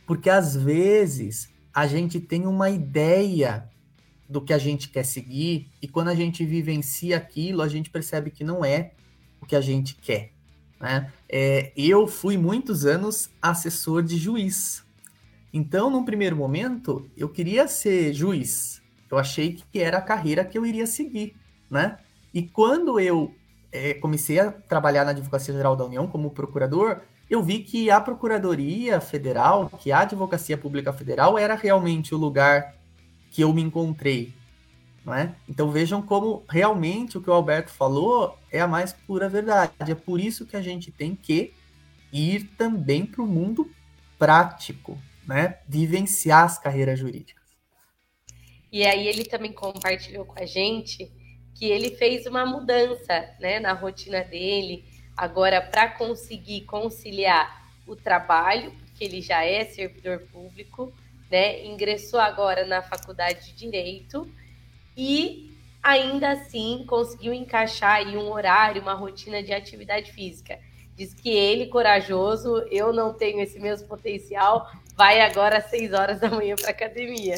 Porque 0.05 0.29
às 0.29 0.57
vezes 0.57 1.49
a 1.73 1.87
gente 1.87 2.19
tem 2.19 2.49
uma 2.49 2.69
ideia 2.69 3.71
do 4.29 4.41
que 4.41 4.53
a 4.53 4.59
gente 4.59 4.89
quer 4.89 5.05
seguir, 5.05 5.71
e 5.81 5.87
quando 5.87 6.09
a 6.09 6.17
gente 6.17 6.45
vivencia 6.45 7.17
aquilo, 7.17 7.63
a 7.63 7.69
gente 7.69 7.91
percebe 7.91 8.33
que 8.33 8.43
não 8.43 8.65
é 8.65 8.91
o 9.41 9.47
que 9.47 9.55
a 9.55 9.61
gente 9.61 9.95
quer. 9.95 10.33
Né? 10.81 11.13
É, 11.29 11.73
eu 11.77 12.09
fui 12.09 12.37
muitos 12.37 12.85
anos 12.85 13.31
assessor 13.41 14.03
de 14.03 14.17
juiz. 14.17 14.85
Então, 15.53 15.89
num 15.89 16.05
primeiro 16.05 16.35
momento, 16.35 17.09
eu 17.17 17.29
queria 17.29 17.69
ser 17.69 18.13
juiz. 18.13 18.83
Eu 19.09 19.17
achei 19.17 19.63
que 19.71 19.79
era 19.79 19.99
a 19.99 20.03
carreira 20.03 20.45
que 20.45 20.59
eu 20.59 20.67
iria 20.67 20.87
seguir, 20.87 21.37
né? 21.71 21.99
E 22.33 22.43
quando 22.43 22.99
eu 22.99 23.35
é, 23.73 23.95
comecei 23.95 24.39
a 24.39 24.53
trabalhar 24.53 25.05
na 25.05 25.13
Advocacia 25.13 25.55
Geral 25.55 25.75
da 25.75 25.85
União 25.85 26.07
como 26.07 26.31
procurador, 26.31 27.01
eu 27.31 27.43
vi 27.43 27.61
que 27.61 27.91
a 27.91 27.99
Procuradoria 27.99 29.01
Federal, 29.01 29.71
que 29.79 29.91
a 29.91 30.01
Advocacia 30.01 30.59
Pública 30.59 30.93
Federal 30.93 31.39
era 31.39 31.55
realmente 31.55 32.15
o 32.15 32.19
lugar 32.19 32.77
que 33.31 33.43
eu 33.43 33.53
me 33.55 33.63
encontrei. 33.63 34.35
Não 35.05 35.15
é? 35.15 35.35
Então 35.49 35.71
vejam 35.71 36.01
como 36.03 36.45
realmente 36.49 37.19
o 37.19 37.23
que 37.23 37.31
o 37.31 37.33
Alberto 37.33 37.73
falou 37.73 38.39
é 38.53 38.61
a 38.61 38.69
mais 38.69 38.93
pura 38.93 39.29
verdade. 39.29 39.73
É 39.79 39.95
por 39.95 40.21
isso 40.21 40.47
que 40.47 40.57
a 40.57 40.63
gente 40.63 40.93
tem 40.93 41.17
que 41.17 41.55
ir 42.13 42.45
também 42.57 43.05
para 43.05 43.23
o 43.23 43.27
mundo 43.27 43.69
prático, 44.19 44.97
né? 45.27 45.59
vivenciar 45.67 46.45
as 46.45 46.59
carreiras 46.59 46.99
jurídicas. 46.99 47.43
E 48.71 48.85
aí 48.85 49.09
ele 49.09 49.25
também 49.25 49.53
compartilhou 49.53 50.25
com 50.25 50.41
a 50.41 50.47
gente 50.47 51.11
que 51.55 51.67
ele 51.67 51.91
fez 51.91 52.27
uma 52.27 52.45
mudança 52.45 53.29
né, 53.41 53.61
na 53.61 53.73
rotina 53.73 54.23
dele, 54.23 54.85
agora 55.17 55.61
para 55.61 55.89
conseguir 55.89 56.63
conciliar 56.63 57.71
o 57.87 57.95
trabalho, 57.95 58.73
porque 58.73 59.05
ele 59.05 59.21
já 59.21 59.45
é 59.45 59.65
servidor 59.65 60.21
público, 60.33 60.93
né? 61.31 61.65
Ingressou 61.65 62.21
agora 62.21 62.67
na 62.67 62.83
faculdade 62.83 63.47
de 63.47 63.53
Direito 63.53 64.31
e 64.97 65.51
ainda 65.83 66.31
assim 66.31 66.85
conseguiu 66.87 67.33
encaixar 67.33 67.97
aí 67.97 68.17
um 68.17 68.31
horário, 68.31 68.83
uma 68.83 68.95
rotina 68.95 69.43
de 69.43 69.53
atividade 69.53 70.13
física. 70.13 70.59
Diz 70.95 71.15
que 71.15 71.31
ele, 71.31 71.67
corajoso, 71.67 72.59
eu 72.71 72.93
não 72.93 73.15
tenho 73.15 73.41
esse 73.41 73.59
mesmo 73.59 73.89
potencial, 73.89 74.71
vai 74.95 75.21
agora 75.21 75.59
às 75.59 75.71
6 75.71 75.93
horas 75.95 76.21
da 76.21 76.29
manhã 76.31 76.55
para 76.55 76.71
academia. 76.71 77.37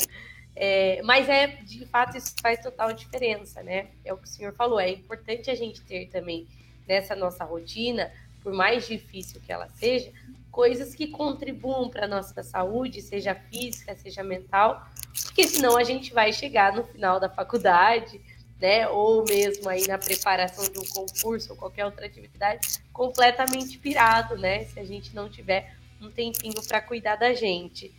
É, 0.56 1.02
mas 1.02 1.28
é 1.28 1.46
de 1.46 1.84
fato 1.86 2.16
isso 2.16 2.34
faz 2.40 2.60
total 2.60 2.92
diferença, 2.92 3.62
né? 3.62 3.88
É 4.04 4.12
o 4.12 4.16
que 4.16 4.24
o 4.24 4.30
senhor 4.30 4.52
falou. 4.54 4.78
É 4.78 4.90
importante 4.90 5.50
a 5.50 5.54
gente 5.54 5.80
ter 5.82 6.06
também 6.08 6.46
nessa 6.86 7.16
nossa 7.16 7.44
rotina, 7.44 8.12
por 8.42 8.52
mais 8.52 8.86
difícil 8.86 9.40
que 9.40 9.52
ela 9.52 9.68
seja, 9.70 10.12
coisas 10.50 10.94
que 10.94 11.08
contribuam 11.08 11.88
para 11.88 12.04
a 12.04 12.08
nossa 12.08 12.42
saúde, 12.42 13.02
seja 13.02 13.34
física, 13.34 13.96
seja 13.96 14.22
mental, 14.22 14.86
porque 15.24 15.48
senão 15.48 15.76
a 15.76 15.82
gente 15.82 16.12
vai 16.12 16.32
chegar 16.32 16.72
no 16.72 16.84
final 16.84 17.18
da 17.18 17.28
faculdade, 17.28 18.20
né, 18.60 18.86
ou 18.88 19.24
mesmo 19.24 19.68
aí 19.68 19.86
na 19.88 19.98
preparação 19.98 20.64
de 20.64 20.78
um 20.78 20.86
concurso 20.86 21.52
ou 21.52 21.56
qualquer 21.56 21.84
outra 21.84 22.06
atividade, 22.06 22.80
completamente 22.92 23.78
pirado, 23.78 24.36
né, 24.36 24.64
se 24.66 24.78
a 24.78 24.84
gente 24.84 25.14
não 25.14 25.28
tiver 25.28 25.74
um 26.00 26.10
tempinho 26.10 26.62
para 26.62 26.80
cuidar 26.80 27.16
da 27.16 27.32
gente. 27.32 27.92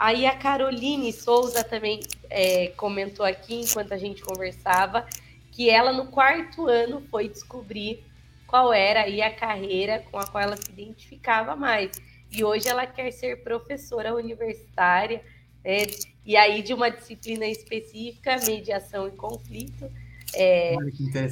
Aí 0.00 0.24
a 0.24 0.34
Caroline 0.34 1.12
Souza 1.12 1.62
também 1.62 2.00
é, 2.30 2.68
comentou 2.68 3.26
aqui, 3.26 3.60
enquanto 3.60 3.92
a 3.92 3.98
gente 3.98 4.22
conversava, 4.22 5.06
que 5.52 5.68
ela 5.68 5.92
no 5.92 6.06
quarto 6.06 6.66
ano 6.66 7.02
foi 7.10 7.28
descobrir 7.28 8.02
qual 8.46 8.72
era 8.72 9.02
aí 9.02 9.20
a 9.20 9.30
carreira 9.30 10.02
com 10.10 10.18
a 10.18 10.26
qual 10.26 10.42
ela 10.42 10.56
se 10.56 10.70
identificava 10.70 11.54
mais. 11.54 12.00
E 12.32 12.42
hoje 12.42 12.66
ela 12.66 12.86
quer 12.86 13.10
ser 13.10 13.42
professora 13.44 14.14
universitária, 14.14 15.22
né? 15.62 15.84
e 16.24 16.34
aí 16.34 16.62
de 16.62 16.72
uma 16.72 16.90
disciplina 16.90 17.44
específica, 17.44 18.38
mediação 18.46 19.06
e 19.06 19.10
conflito. 19.10 19.84
É, 20.34 20.76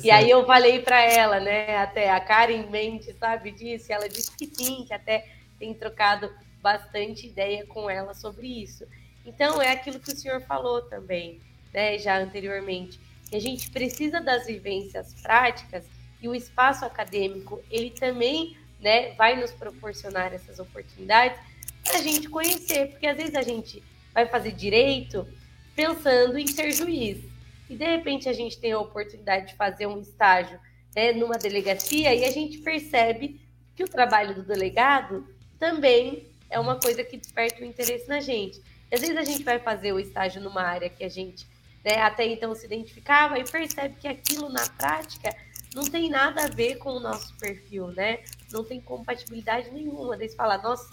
e 0.04 0.10
aí 0.10 0.28
eu 0.28 0.44
falei 0.44 0.80
para 0.80 1.02
ela, 1.02 1.40
né? 1.40 1.78
Até 1.78 2.10
a 2.10 2.20
Karen 2.20 2.68
Mendes 2.68 3.16
sabe 3.18 3.50
disso, 3.50 3.86
e 3.88 3.94
ela 3.94 4.10
disse 4.10 4.36
que 4.36 4.44
sim, 4.44 4.84
que 4.86 4.92
até 4.92 5.26
tem 5.58 5.72
trocado 5.72 6.30
bastante 6.62 7.26
ideia 7.26 7.66
com 7.66 7.88
ela 7.88 8.14
sobre 8.14 8.46
isso. 8.46 8.86
Então, 9.24 9.60
é 9.60 9.70
aquilo 9.70 10.00
que 10.00 10.12
o 10.12 10.16
senhor 10.16 10.40
falou 10.42 10.82
também, 10.82 11.40
né, 11.72 11.98
já 11.98 12.18
anteriormente, 12.18 12.98
que 13.28 13.36
a 13.36 13.40
gente 13.40 13.70
precisa 13.70 14.20
das 14.20 14.46
vivências 14.46 15.14
práticas 15.20 15.84
e 16.20 16.28
o 16.28 16.34
espaço 16.34 16.84
acadêmico, 16.84 17.62
ele 17.70 17.90
também 17.90 18.56
né, 18.80 19.12
vai 19.14 19.38
nos 19.38 19.52
proporcionar 19.52 20.32
essas 20.32 20.58
oportunidades 20.58 21.38
para 21.84 21.98
a 21.98 22.02
gente 22.02 22.28
conhecer, 22.28 22.88
porque 22.90 23.06
às 23.06 23.16
vezes 23.16 23.34
a 23.34 23.42
gente 23.42 23.82
vai 24.12 24.26
fazer 24.26 24.52
direito 24.52 25.26
pensando 25.74 26.38
em 26.38 26.46
ser 26.46 26.72
juiz, 26.72 27.22
e 27.68 27.76
de 27.76 27.84
repente 27.84 28.28
a 28.28 28.32
gente 28.32 28.58
tem 28.58 28.72
a 28.72 28.80
oportunidade 28.80 29.48
de 29.48 29.54
fazer 29.54 29.86
um 29.86 30.00
estágio 30.00 30.58
né, 30.94 31.12
numa 31.12 31.36
delegacia 31.36 32.14
e 32.14 32.24
a 32.24 32.30
gente 32.30 32.58
percebe 32.58 33.40
que 33.76 33.84
o 33.84 33.88
trabalho 33.88 34.34
do 34.34 34.42
delegado 34.42 35.26
também 35.58 36.26
é 36.50 36.58
uma 36.58 36.78
coisa 36.78 37.04
que 37.04 37.16
desperta 37.16 37.62
o 37.62 37.64
interesse 37.64 38.08
na 38.08 38.20
gente. 38.20 38.62
E 38.90 38.94
às 38.94 39.00
vezes 39.00 39.16
a 39.16 39.24
gente 39.24 39.44
vai 39.44 39.58
fazer 39.58 39.92
o 39.92 40.00
estágio 40.00 40.40
numa 40.40 40.62
área 40.62 40.88
que 40.88 41.04
a 41.04 41.08
gente 41.08 41.46
né, 41.84 42.00
até 42.00 42.26
então 42.26 42.54
se 42.54 42.66
identificava 42.66 43.38
e 43.38 43.44
percebe 43.44 43.96
que 44.00 44.08
aquilo 44.08 44.48
na 44.48 44.66
prática 44.70 45.34
não 45.74 45.84
tem 45.84 46.08
nada 46.08 46.44
a 46.44 46.48
ver 46.48 46.76
com 46.76 46.90
o 46.90 47.00
nosso 47.00 47.34
perfil, 47.36 47.88
né? 47.88 48.20
Não 48.50 48.64
tem 48.64 48.80
compatibilidade 48.80 49.70
nenhuma. 49.70 50.16
Daí 50.16 50.28
você 50.28 50.34
fala, 50.36 50.58
nossa, 50.58 50.90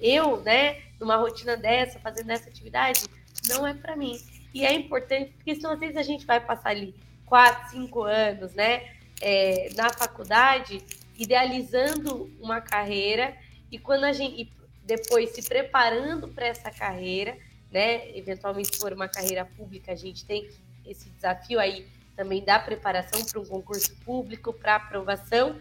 eu, 0.00 0.40
né, 0.42 0.82
numa 1.00 1.16
rotina 1.16 1.56
dessa, 1.56 1.98
fazendo 1.98 2.30
essa 2.30 2.48
atividade, 2.48 3.00
não 3.48 3.66
é 3.66 3.74
para 3.74 3.96
mim. 3.96 4.18
E 4.54 4.64
é 4.64 4.72
importante, 4.72 5.32
porque 5.32 5.54
senão 5.54 5.72
às 5.72 5.80
vezes 5.80 5.96
a 5.96 6.02
gente 6.02 6.26
vai 6.26 6.40
passar 6.40 6.70
ali 6.70 6.94
quatro, 7.26 7.70
cinco 7.70 8.02
anos, 8.02 8.54
né, 8.54 8.90
é, 9.20 9.70
na 9.74 9.90
faculdade, 9.90 10.82
idealizando 11.18 12.30
uma 12.40 12.60
carreira 12.60 13.36
e 13.70 13.78
quando 13.78 14.04
a 14.04 14.12
gente 14.12 14.50
depois 14.88 15.30
se 15.34 15.46
preparando 15.46 16.28
para 16.28 16.46
essa 16.46 16.70
carreira, 16.70 17.36
né, 17.70 18.16
eventualmente 18.16 18.74
se 18.74 18.80
for 18.80 18.90
uma 18.90 19.06
carreira 19.06 19.44
pública, 19.44 19.92
a 19.92 19.94
gente 19.94 20.24
tem 20.24 20.48
esse 20.86 21.10
desafio 21.10 21.60
aí 21.60 21.86
também 22.16 22.42
da 22.42 22.58
preparação 22.58 23.22
para 23.22 23.38
um 23.38 23.44
concurso 23.44 23.94
público, 23.96 24.50
para 24.50 24.76
aprovação, 24.76 25.58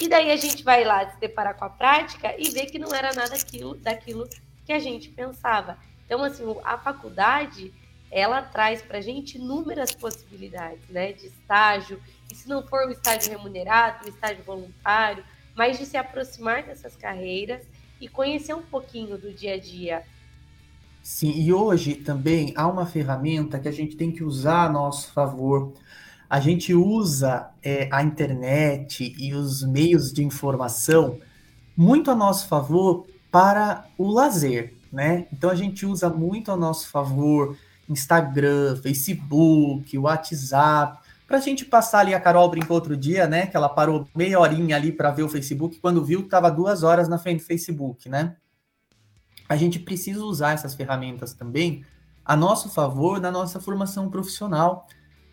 e 0.00 0.08
daí 0.08 0.30
a 0.30 0.36
gente 0.36 0.62
vai 0.62 0.84
lá 0.84 1.10
se 1.10 1.18
deparar 1.18 1.56
com 1.56 1.64
a 1.64 1.68
prática 1.68 2.32
e 2.38 2.48
ver 2.50 2.66
que 2.66 2.78
não 2.78 2.94
era 2.94 3.12
nada 3.12 3.34
aquilo, 3.34 3.74
daquilo 3.74 4.28
que 4.64 4.72
a 4.72 4.78
gente 4.78 5.08
pensava. 5.08 5.76
Então, 6.06 6.22
assim, 6.22 6.44
a 6.62 6.78
faculdade, 6.78 7.74
ela 8.08 8.40
traz 8.40 8.80
para 8.80 8.98
a 8.98 9.02
gente 9.02 9.36
inúmeras 9.36 9.92
possibilidades, 9.92 10.88
né, 10.88 11.12
de 11.12 11.26
estágio, 11.26 12.00
e 12.30 12.36
se 12.36 12.48
não 12.48 12.64
for 12.64 12.86
o 12.86 12.92
estágio 12.92 13.32
remunerado, 13.32 14.06
o 14.06 14.08
estágio 14.08 14.44
voluntário, 14.44 15.24
mas 15.56 15.76
de 15.76 15.84
se 15.84 15.96
aproximar 15.96 16.62
dessas 16.62 16.94
carreiras 16.94 17.66
e 18.00 18.08
conhecer 18.08 18.54
um 18.54 18.62
pouquinho 18.62 19.18
do 19.18 19.32
dia 19.32 19.54
a 19.54 19.58
dia. 19.58 20.02
Sim, 21.02 21.32
e 21.32 21.52
hoje 21.52 21.94
também 21.94 22.52
há 22.56 22.66
uma 22.66 22.86
ferramenta 22.86 23.58
que 23.58 23.68
a 23.68 23.72
gente 23.72 23.96
tem 23.96 24.12
que 24.12 24.22
usar 24.22 24.66
a 24.66 24.72
nosso 24.72 25.12
favor. 25.12 25.72
A 26.28 26.38
gente 26.38 26.74
usa 26.74 27.50
é, 27.62 27.88
a 27.90 28.02
internet 28.02 29.14
e 29.18 29.34
os 29.34 29.62
meios 29.62 30.12
de 30.12 30.22
informação 30.22 31.18
muito 31.76 32.10
a 32.10 32.14
nosso 32.14 32.46
favor 32.46 33.06
para 33.30 33.86
o 33.96 34.10
lazer, 34.10 34.74
né? 34.92 35.26
Então 35.32 35.50
a 35.50 35.54
gente 35.54 35.86
usa 35.86 36.10
muito 36.10 36.52
a 36.52 36.56
nosso 36.56 36.88
favor 36.88 37.56
Instagram, 37.88 38.76
Facebook, 38.76 39.98
WhatsApp, 39.98 40.99
para 41.30 41.38
a 41.38 41.40
gente 41.40 41.64
passar 41.64 42.00
ali. 42.00 42.12
A 42.12 42.18
Carol 42.18 42.50
brincou 42.50 42.74
outro 42.74 42.96
dia, 42.96 43.28
né? 43.28 43.46
Que 43.46 43.56
ela 43.56 43.68
parou 43.68 44.08
meia 44.16 44.40
horinha 44.40 44.74
ali 44.74 44.90
para 44.90 45.12
ver 45.12 45.22
o 45.22 45.28
Facebook, 45.28 45.78
quando 45.78 46.04
viu 46.04 46.22
estava 46.22 46.50
duas 46.50 46.82
horas 46.82 47.08
na 47.08 47.18
frente 47.18 47.38
do 47.38 47.46
Facebook, 47.46 48.08
né? 48.08 48.34
A 49.48 49.54
gente 49.54 49.78
precisa 49.78 50.24
usar 50.24 50.54
essas 50.54 50.74
ferramentas 50.74 51.32
também 51.32 51.84
a 52.24 52.34
nosso 52.34 52.68
favor 52.68 53.20
na 53.20 53.30
nossa 53.30 53.60
formação 53.60 54.10
profissional. 54.10 54.88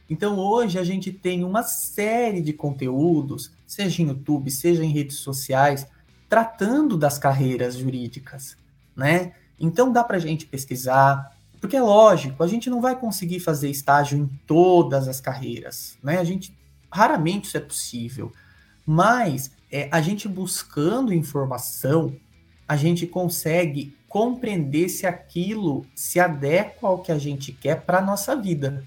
Então 0.08 0.38
hoje 0.38 0.78
a 0.78 0.84
gente 0.84 1.12
tem 1.12 1.44
uma 1.44 1.64
série 1.64 2.42
de 2.42 2.54
conteúdos, 2.54 3.52
seja 3.66 4.04
em 4.04 4.10
YouTube, 4.10 4.52
seja 4.52 4.86
em 4.86 4.92
redes 4.92 5.18
sociais, 5.18 5.88
tratando 6.30 6.96
das 6.96 7.18
carreiras 7.18 7.76
jurídicas, 7.76 8.56
né? 8.96 9.34
Então 9.60 9.92
dá 9.92 10.04
para 10.04 10.18
a 10.18 10.20
gente 10.20 10.46
pesquisar, 10.46 11.36
porque 11.60 11.76
é 11.76 11.82
lógico, 11.82 12.44
a 12.44 12.48
gente 12.48 12.70
não 12.70 12.82
vai 12.82 12.96
conseguir 12.96 13.40
fazer 13.40 13.70
estágio 13.70 14.18
em 14.18 14.28
todas 14.46 15.08
as 15.08 15.20
carreiras, 15.20 15.98
né? 16.04 16.18
A 16.20 16.24
gente 16.24 16.56
raramente 16.92 17.48
isso 17.48 17.58
é 17.58 17.62
possível, 17.62 18.32
mas 18.86 19.52
é, 19.72 19.90
a 19.92 20.00
gente 20.02 20.28
buscando 20.28 21.14
informação, 21.14 22.16
a 22.68 22.78
gente 22.78 23.06
consegue 23.06 23.96
compreender 24.08 24.90
se 24.90 25.06
aquilo 25.06 25.86
se 25.94 26.20
adequa 26.20 26.88
ao 26.88 27.00
que 27.00 27.12
a 27.12 27.18
gente 27.18 27.52
quer 27.52 27.82
para 27.82 28.00
a 28.00 28.02
nossa 28.02 28.36
vida, 28.36 28.84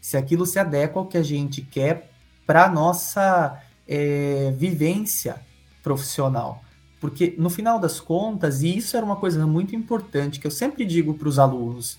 se 0.00 0.16
aquilo 0.16 0.46
se 0.46 0.58
adequa 0.58 0.98
ao 0.98 1.06
que 1.06 1.18
a 1.18 1.22
gente 1.22 1.62
quer 1.62 2.10
para 2.46 2.64
a 2.64 2.70
nossa 2.70 3.60
é, 3.86 4.52
vivência 4.56 5.40
profissional. 5.82 6.62
Porque 7.00 7.34
no 7.38 7.48
final 7.48 7.78
das 7.78 7.98
contas, 7.98 8.62
e 8.62 8.76
isso 8.76 8.96
era 8.96 9.04
uma 9.04 9.16
coisa 9.16 9.46
muito 9.46 9.74
importante 9.74 10.38
que 10.38 10.46
eu 10.46 10.50
sempre 10.50 10.84
digo 10.84 11.14
para 11.14 11.28
os 11.28 11.38
alunos, 11.38 11.98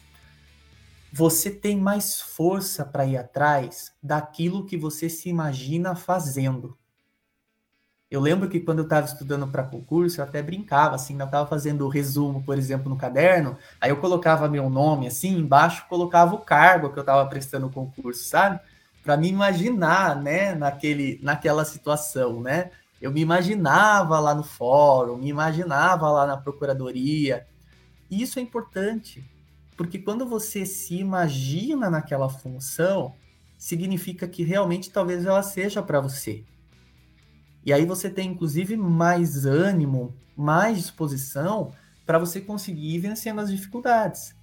você 1.11 1.51
tem 1.51 1.77
mais 1.77 2.21
força 2.21 2.85
para 2.85 3.05
ir 3.05 3.17
atrás 3.17 3.93
daquilo 4.01 4.65
que 4.65 4.77
você 4.77 5.09
se 5.09 5.27
imagina 5.27 5.95
fazendo. 5.95 6.77
Eu 8.09 8.19
lembro 8.19 8.49
que 8.49 8.59
quando 8.59 8.79
eu 8.79 8.83
estava 8.83 9.05
estudando 9.05 9.47
para 9.47 9.63
concurso, 9.63 10.19
eu 10.19 10.25
até 10.25 10.41
brincava, 10.41 10.95
assim, 10.95 11.17
eu 11.17 11.25
estava 11.25 11.47
fazendo 11.47 11.85
o 11.85 11.89
resumo, 11.89 12.43
por 12.43 12.57
exemplo, 12.57 12.89
no 12.89 12.97
caderno, 12.97 13.57
aí 13.79 13.89
eu 13.89 13.97
colocava 13.97 14.49
meu 14.49 14.69
nome, 14.69 15.07
assim, 15.07 15.37
embaixo 15.37 15.85
colocava 15.87 16.35
o 16.35 16.39
cargo 16.39 16.91
que 16.91 16.99
eu 16.99 17.01
estava 17.01 17.25
prestando 17.29 17.67
o 17.67 17.71
concurso, 17.71 18.25
sabe? 18.25 18.59
Para 19.03 19.15
me 19.15 19.29
imaginar, 19.29 20.15
né, 20.21 20.53
naquele, 20.53 21.19
naquela 21.23 21.63
situação, 21.63 22.41
né? 22.41 22.71
Eu 23.01 23.11
me 23.11 23.21
imaginava 23.21 24.19
lá 24.19 24.35
no 24.35 24.43
fórum, 24.43 25.17
me 25.17 25.29
imaginava 25.29 26.09
lá 26.11 26.27
na 26.27 26.37
procuradoria. 26.37 27.47
E 28.09 28.21
isso 28.21 28.39
é 28.39 28.41
importante, 28.41 29.25
porque 29.75 29.99
quando 29.99 30.25
você 30.25 30.65
se 30.65 30.95
imagina 30.95 31.89
naquela 31.89 32.29
função, 32.29 33.15
significa 33.57 34.27
que 34.27 34.43
realmente 34.43 34.89
talvez 34.89 35.25
ela 35.25 35.43
seja 35.43 35.81
para 35.81 35.99
você. 35.99 36.43
E 37.63 37.71
aí 37.71 37.85
você 37.85 38.09
tem 38.09 38.29
inclusive 38.29 38.75
mais 38.75 39.45
ânimo, 39.45 40.15
mais 40.35 40.77
disposição 40.77 41.71
para 42.05 42.17
você 42.17 42.41
conseguir 42.41 42.95
ir 42.95 42.99
vencendo 42.99 43.39
as 43.39 43.51
dificuldades. 43.51 44.35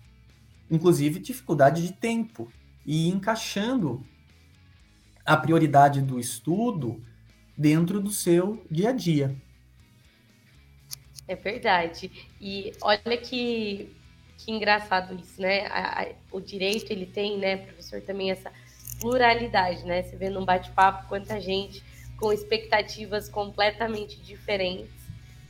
Inclusive 0.70 1.18
dificuldade 1.18 1.83
de 1.83 1.93
tempo 1.93 2.51
e 2.87 3.09
encaixando 3.09 4.07
a 5.24 5.37
prioridade 5.37 6.01
do 6.01 6.18
estudo 6.18 7.03
dentro 7.57 8.01
do 8.01 8.11
seu 8.11 8.64
dia 8.70 8.91
a 8.91 8.93
dia. 8.93 9.37
É 11.26 11.37
verdade. 11.37 12.11
E 12.41 12.72
olha 12.81 13.18
que 13.18 13.95
que 14.39 14.53
engraçado 14.53 15.14
isso, 15.14 15.43
né? 15.43 15.66
A, 15.66 16.03
a, 16.03 16.07
o 16.30 16.41
direito 16.41 16.91
ele 16.93 17.05
tem, 17.05 17.36
né, 17.36 17.57
professor, 17.57 18.01
também 18.01 18.30
essa 18.30 18.53
pluralidade, 19.01 19.84
né? 19.84 20.03
Você 20.03 20.16
vê 20.16 20.30
num 20.30 20.45
bate-papo 20.45 21.09
quanta 21.09 21.41
gente 21.41 21.82
com 22.16 22.32
expectativas 22.32 23.28
completamente 23.28 24.20
diferentes, 24.20 24.91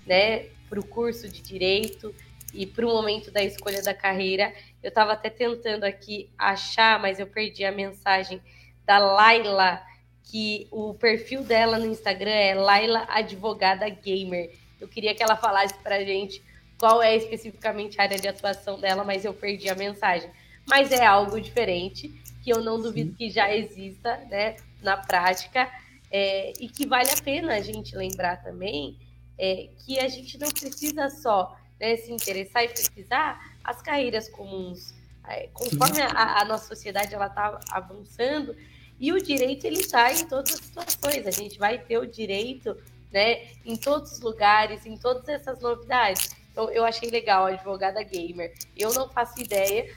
né, 0.06 0.46
para 0.68 0.80
o 0.80 0.86
curso 0.86 1.28
de 1.28 1.40
direito 1.40 2.14
e 2.52 2.66
para 2.66 2.86
o 2.86 2.88
momento 2.88 3.30
da 3.30 3.42
escolha 3.42 3.82
da 3.82 3.94
carreira. 3.94 4.52
Eu 4.82 4.88
estava 4.88 5.12
até 5.12 5.30
tentando 5.30 5.84
aqui 5.84 6.30
achar, 6.36 6.98
mas 6.98 7.18
eu 7.18 7.26
perdi 7.26 7.64
a 7.64 7.72
mensagem 7.72 8.40
da 8.84 8.98
Laila, 8.98 9.82
que 10.24 10.66
o 10.70 10.94
perfil 10.94 11.42
dela 11.42 11.78
no 11.78 11.86
Instagram 11.86 12.30
é 12.30 12.54
Laila 12.54 13.06
Advogada 13.08 13.88
Gamer. 13.88 14.50
Eu 14.80 14.88
queria 14.88 15.14
que 15.14 15.22
ela 15.22 15.36
falasse 15.36 15.74
para 15.82 16.04
gente 16.04 16.42
qual 16.78 17.02
é 17.02 17.16
especificamente 17.16 18.00
a 18.00 18.04
área 18.04 18.18
de 18.18 18.28
atuação 18.28 18.78
dela, 18.78 19.04
mas 19.04 19.24
eu 19.24 19.34
perdi 19.34 19.68
a 19.68 19.74
mensagem. 19.74 20.30
Mas 20.66 20.92
é 20.92 21.04
algo 21.04 21.40
diferente, 21.40 22.08
que 22.42 22.50
eu 22.50 22.62
não 22.62 22.80
duvido 22.80 23.10
Sim. 23.10 23.16
que 23.16 23.30
já 23.30 23.54
exista 23.54 24.16
né, 24.30 24.56
na 24.82 24.96
prática, 24.96 25.68
é, 26.10 26.52
e 26.58 26.68
que 26.68 26.86
vale 26.86 27.10
a 27.10 27.22
pena 27.22 27.54
a 27.54 27.60
gente 27.60 27.96
lembrar 27.96 28.42
também 28.42 28.96
é, 29.38 29.68
que 29.84 29.98
a 29.98 30.08
gente 30.08 30.38
não 30.38 30.48
precisa 30.48 31.08
só 31.10 31.56
né, 31.78 31.96
se 31.96 32.12
interessar 32.12 32.64
e 32.64 32.68
pesquisar 32.68 33.56
as 33.62 33.80
carreiras 33.82 34.28
comuns. 34.28 34.94
É, 35.26 35.48
conforme 35.52 36.00
a, 36.00 36.40
a, 36.40 36.44
nossa 36.44 36.66
sociedade 36.66 37.14
ela 37.14 37.26
está 37.26 37.60
avançando, 37.70 38.56
e 38.98 39.12
o 39.12 39.22
direito 39.22 39.64
ele 39.64 39.80
está 39.80 40.12
em 40.12 40.26
todas 40.26 40.54
as 40.54 40.60
situações. 40.60 41.26
A 41.26 41.30
gente 41.30 41.58
vai 41.58 41.78
ter 41.78 41.98
o 41.98 42.06
direito 42.06 42.76
né, 43.12 43.46
em 43.64 43.76
todos 43.76 44.12
os 44.12 44.20
lugares, 44.20 44.84
em 44.86 44.96
todas 44.96 45.28
essas 45.28 45.60
novidades. 45.60 46.30
Então, 46.58 46.72
eu 46.72 46.84
achei 46.84 47.08
legal 47.08 47.46
advogada 47.46 48.02
gamer. 48.02 48.52
Eu 48.76 48.92
não 48.92 49.08
faço 49.08 49.40
ideia 49.40 49.94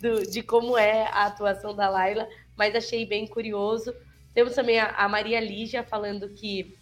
do, 0.00 0.22
de 0.22 0.42
como 0.42 0.78
é 0.78 1.02
a 1.08 1.26
atuação 1.26 1.76
da 1.76 1.86
Laila, 1.86 2.26
mas 2.56 2.74
achei 2.74 3.04
bem 3.04 3.26
curioso. 3.26 3.94
Temos 4.32 4.54
também 4.54 4.78
a, 4.78 4.88
a 4.92 5.06
Maria 5.06 5.38
Lígia 5.38 5.84
falando 5.84 6.30
que 6.30 6.74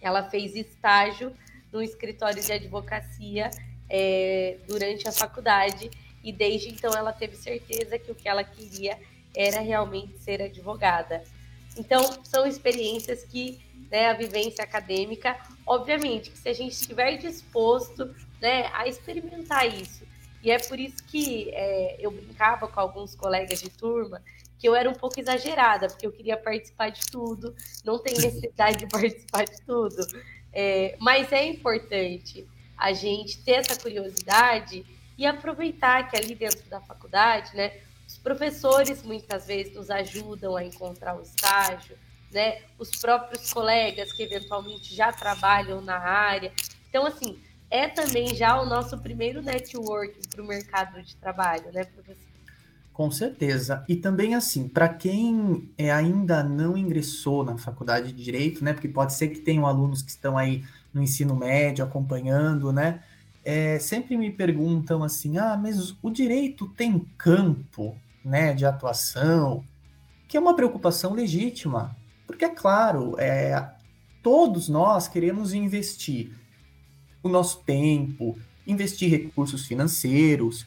ela 0.00 0.30
fez 0.30 0.56
estágio 0.56 1.36
no 1.70 1.82
escritório 1.82 2.42
de 2.42 2.50
advocacia 2.50 3.50
é, 3.86 4.56
durante 4.66 5.06
a 5.06 5.12
faculdade 5.12 5.90
e 6.24 6.32
desde 6.32 6.70
então 6.70 6.90
ela 6.94 7.12
teve 7.12 7.36
certeza 7.36 7.98
que 7.98 8.10
o 8.10 8.14
que 8.14 8.26
ela 8.26 8.42
queria 8.42 8.98
era 9.36 9.60
realmente 9.60 10.16
ser 10.16 10.40
advogada. 10.40 11.22
Então, 11.76 12.02
são 12.24 12.46
experiências 12.46 13.24
que 13.24 13.60
né, 13.90 14.08
a 14.08 14.14
vivência 14.14 14.64
acadêmica, 14.64 15.36
obviamente, 15.66 16.30
que 16.30 16.38
se 16.38 16.48
a 16.48 16.52
gente 16.52 16.72
estiver 16.72 17.16
disposto 17.16 18.14
né, 18.40 18.70
a 18.72 18.86
experimentar 18.86 19.66
isso, 19.66 20.02
e 20.42 20.50
é 20.50 20.58
por 20.58 20.78
isso 20.78 21.02
que 21.04 21.50
é, 21.50 21.96
eu 22.00 22.10
brincava 22.10 22.66
com 22.66 22.80
alguns 22.80 23.14
colegas 23.14 23.60
de 23.60 23.70
turma 23.70 24.20
que 24.58 24.68
eu 24.68 24.74
era 24.76 24.88
um 24.88 24.94
pouco 24.94 25.18
exagerada, 25.18 25.88
porque 25.88 26.06
eu 26.06 26.12
queria 26.12 26.36
participar 26.36 26.90
de 26.90 27.00
tudo, 27.10 27.54
não 27.84 27.98
tem 27.98 28.14
necessidade 28.14 28.78
de 28.78 28.86
participar 28.90 29.44
de 29.44 29.60
tudo. 29.62 29.96
É, 30.52 30.96
mas 31.00 31.32
é 31.32 31.46
importante 31.46 32.46
a 32.76 32.92
gente 32.92 33.42
ter 33.42 33.52
essa 33.52 33.76
curiosidade 33.76 34.84
e 35.16 35.26
aproveitar 35.26 36.08
que 36.08 36.16
ali 36.16 36.34
dentro 36.34 36.68
da 36.68 36.80
faculdade, 36.80 37.56
né, 37.56 37.80
os 38.06 38.18
professores 38.18 39.02
muitas 39.02 39.46
vezes 39.46 39.74
nos 39.74 39.90
ajudam 39.90 40.56
a 40.56 40.64
encontrar 40.64 41.16
o 41.16 41.22
estágio, 41.22 41.96
né, 42.32 42.58
os 42.78 42.90
próprios 42.90 43.52
colegas 43.52 44.12
que 44.12 44.22
eventualmente 44.22 44.94
já 44.94 45.12
trabalham 45.12 45.80
na 45.80 45.98
área. 45.98 46.52
Então, 46.88 47.06
assim, 47.06 47.38
é 47.70 47.88
também 47.88 48.34
já 48.34 48.60
o 48.60 48.66
nosso 48.66 48.98
primeiro 48.98 49.40
networking 49.40 50.28
para 50.30 50.42
o 50.42 50.46
mercado 50.46 51.02
de 51.02 51.16
trabalho, 51.16 51.72
né, 51.72 51.84
professor? 51.84 52.32
Com 52.92 53.10
certeza. 53.10 53.82
E 53.88 53.96
também 53.96 54.34
assim, 54.34 54.68
para 54.68 54.88
quem 54.88 55.70
é, 55.78 55.90
ainda 55.90 56.44
não 56.44 56.76
ingressou 56.76 57.42
na 57.42 57.56
faculdade 57.56 58.12
de 58.12 58.22
direito, 58.22 58.62
né? 58.62 58.74
Porque 58.74 58.88
pode 58.88 59.14
ser 59.14 59.28
que 59.28 59.40
tenham 59.40 59.66
alunos 59.66 60.02
que 60.02 60.10
estão 60.10 60.36
aí 60.36 60.62
no 60.92 61.02
ensino 61.02 61.34
médio 61.34 61.82
acompanhando, 61.82 62.70
né? 62.70 63.02
É, 63.42 63.78
sempre 63.78 64.16
me 64.16 64.30
perguntam 64.30 65.02
assim: 65.02 65.38
ah, 65.38 65.56
mas 65.56 65.96
o 66.02 66.10
direito 66.10 66.68
tem 66.68 66.98
campo, 67.16 67.96
né, 68.22 68.52
de 68.52 68.66
atuação? 68.66 69.64
Que 70.28 70.36
é 70.36 70.40
uma 70.40 70.54
preocupação 70.54 71.14
legítima, 71.14 71.96
porque 72.32 72.46
é 72.46 72.48
claro, 72.48 73.14
é, 73.18 73.70
todos 74.22 74.66
nós 74.66 75.06
queremos 75.06 75.52
investir 75.52 76.32
o 77.22 77.28
nosso 77.28 77.62
tempo, 77.62 78.38
investir 78.66 79.10
recursos 79.10 79.66
financeiros, 79.66 80.66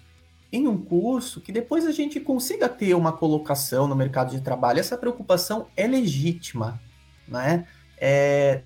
em 0.51 0.67
um 0.67 0.77
curso 0.77 1.41
que 1.41 1.51
depois 1.51 1.85
a 1.87 1.91
gente 1.91 2.19
consiga 2.19 2.69
ter 2.69 2.93
uma 2.93 3.11
colocação 3.11 3.87
no 3.87 3.95
mercado 3.95 4.29
de 4.29 4.41
trabalho. 4.41 4.79
Essa 4.79 4.95
preocupação 4.95 5.67
é 5.75 5.87
legítima, 5.87 6.79
né? 7.27 7.67
É, 7.97 8.61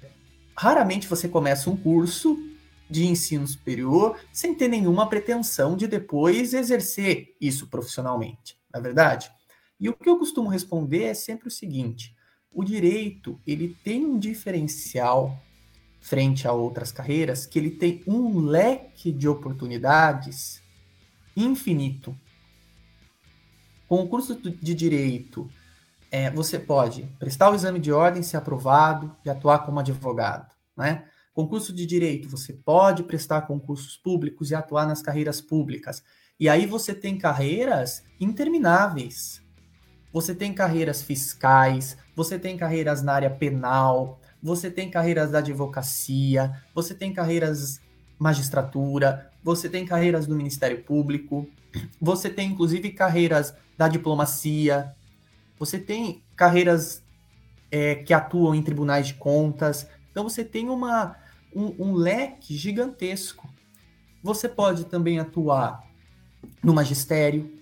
raramente 0.56 1.08
você 1.08 1.28
começa 1.30 1.70
um 1.70 1.78
curso 1.78 2.38
de 2.90 3.08
ensino 3.08 3.48
superior 3.48 4.20
sem 4.32 4.54
ter 4.54 4.68
nenhuma 4.68 5.08
pretensão 5.08 5.78
de 5.78 5.88
depois 5.88 6.54
exercer 6.54 7.34
isso 7.40 7.68
profissionalmente, 7.68 8.60
não 8.74 8.82
é 8.82 8.84
verdade? 8.84 9.32
E 9.80 9.88
o 9.88 9.94
que 9.94 10.10
eu 10.10 10.20
costumo 10.20 10.50
responder 10.50 11.04
é 11.04 11.14
sempre 11.14 11.48
o 11.48 11.52
seguinte: 11.52 12.14
o 12.52 12.64
direito 12.64 13.40
ele 13.46 13.76
tem 13.84 14.06
um 14.06 14.18
diferencial 14.18 15.40
frente 16.00 16.48
a 16.48 16.52
outras 16.52 16.92
carreiras, 16.92 17.46
que 17.46 17.60
ele 17.60 17.72
tem 17.72 18.04
um 18.08 18.40
leque 18.40 19.12
de 19.12 19.28
oportunidades 19.28 20.62
infinito. 21.36 22.16
Com 23.88 24.02
o 24.02 24.08
curso 24.08 24.36
de 24.36 24.74
direito, 24.74 25.50
é, 26.12 26.30
você 26.32 26.58
pode 26.58 27.04
prestar 27.20 27.52
o 27.52 27.56
exame 27.56 27.80
de 27.80 27.92
ordem, 27.92 28.24
ser 28.24 28.38
aprovado 28.38 29.16
e 29.26 29.30
atuar 29.30 29.60
como 29.60 29.80
advogado, 29.80 30.54
né? 30.76 31.06
Concurso 31.34 31.72
de 31.72 31.86
direito, 31.86 32.28
você 32.28 32.52
pode 32.54 33.04
prestar 33.04 33.44
concursos 33.44 33.96
públicos 33.96 34.52
e 34.52 34.56
atuar 34.56 34.86
nas 34.86 35.02
carreiras 35.02 35.40
públicas. 35.40 36.04
E 36.40 36.50
aí 36.50 36.66
você 36.66 36.94
tem 36.94 37.18
carreiras 37.18 38.04
intermináveis. 38.20 39.42
Você 40.12 40.34
tem 40.34 40.54
carreiras 40.54 41.02
fiscais, 41.02 41.98
você 42.16 42.40
tem 42.40 42.58
carreiras 42.58 43.02
na 43.02 43.14
área 43.14 43.30
penal, 43.30 44.20
você 44.42 44.72
tem 44.72 44.90
carreiras 44.90 45.32
da 45.32 45.40
advocacia, 45.40 46.62
você 46.74 46.94
tem 46.94 47.14
carreiras 47.14 47.80
magistratura, 48.18 49.32
você 49.44 49.70
tem 49.70 49.86
carreiras 49.86 50.26
do 50.26 50.36
Ministério 50.36 50.84
Público, 50.84 51.48
você 52.02 52.30
tem 52.30 52.52
inclusive 52.52 52.92
carreiras 52.92 53.54
da 53.78 53.88
diplomacia, 53.88 54.94
você 55.58 55.78
tem 55.78 56.24
carreiras 56.36 57.04
é, 57.72 57.96
que 57.96 58.14
atuam 58.14 58.56
em 58.56 58.62
tribunais 58.62 59.08
de 59.08 59.14
contas. 59.16 59.88
Então 60.12 60.24
você 60.24 60.44
tem 60.44 60.70
uma, 60.70 61.16
um, 61.56 61.88
um 61.88 61.94
leque 61.94 62.56
gigantesco. 62.56 63.50
Você 64.24 64.50
pode 64.50 64.86
também 64.86 65.20
atuar 65.20 65.84
no 66.64 66.74
magistério, 66.74 67.59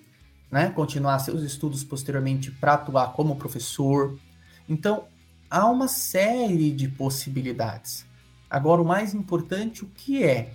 né? 0.51 0.69
continuar 0.69 1.19
seus 1.19 1.41
estudos 1.43 1.83
posteriormente 1.83 2.51
para 2.51 2.73
atuar 2.73 3.13
como 3.13 3.35
professor. 3.35 4.17
Então, 4.67 5.05
há 5.49 5.69
uma 5.69 5.87
série 5.87 6.71
de 6.71 6.87
possibilidades. 6.87 8.05
Agora, 8.49 8.81
o 8.81 8.85
mais 8.85 9.13
importante, 9.13 9.83
o 9.83 9.87
que 9.87 10.23
é? 10.23 10.53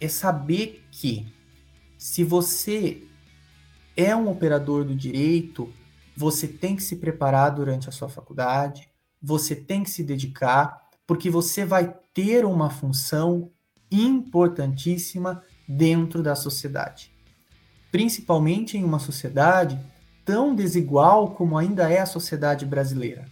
É 0.00 0.08
saber 0.08 0.84
que 0.92 1.26
se 1.96 2.22
você 2.22 3.02
é 3.96 4.14
um 4.14 4.28
operador 4.28 4.84
do 4.84 4.94
direito, 4.94 5.72
você 6.16 6.46
tem 6.46 6.76
que 6.76 6.82
se 6.82 6.96
preparar 6.96 7.50
durante 7.50 7.88
a 7.88 7.92
sua 7.92 8.08
faculdade, 8.08 8.88
você 9.20 9.56
tem 9.56 9.82
que 9.82 9.90
se 9.90 10.04
dedicar, 10.04 10.88
porque 11.04 11.28
você 11.28 11.64
vai 11.64 11.92
ter 12.14 12.44
uma 12.44 12.70
função 12.70 13.50
importantíssima 13.90 15.42
dentro 15.68 16.22
da 16.22 16.36
sociedade. 16.36 17.12
Principalmente 17.90 18.76
em 18.76 18.84
uma 18.84 18.98
sociedade 18.98 19.78
tão 20.24 20.54
desigual 20.54 21.30
como 21.30 21.56
ainda 21.56 21.90
é 21.90 22.00
a 22.00 22.06
sociedade 22.06 22.66
brasileira. 22.66 23.26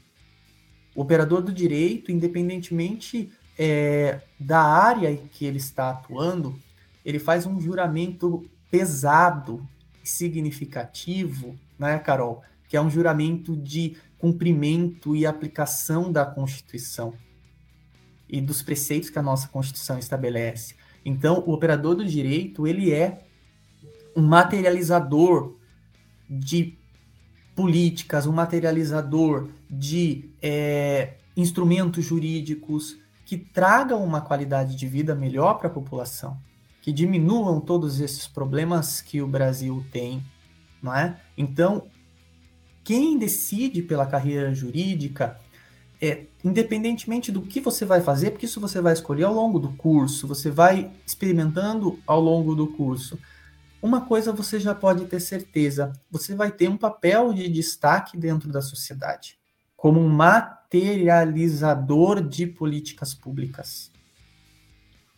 O 0.94 1.02
operador 1.02 1.42
do 1.42 1.52
direito, 1.52 2.10
independentemente 2.10 3.30
é, 3.58 4.20
da 4.40 4.62
área 4.62 5.10
em 5.10 5.26
que 5.26 5.44
ele 5.44 5.58
está 5.58 5.90
atuando, 5.90 6.58
ele 7.04 7.18
faz 7.18 7.44
um 7.44 7.60
juramento 7.60 8.48
pesado 8.70 9.66
e 10.02 10.08
significativo, 10.08 11.54
né, 11.78 11.98
Carol? 11.98 12.42
Que 12.68 12.76
é 12.76 12.80
um 12.80 12.90
juramento 12.90 13.54
de 13.56 13.96
cumprimento 14.18 15.14
e 15.14 15.26
aplicação 15.26 16.10
da 16.10 16.24
Constituição 16.24 17.12
e 18.28 18.40
dos 18.40 18.62
preceitos 18.62 19.10
que 19.10 19.18
a 19.18 19.22
nossa 19.22 19.48
Constituição 19.48 19.98
estabelece. 19.98 20.74
Então, 21.04 21.44
o 21.46 21.52
operador 21.52 21.94
do 21.94 22.04
direito, 22.04 22.66
ele 22.66 22.90
é 22.90 23.25
um 24.16 24.22
materializador 24.22 25.54
de 26.28 26.78
políticas, 27.54 28.26
um 28.26 28.32
materializador 28.32 29.48
de 29.68 30.30
é, 30.42 31.14
instrumentos 31.36 32.04
jurídicos 32.04 32.96
que 33.26 33.36
tragam 33.36 34.02
uma 34.02 34.20
qualidade 34.20 34.74
de 34.74 34.86
vida 34.86 35.14
melhor 35.14 35.54
para 35.58 35.68
a 35.68 35.72
população, 35.72 36.38
que 36.80 36.92
diminuam 36.92 37.60
todos 37.60 38.00
esses 38.00 38.26
problemas 38.26 39.02
que 39.02 39.20
o 39.20 39.26
Brasil 39.26 39.84
tem, 39.92 40.22
não 40.82 40.94
é? 40.94 41.20
Então, 41.36 41.84
quem 42.82 43.18
decide 43.18 43.82
pela 43.82 44.06
carreira 44.06 44.54
jurídica, 44.54 45.38
é, 46.00 46.26
independentemente 46.44 47.32
do 47.32 47.42
que 47.42 47.60
você 47.60 47.84
vai 47.84 48.00
fazer, 48.00 48.30
porque 48.30 48.46
isso 48.46 48.60
você 48.60 48.80
vai 48.80 48.92
escolher 48.92 49.24
ao 49.24 49.34
longo 49.34 49.58
do 49.58 49.72
curso, 49.72 50.28
você 50.28 50.50
vai 50.50 50.90
experimentando 51.04 51.98
ao 52.06 52.20
longo 52.20 52.54
do 52.54 52.68
curso 52.68 53.18
uma 53.82 54.06
coisa 54.06 54.32
você 54.32 54.58
já 54.58 54.74
pode 54.74 55.04
ter 55.06 55.20
certeza: 55.20 55.92
você 56.10 56.34
vai 56.34 56.50
ter 56.50 56.68
um 56.68 56.76
papel 56.76 57.32
de 57.32 57.48
destaque 57.48 58.16
dentro 58.16 58.50
da 58.50 58.60
sociedade, 58.60 59.38
como 59.76 60.00
um 60.00 60.08
materializador 60.08 62.20
de 62.20 62.44
políticas 62.46 63.14
públicas. 63.14 63.92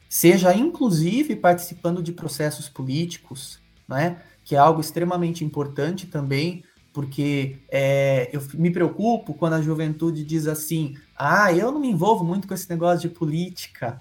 Seja 0.09 0.55
inclusive 0.55 1.37
participando 1.37 2.03
de 2.03 2.13
processos 2.13 2.69
políticos, 2.69 3.61
né? 3.87 4.23
que 4.49 4.57
é 4.57 4.59
algo 4.59 4.81
extremamente 4.81 5.45
importante 5.45 6.07
também, 6.07 6.65
porque 6.91 7.59
é, 7.71 8.31
eu 8.33 8.43
me 8.55 8.71
preocupo 8.71 9.35
quando 9.35 9.53
a 9.53 9.61
juventude 9.61 10.25
diz 10.25 10.47
assim: 10.47 10.97
ah, 11.15 11.53
eu 11.53 11.71
não 11.71 11.79
me 11.79 11.91
envolvo 11.91 12.25
muito 12.25 12.49
com 12.49 12.55
esse 12.55 12.69
negócio 12.71 13.09
de 13.09 13.15
política, 13.15 13.99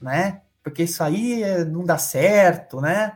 né? 0.00 0.40
Porque 0.62 0.84
isso 0.84 1.02
aí 1.02 1.42
é, 1.42 1.66
não 1.66 1.84
dá 1.84 1.98
certo, 1.98 2.80
né? 2.80 3.12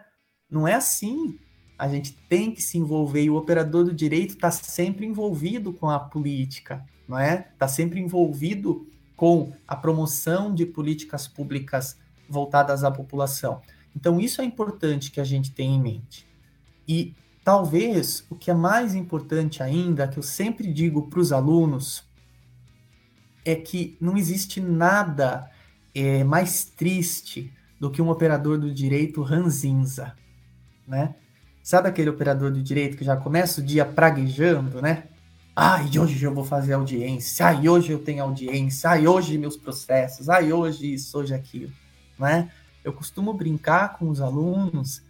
Não 0.50 0.66
é 0.66 0.74
assim. 0.74 1.38
A 1.78 1.88
gente 1.88 2.12
tem 2.28 2.52
que 2.52 2.62
se 2.62 2.78
envolver 2.78 3.22
e 3.22 3.30
o 3.30 3.36
operador 3.36 3.84
do 3.84 3.92
direito 3.92 4.34
está 4.34 4.50
sempre 4.50 5.04
envolvido 5.04 5.72
com 5.72 5.90
a 5.90 5.98
política, 5.98 6.84
não 7.08 7.18
é? 7.18 7.48
Está 7.52 7.66
sempre 7.66 8.00
envolvido 8.00 8.88
com 9.16 9.52
a 9.66 9.74
promoção 9.74 10.54
de 10.54 10.66
políticas 10.66 11.26
públicas 11.26 11.98
voltadas 12.28 12.84
à 12.84 12.90
população. 12.90 13.60
Então, 13.94 14.20
isso 14.20 14.40
é 14.40 14.44
importante 14.44 15.10
que 15.10 15.20
a 15.20 15.24
gente 15.24 15.52
tenha 15.52 15.76
em 15.76 15.80
mente. 15.80 16.26
E 16.86 17.14
talvez 17.44 18.24
o 18.30 18.34
que 18.34 18.50
é 18.50 18.54
mais 18.54 18.94
importante 18.94 19.62
ainda, 19.62 20.08
que 20.08 20.18
eu 20.18 20.22
sempre 20.22 20.72
digo 20.72 21.08
para 21.08 21.20
os 21.20 21.32
alunos, 21.32 22.04
é 23.44 23.54
que 23.54 23.96
não 24.00 24.16
existe 24.16 24.60
nada 24.60 25.50
é, 25.94 26.24
mais 26.24 26.64
triste 26.64 27.52
do 27.78 27.90
que 27.90 28.00
um 28.00 28.08
operador 28.08 28.58
do 28.58 28.72
direito 28.72 29.22
ranzinza, 29.22 30.16
né? 30.86 31.14
Sabe 31.62 31.88
aquele 31.88 32.10
operador 32.10 32.50
do 32.50 32.62
direito 32.62 32.96
que 32.96 33.04
já 33.04 33.16
começa 33.16 33.60
o 33.60 33.64
dia 33.64 33.84
praguejando, 33.84 34.82
né? 34.82 35.04
Ai, 35.56 35.88
hoje 35.98 36.22
eu 36.24 36.34
vou 36.34 36.44
fazer 36.44 36.74
audiência. 36.74 37.46
Ai, 37.46 37.68
hoje 37.68 37.92
eu 37.92 37.98
tenho 38.00 38.22
audiência. 38.22 38.90
Ai, 38.90 39.06
hoje 39.06 39.38
meus 39.38 39.56
processos. 39.56 40.28
Ai, 40.28 40.52
hoje 40.52 40.94
isso, 40.94 41.18
hoje 41.18 41.32
aquilo, 41.32 41.72
né? 42.18 42.50
Eu 42.84 42.92
costumo 42.92 43.32
brincar 43.32 43.96
com 43.96 44.10
os 44.10 44.20
alunos 44.20 45.02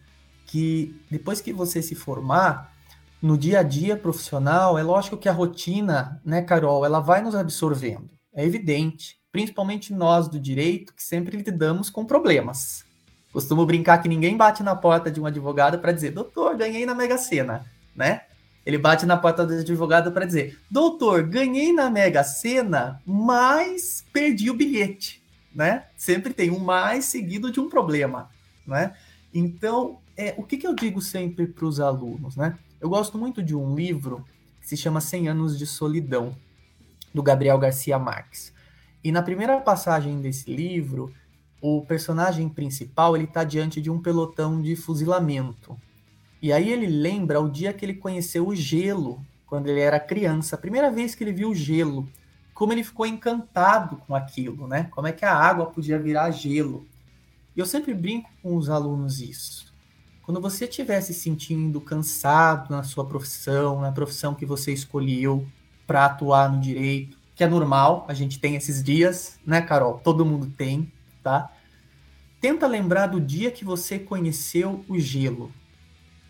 que 0.47 0.95
depois 1.11 1.41
que 1.41 1.53
você 1.53 1.83
se 1.83 1.95
formar, 1.95 2.73
no 3.21 3.39
dia 3.39 3.61
a 3.61 3.63
dia 3.63 3.97
profissional, 3.97 4.79
é 4.79 4.83
lógico 4.83 5.17
que 5.17 5.29
a 5.29 5.33
rotina, 5.33 6.21
né, 6.25 6.43
Carol, 6.43 6.85
ela 6.85 7.01
vai 7.01 7.23
nos 7.23 7.35
absorvendo. 7.35 8.11
É 8.35 8.45
evidente, 8.45 9.17
principalmente 9.33 9.93
nós 9.95 10.29
do 10.29 10.39
direito, 10.39 10.95
que 10.95 11.03
sempre 11.03 11.39
lidamos 11.39 11.89
com 11.89 12.05
problemas. 12.05 12.84
Costumo 13.35 13.67
brincar 13.67 13.99
que 13.99 14.09
ninguém 14.09 14.37
bate 14.37 14.63
na 14.63 14.77
porta 14.77 15.11
de 15.11 15.21
um 15.21 15.27
advogado 15.27 15.81
para 15.81 15.91
dizer, 15.91 16.13
doutor, 16.13 16.57
ganhei 16.57 16.87
na 16.87 16.95
Mega 16.95 17.19
Sena, 17.19 17.67
né? 17.93 18.21
Ele 18.65 18.79
bate 18.79 19.05
na 19.05 19.17
porta 19.17 19.45
do 19.45 19.55
advogado 19.55 20.13
para 20.13 20.25
dizer, 20.25 20.57
doutor, 20.71 21.25
ganhei 21.25 21.73
na 21.73 21.91
Mega 21.91 22.23
Sena, 22.23 23.03
mas 23.05 24.05
perdi 24.13 24.51
o 24.51 24.55
bilhete, 24.55 25.21
né? 25.53 25.87
Sempre 25.97 26.33
tem 26.33 26.53
um 26.53 26.61
mais 26.61 27.07
seguido 27.07 27.51
de 27.51 27.59
um 27.59 27.69
problema, 27.69 28.31
né? 28.65 28.95
Então, 29.35 29.99
é, 30.17 30.37
o 30.39 30.45
que, 30.45 30.57
que 30.57 30.67
eu 30.69 30.73
digo 30.73 31.03
sempre 31.03 31.49
para 31.49 31.67
os 31.67 31.81
alunos, 31.81 32.37
né? 32.37 32.57
Eu 32.81 32.89
gosto 32.89 33.19
muito 33.19 33.43
de 33.43 33.57
um 33.57 33.75
livro 33.75 34.25
que 34.61 34.69
se 34.69 34.77
chama 34.77 35.01
100 35.01 35.27
Anos 35.27 35.59
de 35.59 35.67
Solidão, 35.67 36.37
do 37.13 37.21
Gabriel 37.21 37.59
Garcia 37.59 37.99
Marques. 37.99 38.53
E 39.03 39.11
na 39.11 39.23
primeira 39.23 39.61
passagem 39.61 40.21
desse 40.21 40.55
livro, 40.55 41.13
o 41.67 41.81
personagem 41.81 42.47
principal 42.47 43.17
ele 43.17 43.25
está 43.25 43.43
diante 43.43 43.81
de 43.81 43.91
um 43.91 43.99
pelotão 43.99 44.61
de 44.61 44.77
fuzilamento. 44.77 45.75
E 46.43 46.53
aí 46.53 46.71
ele 46.71 46.87
lembra 46.87 47.41
o 47.41 47.49
dia 47.49 47.73
que 47.73 47.83
ele 47.83 47.95
conheceu 47.95 48.47
o 48.47 48.55
gelo, 48.55 49.25
quando 49.47 49.69
ele 49.69 49.81
era 49.81 49.99
criança, 49.99 50.57
a 50.57 50.59
primeira 50.59 50.91
vez 50.91 51.15
que 51.15 51.25
ele 51.25 51.33
viu 51.33 51.49
o 51.49 51.55
gelo, 51.55 52.07
como 52.53 52.75
ele 52.75 52.85
ficou 52.85 53.07
encantado 53.07 53.97
com 54.07 54.15
aquilo, 54.15 54.69
né? 54.69 54.91
Como 54.91 55.07
é 55.07 55.13
que 55.13 55.25
a 55.25 55.35
água 55.35 55.65
podia 55.65 55.99
virar 55.99 56.31
gelo. 56.33 56.87
E 57.57 57.61
eu 57.61 57.65
sempre 57.65 57.95
brinco 57.95 58.29
com 58.43 58.57
os 58.57 58.69
alunos 58.69 59.23
isso. 59.23 59.73
Quando 60.23 60.43
você 60.43 60.67
estiver 60.67 61.01
se 61.01 61.15
sentindo 61.15 61.81
cansado 61.81 62.69
na 62.69 62.83
sua 62.83 63.07
profissão, 63.07 63.81
na 63.81 63.91
profissão 63.91 64.35
que 64.35 64.45
você 64.45 64.71
escolheu 64.71 65.47
para 65.87 66.05
atuar 66.05 66.53
no 66.53 66.61
direito, 66.61 67.17
que 67.35 67.43
é 67.43 67.49
normal, 67.49 68.05
a 68.07 68.13
gente 68.13 68.39
tem 68.39 68.55
esses 68.55 68.83
dias, 68.83 69.41
né, 69.47 69.63
Carol? 69.63 69.99
Todo 70.05 70.27
mundo 70.27 70.53
tem, 70.59 70.93
tá? 71.23 71.51
Tenta 72.45 72.67
lembrar 72.67 73.07
do 73.07 73.19
dia 73.19 73.51
que 73.51 73.65
você 73.65 73.99
conheceu 73.99 74.85
o 74.87 74.99
gelo, 74.99 75.51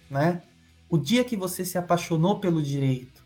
né? 0.08 0.42
O 0.88 0.96
dia 0.96 1.24
que 1.24 1.34
você 1.34 1.64
se 1.64 1.76
apaixonou 1.76 2.38
pelo 2.38 2.62
direito. 2.62 3.24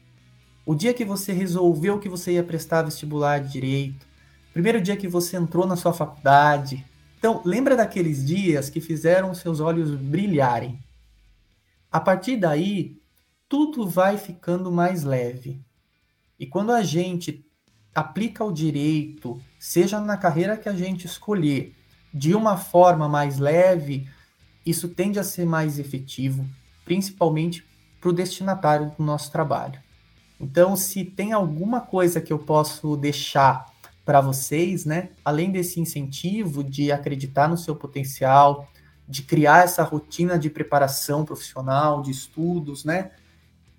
O 0.64 0.74
dia 0.74 0.95
que 0.95 1.05
você 1.05 1.34
resolveu 1.34 1.99
que 1.99 2.09
você 2.09 2.32
ia 2.32 2.43
prestar 2.43 2.80
vestibular 2.84 3.41
de 3.41 3.53
direito. 3.53 4.07
Primeiro 4.55 4.80
dia 4.80 4.97
que 4.97 5.07
você 5.07 5.36
entrou 5.36 5.66
na 5.66 5.76
sua 5.76 5.93
faculdade. 5.93 6.82
Então, 7.18 7.43
lembra 7.45 7.76
daqueles 7.76 8.24
dias 8.24 8.70
que 8.70 8.80
fizeram 8.80 9.34
seus 9.34 9.61
olhos 9.61 9.95
brilharem. 9.95 10.82
A 11.93 12.01
partir 12.01 12.39
daí, 12.39 12.97
tudo 13.47 13.86
vai 13.86 14.16
ficando 14.16 14.72
mais 14.72 15.05
leve. 15.05 15.61
E 16.41 16.47
quando 16.47 16.72
a 16.72 16.82
gente 16.82 17.45
aplica 17.95 18.43
o 18.43 18.51
direito, 18.51 19.39
seja 19.59 20.01
na 20.01 20.16
carreira 20.16 20.57
que 20.57 20.70
a 20.70 20.74
gente 20.74 21.05
escolher, 21.05 21.76
de 22.13 22.35
uma 22.35 22.57
forma 22.57 23.09
mais 23.09 23.39
leve, 23.39 24.09
isso 24.65 24.89
tende 24.89 25.19
a 25.19 25.25
ser 25.25 25.47
mais 25.47 25.79
efetivo, 25.79 26.47
principalmente 26.85 27.67
para 28.01 28.11
o 28.11 28.13
destinatário 28.13 28.93
do 28.97 29.03
nosso 29.03 29.31
trabalho. 29.31 29.81
Então, 30.41 30.77
se 30.77 31.05
tem 31.05 31.33
alguma 31.33 31.81
coisa 31.81 32.21
que 32.21 32.33
eu 32.33 32.39
posso 32.39 32.97
deixar 32.97 33.67
para 34.05 34.21
vocês, 34.21 34.85
né, 34.85 35.11
além 35.25 35.51
desse 35.51 35.81
incentivo 35.81 36.65
de 36.65 36.91
acreditar 36.91 37.49
no 37.49 37.59
seu 37.59 37.75
potencial, 37.75 38.69
de 39.07 39.23
criar 39.23 39.65
essa 39.65 39.83
rotina 39.83 40.39
de 40.39 40.49
preparação 40.49 41.25
profissional, 41.25 42.01
de 42.01 42.11
estudos, 42.11 42.85
né, 42.85 43.11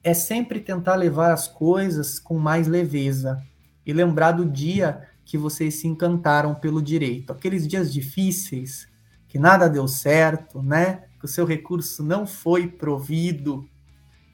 é 0.04 0.14
sempre 0.14 0.60
tentar 0.60 0.96
levar 0.96 1.32
as 1.32 1.48
coisas 1.48 2.20
com 2.20 2.38
mais 2.38 2.68
leveza 2.68 3.42
e 3.86 3.94
lembrar 3.94 4.34
do 4.34 4.46
dia 4.46 5.08
que 5.30 5.38
vocês 5.38 5.76
se 5.76 5.88
encantaram 5.88 6.56
pelo 6.56 6.82
direito. 6.82 7.32
Aqueles 7.32 7.68
dias 7.68 7.94
difíceis, 7.94 8.88
que 9.28 9.38
nada 9.38 9.70
deu 9.70 9.88
certo, 9.88 10.60
né? 10.60 11.04
Que 11.20 11.26
o 11.26 11.28
seu 11.28 11.46
recurso 11.46 12.04
não 12.04 12.26
foi 12.26 12.68
provido, 12.68 13.70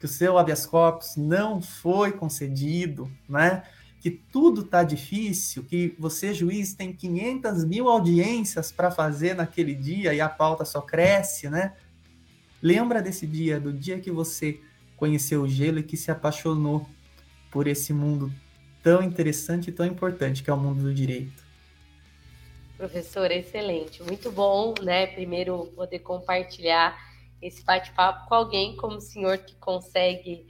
que 0.00 0.06
o 0.06 0.08
seu 0.08 0.38
habeas 0.38 0.64
corpus 0.64 1.14
não 1.14 1.60
foi 1.60 2.12
concedido, 2.12 3.12
né? 3.28 3.62
Que 4.00 4.10
tudo 4.10 4.62
tá 4.62 4.82
difícil, 4.82 5.64
que 5.64 5.94
você, 5.98 6.32
juiz, 6.32 6.72
tem 6.72 6.94
500 6.94 7.66
mil 7.66 7.90
audiências 7.90 8.72
para 8.72 8.90
fazer 8.90 9.34
naquele 9.34 9.74
dia 9.74 10.14
e 10.14 10.20
a 10.22 10.30
pauta 10.30 10.64
só 10.64 10.80
cresce, 10.80 11.50
né? 11.50 11.74
Lembra 12.62 13.02
desse 13.02 13.26
dia, 13.26 13.60
do 13.60 13.70
dia 13.70 14.00
que 14.00 14.10
você 14.10 14.62
conheceu 14.96 15.42
o 15.42 15.48
gelo 15.48 15.78
e 15.78 15.82
que 15.82 15.94
se 15.94 16.10
apaixonou 16.10 16.88
por 17.50 17.66
esse 17.66 17.92
mundo 17.92 18.32
tão 18.86 19.02
interessante 19.02 19.70
e 19.70 19.72
tão 19.72 19.84
importante 19.84 20.44
que 20.44 20.48
é 20.48 20.52
o 20.52 20.56
mundo 20.56 20.80
do 20.80 20.94
direito. 20.94 21.44
Professor, 22.78 23.28
excelente. 23.32 24.00
Muito 24.00 24.30
bom, 24.30 24.74
né? 24.80 25.08
Primeiro, 25.08 25.72
poder 25.74 25.98
compartilhar 25.98 26.96
esse 27.42 27.64
bate-papo 27.64 28.28
com 28.28 28.34
alguém 28.36 28.76
como 28.76 28.98
o 28.98 29.00
senhor 29.00 29.38
que 29.38 29.56
consegue 29.56 30.46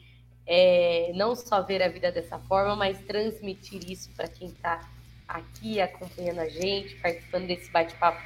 é, 0.47 1.12
não 1.14 1.34
só 1.34 1.62
ver 1.62 1.82
a 1.82 1.89
vida 1.89 2.12
dessa 2.12 2.39
forma, 2.41 2.76
mas 2.76 3.01
transmitir 3.07 3.91
isso 3.91 4.11
para 4.14 4.28
quem 4.28 4.49
está 4.49 4.87
aqui 5.26 5.80
acompanhando 5.80 6.41
a 6.41 6.49
gente, 6.51 6.95
participando 6.97 7.47
desse 7.47 7.70
bate-papo 7.70 8.20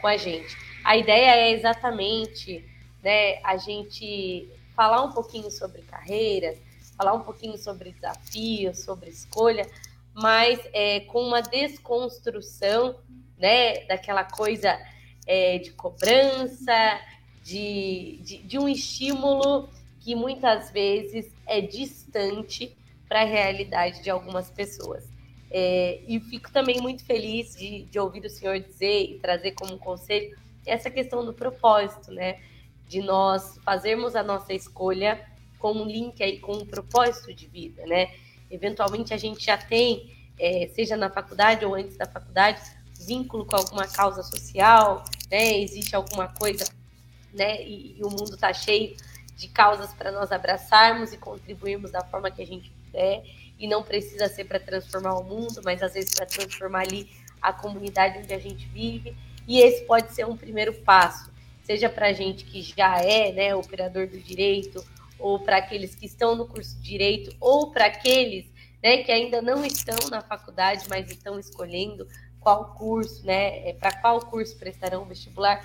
com 0.00 0.08
a 0.08 0.16
gente. 0.16 0.56
A 0.82 0.96
ideia 0.96 1.36
é 1.36 1.52
exatamente 1.52 2.68
né, 3.00 3.38
a 3.44 3.56
gente 3.56 4.48
falar 4.74 5.04
um 5.04 5.12
pouquinho 5.12 5.52
sobre 5.52 5.82
carreiras, 5.82 6.58
falar 7.02 7.14
um 7.14 7.22
pouquinho 7.22 7.58
sobre 7.58 7.90
desafios, 7.90 8.78
sobre 8.84 9.10
escolha, 9.10 9.66
mas 10.14 10.60
é, 10.72 11.00
com 11.00 11.20
uma 11.20 11.42
desconstrução 11.42 12.96
né, 13.36 13.84
daquela 13.86 14.22
coisa 14.22 14.78
é, 15.26 15.58
de 15.58 15.72
cobrança, 15.72 17.00
de, 17.42 18.20
de, 18.22 18.38
de, 18.38 18.56
um 18.56 18.68
estímulo 18.68 19.68
que 19.98 20.14
muitas 20.14 20.70
vezes 20.70 21.28
é 21.44 21.60
distante 21.60 22.76
para 23.08 23.22
a 23.22 23.24
realidade 23.24 24.00
de 24.00 24.08
algumas 24.08 24.48
pessoas. 24.48 25.10
É, 25.50 26.00
e 26.06 26.20
fico 26.20 26.52
também 26.52 26.80
muito 26.80 27.04
feliz 27.04 27.56
de, 27.56 27.82
de 27.82 27.98
ouvir 27.98 28.24
o 28.24 28.30
senhor 28.30 28.60
dizer 28.60 29.10
e 29.10 29.18
trazer 29.18 29.52
como 29.52 29.76
conselho 29.76 30.38
essa 30.64 30.88
questão 30.88 31.24
do 31.24 31.34
propósito, 31.34 32.12
né? 32.12 32.40
De 32.86 33.02
nós 33.02 33.58
fazermos 33.64 34.14
a 34.14 34.22
nossa 34.22 34.54
escolha 34.54 35.31
com 35.62 35.72
um 35.72 35.84
link 35.84 36.20
aí 36.20 36.40
com 36.40 36.54
um 36.54 36.66
propósito 36.66 37.32
de 37.32 37.46
vida, 37.46 37.86
né? 37.86 38.12
Eventualmente 38.50 39.14
a 39.14 39.16
gente 39.16 39.44
já 39.44 39.56
tem, 39.56 40.12
é, 40.36 40.68
seja 40.74 40.96
na 40.96 41.08
faculdade 41.08 41.64
ou 41.64 41.76
antes 41.76 41.96
da 41.96 42.04
faculdade, 42.04 42.60
vínculo 43.06 43.46
com 43.46 43.54
alguma 43.54 43.86
causa 43.86 44.24
social, 44.24 45.04
né? 45.30 45.60
Existe 45.60 45.94
alguma 45.94 46.26
coisa, 46.26 46.64
né? 47.32 47.62
E, 47.62 47.96
e 47.96 48.02
o 48.02 48.10
mundo 48.10 48.34
está 48.34 48.52
cheio 48.52 48.96
de 49.36 49.46
causas 49.46 49.94
para 49.94 50.10
nós 50.10 50.32
abraçarmos 50.32 51.12
e 51.12 51.16
contribuirmos 51.16 51.92
da 51.92 52.02
forma 52.02 52.28
que 52.28 52.42
a 52.42 52.46
gente 52.46 52.68
puder. 52.70 53.22
E 53.56 53.68
não 53.68 53.84
precisa 53.84 54.28
ser 54.28 54.44
para 54.46 54.58
transformar 54.58 55.14
o 55.14 55.22
mundo, 55.22 55.62
mas 55.64 55.80
às 55.80 55.94
vezes 55.94 56.12
para 56.12 56.26
transformar 56.26 56.80
ali 56.80 57.08
a 57.40 57.52
comunidade 57.52 58.18
onde 58.18 58.34
a 58.34 58.38
gente 58.38 58.66
vive. 58.66 59.16
E 59.46 59.60
esse 59.60 59.84
pode 59.84 60.12
ser 60.12 60.26
um 60.26 60.36
primeiro 60.36 60.72
passo, 60.72 61.30
seja 61.62 61.88
para 61.88 62.08
a 62.08 62.12
gente 62.12 62.44
que 62.44 62.62
já 62.62 62.98
é 62.98 63.32
né, 63.32 63.54
operador 63.54 64.08
do 64.08 64.18
direito 64.18 64.84
ou 65.22 65.38
para 65.38 65.56
aqueles 65.58 65.94
que 65.94 66.04
estão 66.04 66.34
no 66.34 66.46
curso 66.46 66.76
de 66.76 66.82
direito, 66.82 67.34
ou 67.40 67.70
para 67.70 67.86
aqueles 67.86 68.52
né, 68.82 69.04
que 69.04 69.12
ainda 69.12 69.40
não 69.40 69.64
estão 69.64 70.10
na 70.10 70.20
faculdade, 70.20 70.86
mas 70.88 71.08
estão 71.08 71.38
escolhendo 71.38 72.06
qual 72.40 72.74
curso, 72.74 73.24
né, 73.24 73.68
é, 73.68 73.72
para 73.72 73.92
qual 74.00 74.20
curso 74.20 74.56
prestarão 74.56 75.04
vestibular. 75.04 75.64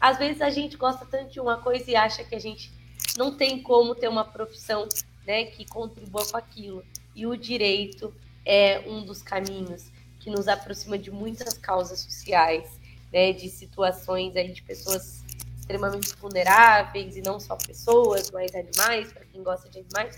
Às 0.00 0.18
vezes 0.18 0.42
a 0.42 0.50
gente 0.50 0.76
gosta 0.76 1.06
tanto 1.06 1.30
de 1.30 1.38
uma 1.38 1.58
coisa 1.58 1.88
e 1.88 1.94
acha 1.94 2.24
que 2.24 2.34
a 2.34 2.40
gente 2.40 2.72
não 3.16 3.36
tem 3.36 3.62
como 3.62 3.94
ter 3.94 4.08
uma 4.08 4.24
profissão 4.24 4.88
né, 5.24 5.44
que 5.44 5.64
contribua 5.64 6.26
com 6.26 6.36
aquilo. 6.36 6.84
E 7.14 7.24
o 7.24 7.36
direito 7.36 8.12
é 8.44 8.80
um 8.88 9.04
dos 9.04 9.22
caminhos 9.22 9.92
que 10.18 10.28
nos 10.28 10.48
aproxima 10.48 10.98
de 10.98 11.12
muitas 11.12 11.56
causas 11.56 12.00
sociais, 12.00 12.68
né, 13.12 13.32
de 13.32 13.48
situações 13.48 14.34
aí 14.34 14.50
de 14.50 14.62
pessoas 14.62 15.21
extremamente 15.62 16.14
vulneráveis, 16.16 17.16
e 17.16 17.22
não 17.22 17.38
só 17.38 17.56
pessoas, 17.56 18.30
mas 18.30 18.52
animais, 18.54 19.12
para 19.12 19.24
quem 19.24 19.42
gosta 19.42 19.68
de 19.68 19.78
animais. 19.78 20.16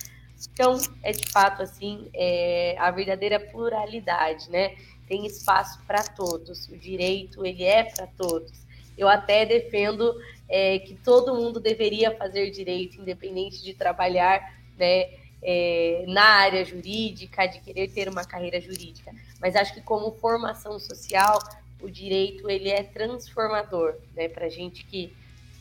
Então, 0.52 0.78
é 1.02 1.12
de 1.12 1.30
fato 1.30 1.62
assim, 1.62 2.08
é 2.14 2.74
a 2.78 2.90
verdadeira 2.90 3.38
pluralidade, 3.38 4.50
né? 4.50 4.74
Tem 5.06 5.26
espaço 5.26 5.80
para 5.86 6.02
todos. 6.02 6.66
O 6.68 6.76
direito, 6.76 7.44
ele 7.44 7.62
é 7.62 7.84
para 7.84 8.06
todos. 8.06 8.52
Eu 8.96 9.06
até 9.06 9.44
defendo 9.44 10.14
é, 10.48 10.78
que 10.78 10.94
todo 10.94 11.34
mundo 11.34 11.60
deveria 11.60 12.16
fazer 12.16 12.50
direito, 12.50 13.00
independente 13.00 13.62
de 13.62 13.74
trabalhar 13.74 14.40
né, 14.78 15.10
é, 15.42 16.04
na 16.08 16.24
área 16.24 16.64
jurídica, 16.64 17.46
de 17.46 17.60
querer 17.60 17.88
ter 17.88 18.08
uma 18.08 18.24
carreira 18.24 18.60
jurídica. 18.60 19.12
Mas 19.40 19.56
acho 19.56 19.74
que 19.74 19.82
como 19.82 20.12
formação 20.12 20.78
social, 20.78 21.38
o 21.82 21.90
direito 21.90 22.48
ele 22.48 22.70
é 22.70 22.82
transformador, 22.82 23.96
né, 24.14 24.28
para 24.28 24.48
gente 24.48 24.84
que 24.84 25.14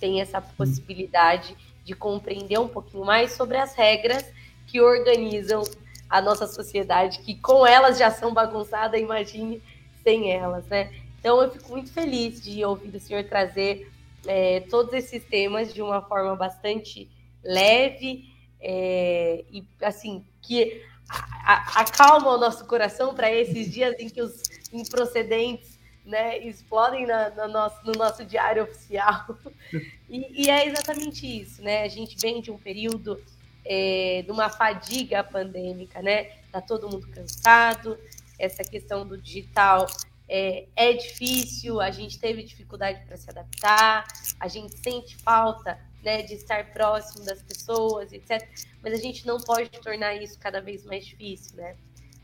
tem 0.03 0.19
essa 0.19 0.41
possibilidade 0.41 1.55
de 1.85 1.95
compreender 1.95 2.59
um 2.59 2.67
pouquinho 2.67 3.05
mais 3.05 3.31
sobre 3.31 3.55
as 3.55 3.73
regras 3.73 4.29
que 4.67 4.81
organizam 4.81 5.63
a 6.09 6.21
nossa 6.21 6.45
sociedade, 6.45 7.19
que 7.19 7.35
com 7.35 7.65
elas 7.65 7.97
já 7.97 8.11
são 8.11 8.33
bagunçadas, 8.33 8.99
imagine 8.99 9.63
sem 10.03 10.29
elas, 10.29 10.65
né? 10.67 10.93
Então 11.17 11.41
eu 11.41 11.49
fico 11.49 11.71
muito 11.71 11.89
feliz 11.93 12.41
de 12.41 12.65
ouvir 12.65 12.93
o 12.93 12.99
senhor 12.99 13.23
trazer 13.23 13.89
é, 14.27 14.59
todos 14.69 14.93
esses 14.93 15.23
temas 15.23 15.73
de 15.73 15.81
uma 15.81 16.01
forma 16.01 16.35
bastante 16.35 17.09
leve 17.41 18.25
é, 18.59 19.45
e 19.49 19.63
assim 19.81 20.25
que 20.41 20.83
acalma 21.45 22.31
o 22.31 22.37
nosso 22.37 22.65
coração 22.65 23.15
para 23.15 23.31
esses 23.31 23.71
dias 23.71 23.95
em 23.99 24.09
que 24.09 24.21
os 24.21 24.43
improcedentes 24.73 25.72
né, 26.05 26.37
explodem 26.39 27.05
na, 27.05 27.47
nosso, 27.47 27.85
no 27.85 27.93
nosso 27.93 28.25
diário 28.25 28.63
oficial. 28.63 29.37
E, 30.09 30.43
e, 30.43 30.49
é 30.51 30.67
exatamente 30.67 31.25
isso, 31.25 31.63
né? 31.63 31.81
A 31.81 31.87
gente 31.87 32.15
vem 32.21 32.39
de 32.39 32.51
um 32.51 32.57
período 32.57 33.19
é, 33.65 34.21
de 34.23 34.31
uma 34.31 34.47
fadiga 34.47 35.23
pandêmica, 35.23 36.03
né? 36.03 36.25
Tá 36.51 36.61
todo 36.61 36.87
mundo 36.87 37.07
cansado, 37.07 37.97
essa 38.37 38.63
questão 38.63 39.07
do 39.07 39.17
digital 39.17 39.87
é, 40.27 40.65
é 40.75 40.93
difícil, 40.93 41.81
a 41.81 41.91
gente 41.91 42.19
teve 42.19 42.43
dificuldade 42.43 43.03
para 43.05 43.17
se 43.17 43.29
adaptar, 43.29 44.05
a 44.39 44.47
gente 44.47 44.77
sente 44.79 45.15
falta 45.17 45.79
né, 46.03 46.21
de 46.21 46.33
estar 46.33 46.71
próximo 46.71 47.25
das 47.25 47.41
pessoas, 47.41 48.11
etc. 48.11 48.47
Mas 48.81 48.93
a 48.93 48.97
gente 48.97 49.25
não 49.25 49.39
pode 49.39 49.69
tornar 49.79 50.15
isso 50.15 50.37
cada 50.39 50.61
vez 50.61 50.83
mais 50.85 51.05
difícil, 51.05 51.57
né? 51.57 51.75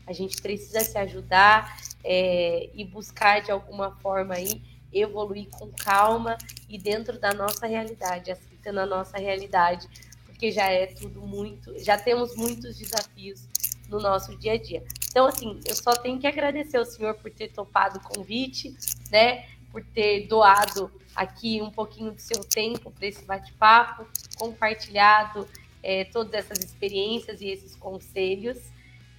A 0.06 0.12
gente 0.12 0.40
precisa 0.42 0.80
se 0.80 0.98
ajudar 0.98 1.76
é, 2.04 2.70
e 2.74 2.84
buscar 2.84 3.40
de 3.40 3.50
alguma 3.50 3.92
forma 3.96 4.34
aí 4.34 4.62
evoluir 4.92 5.48
com 5.50 5.70
calma 5.70 6.36
e 6.68 6.76
dentro 6.78 7.18
da 7.18 7.32
nossa 7.32 7.66
realidade, 7.66 8.30
aceitando 8.30 8.80
a 8.80 8.86
nossa 8.86 9.18
realidade, 9.18 9.88
porque 10.26 10.50
já 10.50 10.70
é 10.70 10.86
tudo 10.86 11.20
muito, 11.20 11.78
já 11.78 11.96
temos 11.96 12.34
muitos 12.34 12.76
desafios 12.78 13.46
no 13.88 14.00
nosso 14.00 14.36
dia 14.36 14.54
a 14.54 14.58
dia. 14.58 14.82
Então, 15.10 15.26
assim, 15.26 15.60
eu 15.66 15.74
só 15.74 15.92
tenho 15.92 16.18
que 16.18 16.26
agradecer 16.26 16.76
ao 16.76 16.84
senhor 16.84 17.14
por 17.14 17.30
ter 17.30 17.48
topado 17.48 17.98
o 17.98 18.02
convite, 18.02 18.74
né? 19.10 19.46
Por 19.72 19.84
ter 19.84 20.26
doado 20.28 20.90
aqui 21.14 21.60
um 21.60 21.70
pouquinho 21.70 22.12
do 22.12 22.20
seu 22.20 22.44
tempo 22.44 22.90
para 22.90 23.06
esse 23.06 23.24
bate-papo, 23.24 24.06
compartilhado 24.38 25.46
é, 25.82 26.04
todas 26.04 26.32
essas 26.34 26.64
experiências 26.64 27.40
e 27.40 27.48
esses 27.48 27.74
conselhos. 27.74 28.58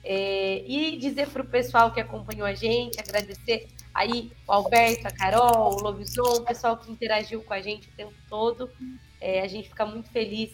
É, 0.04 0.64
e 0.66 0.98
dizer 0.98 1.30
para 1.30 1.44
o 1.44 1.46
pessoal 1.46 1.92
que 1.92 2.00
acompanhou 2.00 2.48
a 2.48 2.54
gente, 2.54 3.00
agradecer 3.00 3.68
aí 3.94 4.32
o 4.48 4.52
Alberto, 4.52 5.08
a 5.08 5.12
Carol, 5.12 5.76
o 5.76 5.82
Lobison, 5.82 6.38
o 6.38 6.42
pessoal 6.42 6.78
que 6.78 6.92
interagiu 6.92 7.44
com 7.44 7.54
a 7.54 7.62
gente 7.62 7.88
o 7.88 7.92
tempo 7.92 8.14
todo. 8.30 8.70
É, 9.20 9.42
a 9.42 9.48
gente 9.48 9.70
fica 9.70 9.86
muito 9.86 10.10
feliz 10.10 10.52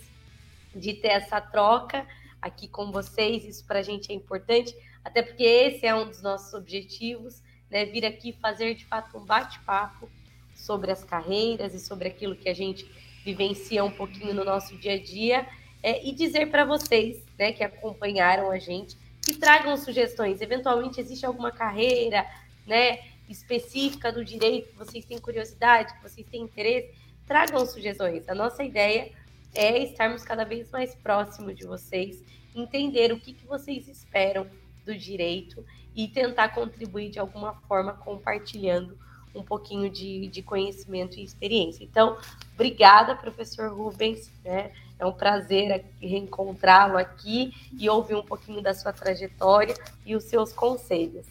de 0.76 0.94
ter 0.94 1.10
essa 1.10 1.40
troca 1.40 2.06
aqui 2.42 2.68
com 2.68 2.92
vocês. 2.92 3.46
Isso 3.46 3.66
para 3.66 3.80
a 3.80 3.84
gente 3.84 4.12
é 4.12 4.16
importante, 4.16 4.76
até 5.04 5.22
porque 5.22 5.44
esse 5.44 5.86
é 5.86 5.96
um 5.96 6.08
dos 6.08 6.22
nossos 6.22 6.54
objetivos, 6.54 7.42
né? 7.70 7.86
Vir 7.86 8.06
aqui 8.06 8.34
fazer 8.34 8.76
de 8.76 8.86
fato 8.86 9.18
um 9.18 9.26
bate-papo 9.26 10.10
sobre 10.54 10.92
as 10.92 11.04
carreiras 11.04 11.74
e 11.74 11.80
sobre 11.80 12.08
aquilo 12.08 12.36
que 12.36 12.50
a 12.50 12.54
gente 12.54 12.90
vivencia 13.24 13.84
um 13.84 13.92
pouquinho 13.92 14.34
no 14.34 14.44
nosso 14.44 14.76
dia 14.78 14.94
a 14.94 15.02
dia. 15.02 15.48
É, 15.84 16.06
e 16.06 16.12
dizer 16.12 16.50
para 16.50 16.66
vocês, 16.66 17.24
né, 17.38 17.52
que 17.52 17.64
acompanharam 17.64 18.50
a 18.50 18.58
gente, 18.58 18.98
que 19.28 19.36
tragam 19.36 19.76
sugestões. 19.76 20.40
Eventualmente 20.40 21.02
existe 21.02 21.26
alguma 21.26 21.52
carreira, 21.52 22.26
né, 22.66 23.00
específica 23.28 24.10
do 24.10 24.24
direito 24.24 24.70
que 24.70 24.78
vocês 24.78 25.04
têm 25.04 25.20
curiosidade, 25.20 25.94
que 25.96 26.02
vocês 26.02 26.26
têm 26.28 26.44
interesse, 26.44 26.94
tragam 27.26 27.66
sugestões. 27.66 28.30
A 28.30 28.34
nossa 28.34 28.64
ideia 28.64 29.12
é 29.54 29.84
estarmos 29.84 30.24
cada 30.24 30.46
vez 30.46 30.72
mais 30.72 30.96
próximos 30.96 31.58
de 31.58 31.66
vocês, 31.66 32.24
entender 32.56 33.12
o 33.12 33.20
que, 33.20 33.34
que 33.34 33.46
vocês 33.46 33.90
esperam 33.90 34.48
do 34.86 34.96
direito 34.96 35.66
e 35.94 36.08
tentar 36.08 36.50
contribuir 36.50 37.10
de 37.10 37.20
alguma 37.20 37.54
forma 37.68 37.94
compartilhando 37.94 38.98
um 39.36 39.44
pouquinho 39.44 39.90
de, 39.90 40.28
de 40.28 40.42
conhecimento 40.42 41.20
e 41.20 41.24
experiência. 41.24 41.84
Então, 41.84 42.18
obrigada, 42.54 43.14
professor 43.14 43.74
Rubens. 43.74 44.32
Né? 44.42 44.72
É 45.00 45.06
um 45.06 45.12
prazer 45.12 45.86
reencontrá-lo 46.02 46.98
aqui 46.98 47.54
e 47.78 47.88
ouvir 47.90 48.16
um 48.16 48.24
pouquinho 48.24 48.62
da 48.62 48.74
sua 48.74 48.92
trajetória 48.92 49.76
e 50.06 50.16
os 50.16 50.24
seus 50.24 50.52
conselhos. 50.52 51.26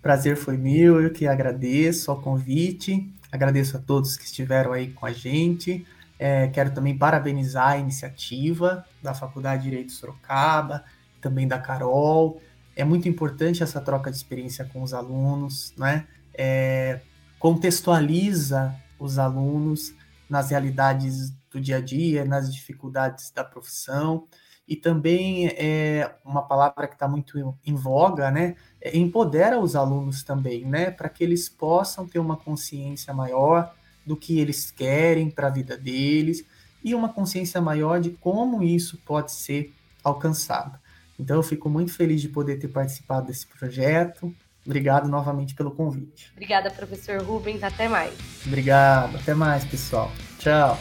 Prazer 0.00 0.36
foi 0.36 0.56
meu, 0.56 1.00
eu 1.00 1.12
que 1.12 1.26
agradeço 1.26 2.10
ao 2.10 2.20
convite, 2.20 3.12
agradeço 3.30 3.76
a 3.76 3.80
todos 3.80 4.16
que 4.16 4.24
estiveram 4.24 4.72
aí 4.72 4.90
com 4.92 5.04
a 5.04 5.12
gente. 5.12 5.86
É, 6.18 6.48
quero 6.48 6.70
também 6.72 6.96
parabenizar 6.96 7.70
a 7.70 7.78
iniciativa 7.78 8.84
da 9.02 9.12
Faculdade 9.12 9.62
de 9.62 9.70
Direito 9.70 9.92
Sorocaba, 9.92 10.84
também 11.20 11.48
da 11.48 11.58
Carol. 11.58 12.40
É 12.76 12.84
muito 12.84 13.08
importante 13.08 13.62
essa 13.62 13.80
troca 13.80 14.10
de 14.10 14.16
experiência 14.16 14.64
com 14.64 14.82
os 14.82 14.94
alunos, 14.94 15.74
né? 15.76 16.06
É, 16.32 17.00
contextualiza 17.38 18.74
os 18.98 19.18
alunos 19.18 19.94
nas 20.28 20.50
realidades 20.50 21.32
do 21.50 21.60
dia 21.60 21.78
a 21.78 21.80
dia, 21.80 22.24
nas 22.24 22.52
dificuldades 22.52 23.30
da 23.30 23.44
profissão, 23.44 24.26
e 24.66 24.76
também 24.76 25.48
é 25.48 26.14
uma 26.24 26.42
palavra 26.42 26.86
que 26.86 26.94
está 26.94 27.08
muito 27.08 27.36
em 27.66 27.74
voga, 27.74 28.30
né? 28.30 28.54
É, 28.80 28.96
empodera 28.96 29.58
os 29.58 29.74
alunos 29.74 30.22
também, 30.22 30.64
né? 30.64 30.92
Para 30.92 31.08
que 31.08 31.24
eles 31.24 31.48
possam 31.48 32.06
ter 32.06 32.20
uma 32.20 32.36
consciência 32.36 33.12
maior 33.12 33.74
do 34.06 34.16
que 34.16 34.38
eles 34.38 34.70
querem 34.70 35.28
para 35.28 35.48
a 35.48 35.50
vida 35.50 35.76
deles 35.76 36.44
e 36.84 36.94
uma 36.94 37.08
consciência 37.08 37.60
maior 37.60 38.00
de 38.00 38.10
como 38.10 38.62
isso 38.62 38.96
pode 39.04 39.32
ser 39.32 39.74
alcançado. 40.04 40.78
Então, 41.18 41.36
eu 41.36 41.42
fico 41.42 41.68
muito 41.68 41.92
feliz 41.92 42.20
de 42.22 42.28
poder 42.28 42.56
ter 42.58 42.68
participado 42.68 43.26
desse 43.26 43.46
projeto. 43.46 44.34
Obrigado 44.64 45.08
novamente 45.08 45.54
pelo 45.54 45.70
convite. 45.70 46.30
Obrigada, 46.32 46.70
professor 46.70 47.20
Rubens. 47.22 47.62
Até 47.62 47.88
mais. 47.88 48.14
Obrigado. 48.46 49.16
Até 49.16 49.34
mais, 49.34 49.64
pessoal. 49.64 50.10
Tchau. 50.38 50.78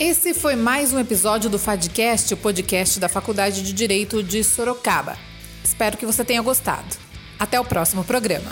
Esse 0.00 0.32
foi 0.32 0.56
mais 0.56 0.94
um 0.94 0.98
episódio 0.98 1.50
do 1.50 1.58
Fadcast, 1.58 2.32
o 2.32 2.36
podcast 2.38 2.98
da 2.98 3.06
Faculdade 3.06 3.62
de 3.62 3.70
Direito 3.70 4.22
de 4.22 4.42
Sorocaba. 4.42 5.14
Espero 5.62 5.98
que 5.98 6.06
você 6.06 6.24
tenha 6.24 6.40
gostado. 6.40 6.96
Até 7.38 7.60
o 7.60 7.66
próximo 7.66 8.02
programa. 8.02 8.50